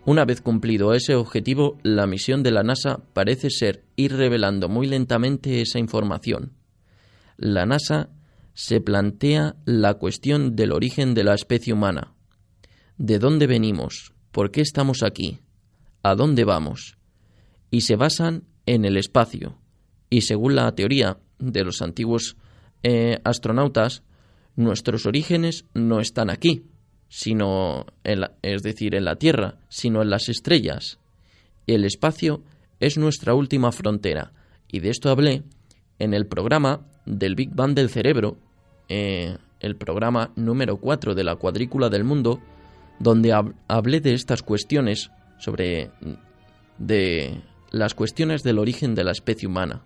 Una 0.05 0.23
vez 0.23 0.39
cumplido 0.39 0.93
ese 0.93 1.15
objetivo, 1.15 1.79
la 1.81 2.05
misión 2.05 2.43
de 2.43 2.51
la 2.51 2.61
NASA 2.61 3.01
parece 3.13 3.49
ser 3.49 3.85
ir 3.95 4.15
revelando 4.15 4.69
muy 4.69 4.85
lentamente 4.85 5.61
esa 5.61 5.79
información. 5.79 6.53
La 7.37 7.65
NASA 7.65 8.09
se 8.53 8.81
plantea 8.81 9.55
la 9.65 9.95
cuestión 9.95 10.55
del 10.55 10.73
origen 10.73 11.15
de 11.15 11.23
la 11.23 11.33
especie 11.33 11.73
humana. 11.73 12.13
¿De 12.97 13.17
dónde 13.17 13.47
venimos? 13.47 14.13
¿Por 14.31 14.51
qué 14.51 14.61
estamos 14.61 15.01
aquí? 15.01 15.39
¿A 16.03 16.13
dónde 16.13 16.43
vamos? 16.43 16.99
Y 17.71 17.81
se 17.81 17.95
basan 17.95 18.43
en 18.67 18.85
el 18.85 18.97
espacio. 18.97 19.57
Y 20.11 20.21
según 20.21 20.55
la 20.55 20.71
teoría 20.75 21.17
de 21.39 21.63
los 21.63 21.81
antiguos 21.81 22.37
eh, 22.83 23.19
astronautas, 23.23 24.03
nuestros 24.55 25.07
orígenes 25.07 25.65
no 25.73 25.99
están 25.99 26.29
aquí, 26.29 26.67
sino 27.07 27.85
en 28.03 28.25
es 28.41 28.63
decir, 28.63 28.95
en 28.95 29.05
la 29.05 29.15
Tierra, 29.15 29.59
sino 29.69 30.01
en 30.01 30.09
las 30.09 30.29
estrellas. 30.29 30.99
El 31.67 31.85
espacio 31.85 32.43
es 32.79 32.97
nuestra 32.97 33.33
última 33.33 33.71
frontera, 33.71 34.33
y 34.67 34.79
de 34.79 34.89
esto 34.89 35.09
hablé 35.09 35.43
en 35.99 36.13
el 36.13 36.27
programa 36.27 36.85
del 37.05 37.35
Big 37.35 37.53
Bang 37.53 37.73
del 37.73 37.89
cerebro, 37.89 38.37
eh, 38.89 39.37
el 39.59 39.75
programa 39.75 40.31
número 40.35 40.77
4 40.77 41.15
de 41.15 41.23
la 41.23 41.35
cuadrícula 41.35 41.89
del 41.89 42.03
mundo, 42.03 42.39
donde 42.99 43.33
hablé 43.67 44.01
de 44.01 44.13
estas 44.13 44.41
cuestiones 44.41 45.11
sobre 45.37 45.91
de 46.77 47.41
las 47.71 47.93
cuestiones 47.93 48.43
del 48.43 48.59
origen 48.59 48.95
de 48.95 49.03
la 49.03 49.11
especie 49.11 49.47
humana. 49.47 49.81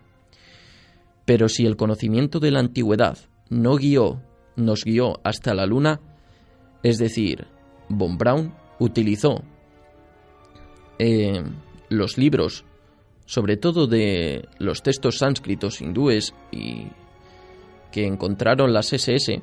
Pero 1.26 1.49
si 1.49 1.65
el 1.65 1.76
conocimiento 1.76 2.39
de 2.39 2.51
la 2.51 2.59
antigüedad 2.59 3.17
no 3.49 3.76
guió 3.76 4.22
nos 4.59 4.84
guió 4.84 5.20
hasta 5.24 5.53
la 5.53 5.65
Luna, 5.65 5.99
es 6.84 6.97
decir, 6.97 7.47
Von 7.89 8.17
Braun 8.17 8.53
utilizó 8.80 9.43
eh, 10.97 11.43
los 11.89 12.17
libros, 12.17 12.65
sobre 13.25 13.57
todo 13.57 13.88
de 13.88 14.47
los 14.57 14.82
textos 14.82 15.17
sánscritos 15.17 15.82
hindúes 15.82 16.34
y 16.51 16.88
que 17.91 18.05
encontraron 18.05 18.73
las 18.73 18.93
SS, 18.93 19.41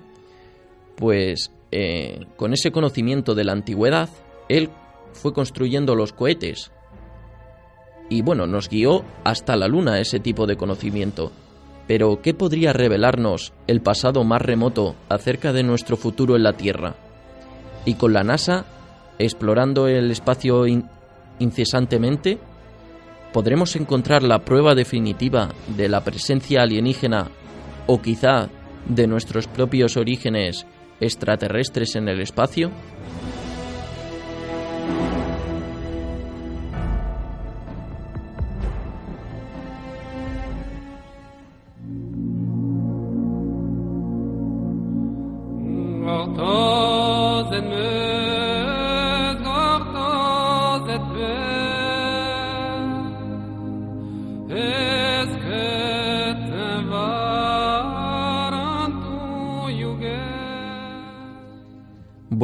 pues 0.96 1.50
eh, 1.72 2.26
con 2.36 2.52
ese 2.52 2.70
conocimiento 2.70 3.34
de 3.34 3.44
la 3.44 3.52
antigüedad, 3.52 4.08
él 4.48 4.70
fue 5.12 5.32
construyendo 5.32 5.94
los 5.94 6.12
cohetes. 6.12 6.70
Y 8.08 8.22
bueno, 8.22 8.46
nos 8.46 8.68
guió 8.68 9.04
hasta 9.24 9.56
la 9.56 9.66
Luna 9.66 10.00
ese 10.00 10.20
tipo 10.20 10.46
de 10.46 10.56
conocimiento. 10.56 11.32
Pero, 11.88 12.20
¿qué 12.20 12.34
podría 12.34 12.72
revelarnos 12.72 13.52
el 13.66 13.80
pasado 13.80 14.24
más 14.24 14.42
remoto 14.42 14.96
acerca 15.08 15.52
de 15.52 15.62
nuestro 15.62 15.96
futuro 15.96 16.36
en 16.36 16.42
la 16.42 16.52
Tierra? 16.52 17.05
Y 17.86 17.94
con 17.94 18.12
la 18.12 18.24
NASA, 18.24 18.66
explorando 19.18 19.88
el 19.88 20.10
espacio 20.10 20.66
incesantemente, 21.38 22.38
¿podremos 23.32 23.76
encontrar 23.76 24.22
la 24.22 24.40
prueba 24.40 24.74
definitiva 24.74 25.48
de 25.76 25.88
la 25.88 26.02
presencia 26.02 26.62
alienígena 26.62 27.28
o 27.86 28.02
quizá 28.02 28.48
de 28.88 29.06
nuestros 29.06 29.46
propios 29.46 29.96
orígenes 29.96 30.66
extraterrestres 31.00 31.96
en 31.96 32.08
el 32.08 32.20
espacio? 32.20 32.70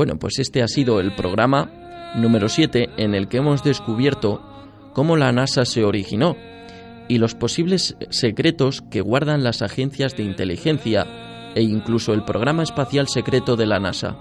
Bueno, 0.02 0.18
pues 0.18 0.40
este 0.40 0.64
ha 0.64 0.66
sido 0.66 0.98
el 0.98 1.14
programa 1.14 1.70
número 2.16 2.48
7 2.48 2.88
en 2.96 3.14
el 3.14 3.28
que 3.28 3.36
hemos 3.36 3.62
descubierto 3.62 4.42
cómo 4.94 5.16
la 5.16 5.30
NASA 5.30 5.64
se 5.64 5.84
originó 5.84 6.34
y 7.06 7.18
los 7.18 7.36
posibles 7.36 7.96
secretos 8.10 8.82
que 8.90 9.00
guardan 9.00 9.44
las 9.44 9.62
agencias 9.62 10.16
de 10.16 10.24
inteligencia 10.24 11.06
e 11.54 11.62
incluso 11.62 12.14
el 12.14 12.24
programa 12.24 12.64
espacial 12.64 13.06
secreto 13.06 13.54
de 13.54 13.66
la 13.66 13.78
NASA. 13.78 14.18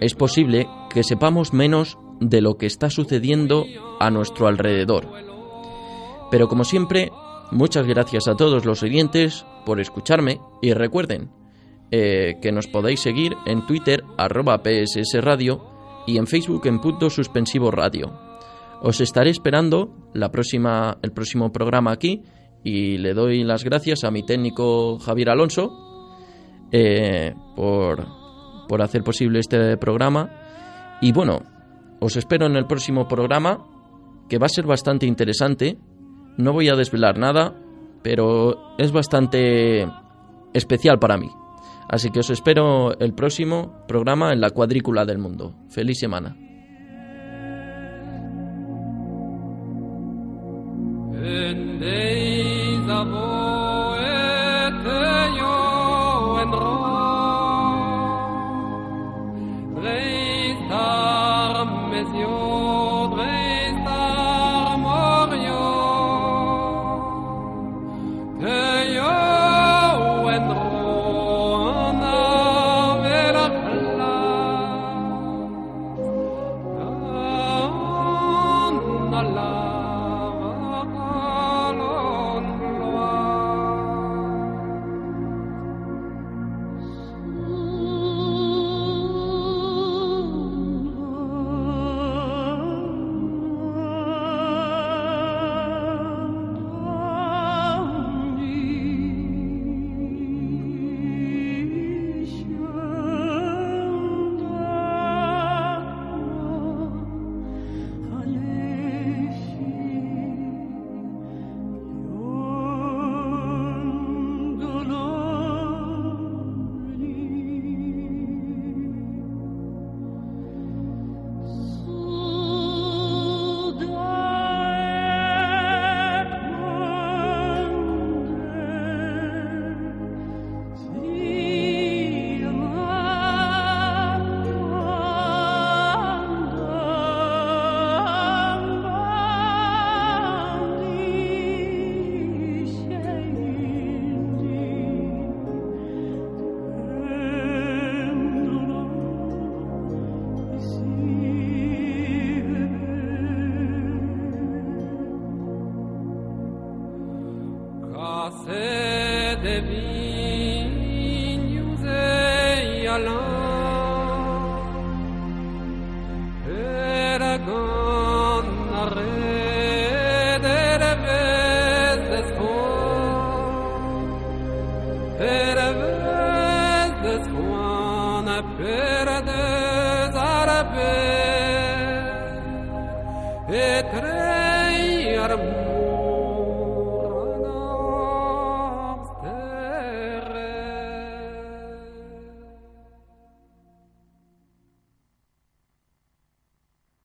Es 0.00 0.14
posible 0.14 0.68
que 0.90 1.02
sepamos 1.02 1.52
menos 1.52 1.98
de 2.20 2.40
lo 2.40 2.56
que 2.56 2.66
está 2.66 2.88
sucediendo 2.88 3.64
a 3.98 4.12
nuestro 4.12 4.46
alrededor. 4.46 5.08
Pero 6.30 6.46
como 6.46 6.62
siempre, 6.62 7.10
muchas 7.50 7.84
gracias 7.84 8.28
a 8.28 8.36
todos 8.36 8.64
los 8.64 8.84
oyentes 8.84 9.44
por 9.66 9.80
escucharme 9.80 10.40
y 10.62 10.72
recuerden, 10.72 11.32
eh, 11.90 12.34
que 12.42 12.52
nos 12.52 12.66
podéis 12.66 13.00
seguir 13.00 13.34
en 13.46 13.66
Twitter 13.66 14.02
arroba 14.16 14.62
PSS 14.62 15.22
Radio 15.22 15.64
y 16.06 16.18
en 16.18 16.26
Facebook 16.26 16.66
en 16.66 16.80
punto 16.80 17.10
suspensivo 17.10 17.70
radio. 17.70 18.12
Os 18.82 19.00
estaré 19.00 19.30
esperando 19.30 20.10
la 20.14 20.30
próxima, 20.30 20.98
el 21.02 21.12
próximo 21.12 21.50
programa 21.50 21.92
aquí 21.92 22.22
y 22.62 22.98
le 22.98 23.14
doy 23.14 23.42
las 23.42 23.64
gracias 23.64 24.04
a 24.04 24.10
mi 24.10 24.22
técnico 24.22 24.98
Javier 24.98 25.30
Alonso 25.30 25.70
eh, 26.70 27.34
por, 27.56 28.06
por 28.68 28.82
hacer 28.82 29.02
posible 29.02 29.40
este 29.40 29.76
programa. 29.76 30.30
Y 31.00 31.12
bueno, 31.12 31.40
os 32.00 32.16
espero 32.16 32.46
en 32.46 32.56
el 32.56 32.66
próximo 32.66 33.08
programa 33.08 33.66
que 34.28 34.38
va 34.38 34.46
a 34.46 34.50
ser 34.50 34.66
bastante 34.66 35.06
interesante. 35.06 35.78
No 36.36 36.52
voy 36.52 36.68
a 36.68 36.76
desvelar 36.76 37.18
nada, 37.18 37.54
pero 38.02 38.76
es 38.78 38.92
bastante 38.92 39.88
especial 40.52 40.98
para 40.98 41.16
mí. 41.16 41.28
Así 41.88 42.10
que 42.10 42.20
os 42.20 42.30
espero 42.30 42.98
el 42.98 43.14
próximo 43.14 43.84
programa 43.88 44.32
en 44.32 44.40
la 44.40 44.50
cuadrícula 44.50 45.06
del 45.06 45.18
mundo. 45.18 45.54
Feliz 45.70 45.98
semana. 45.98 46.36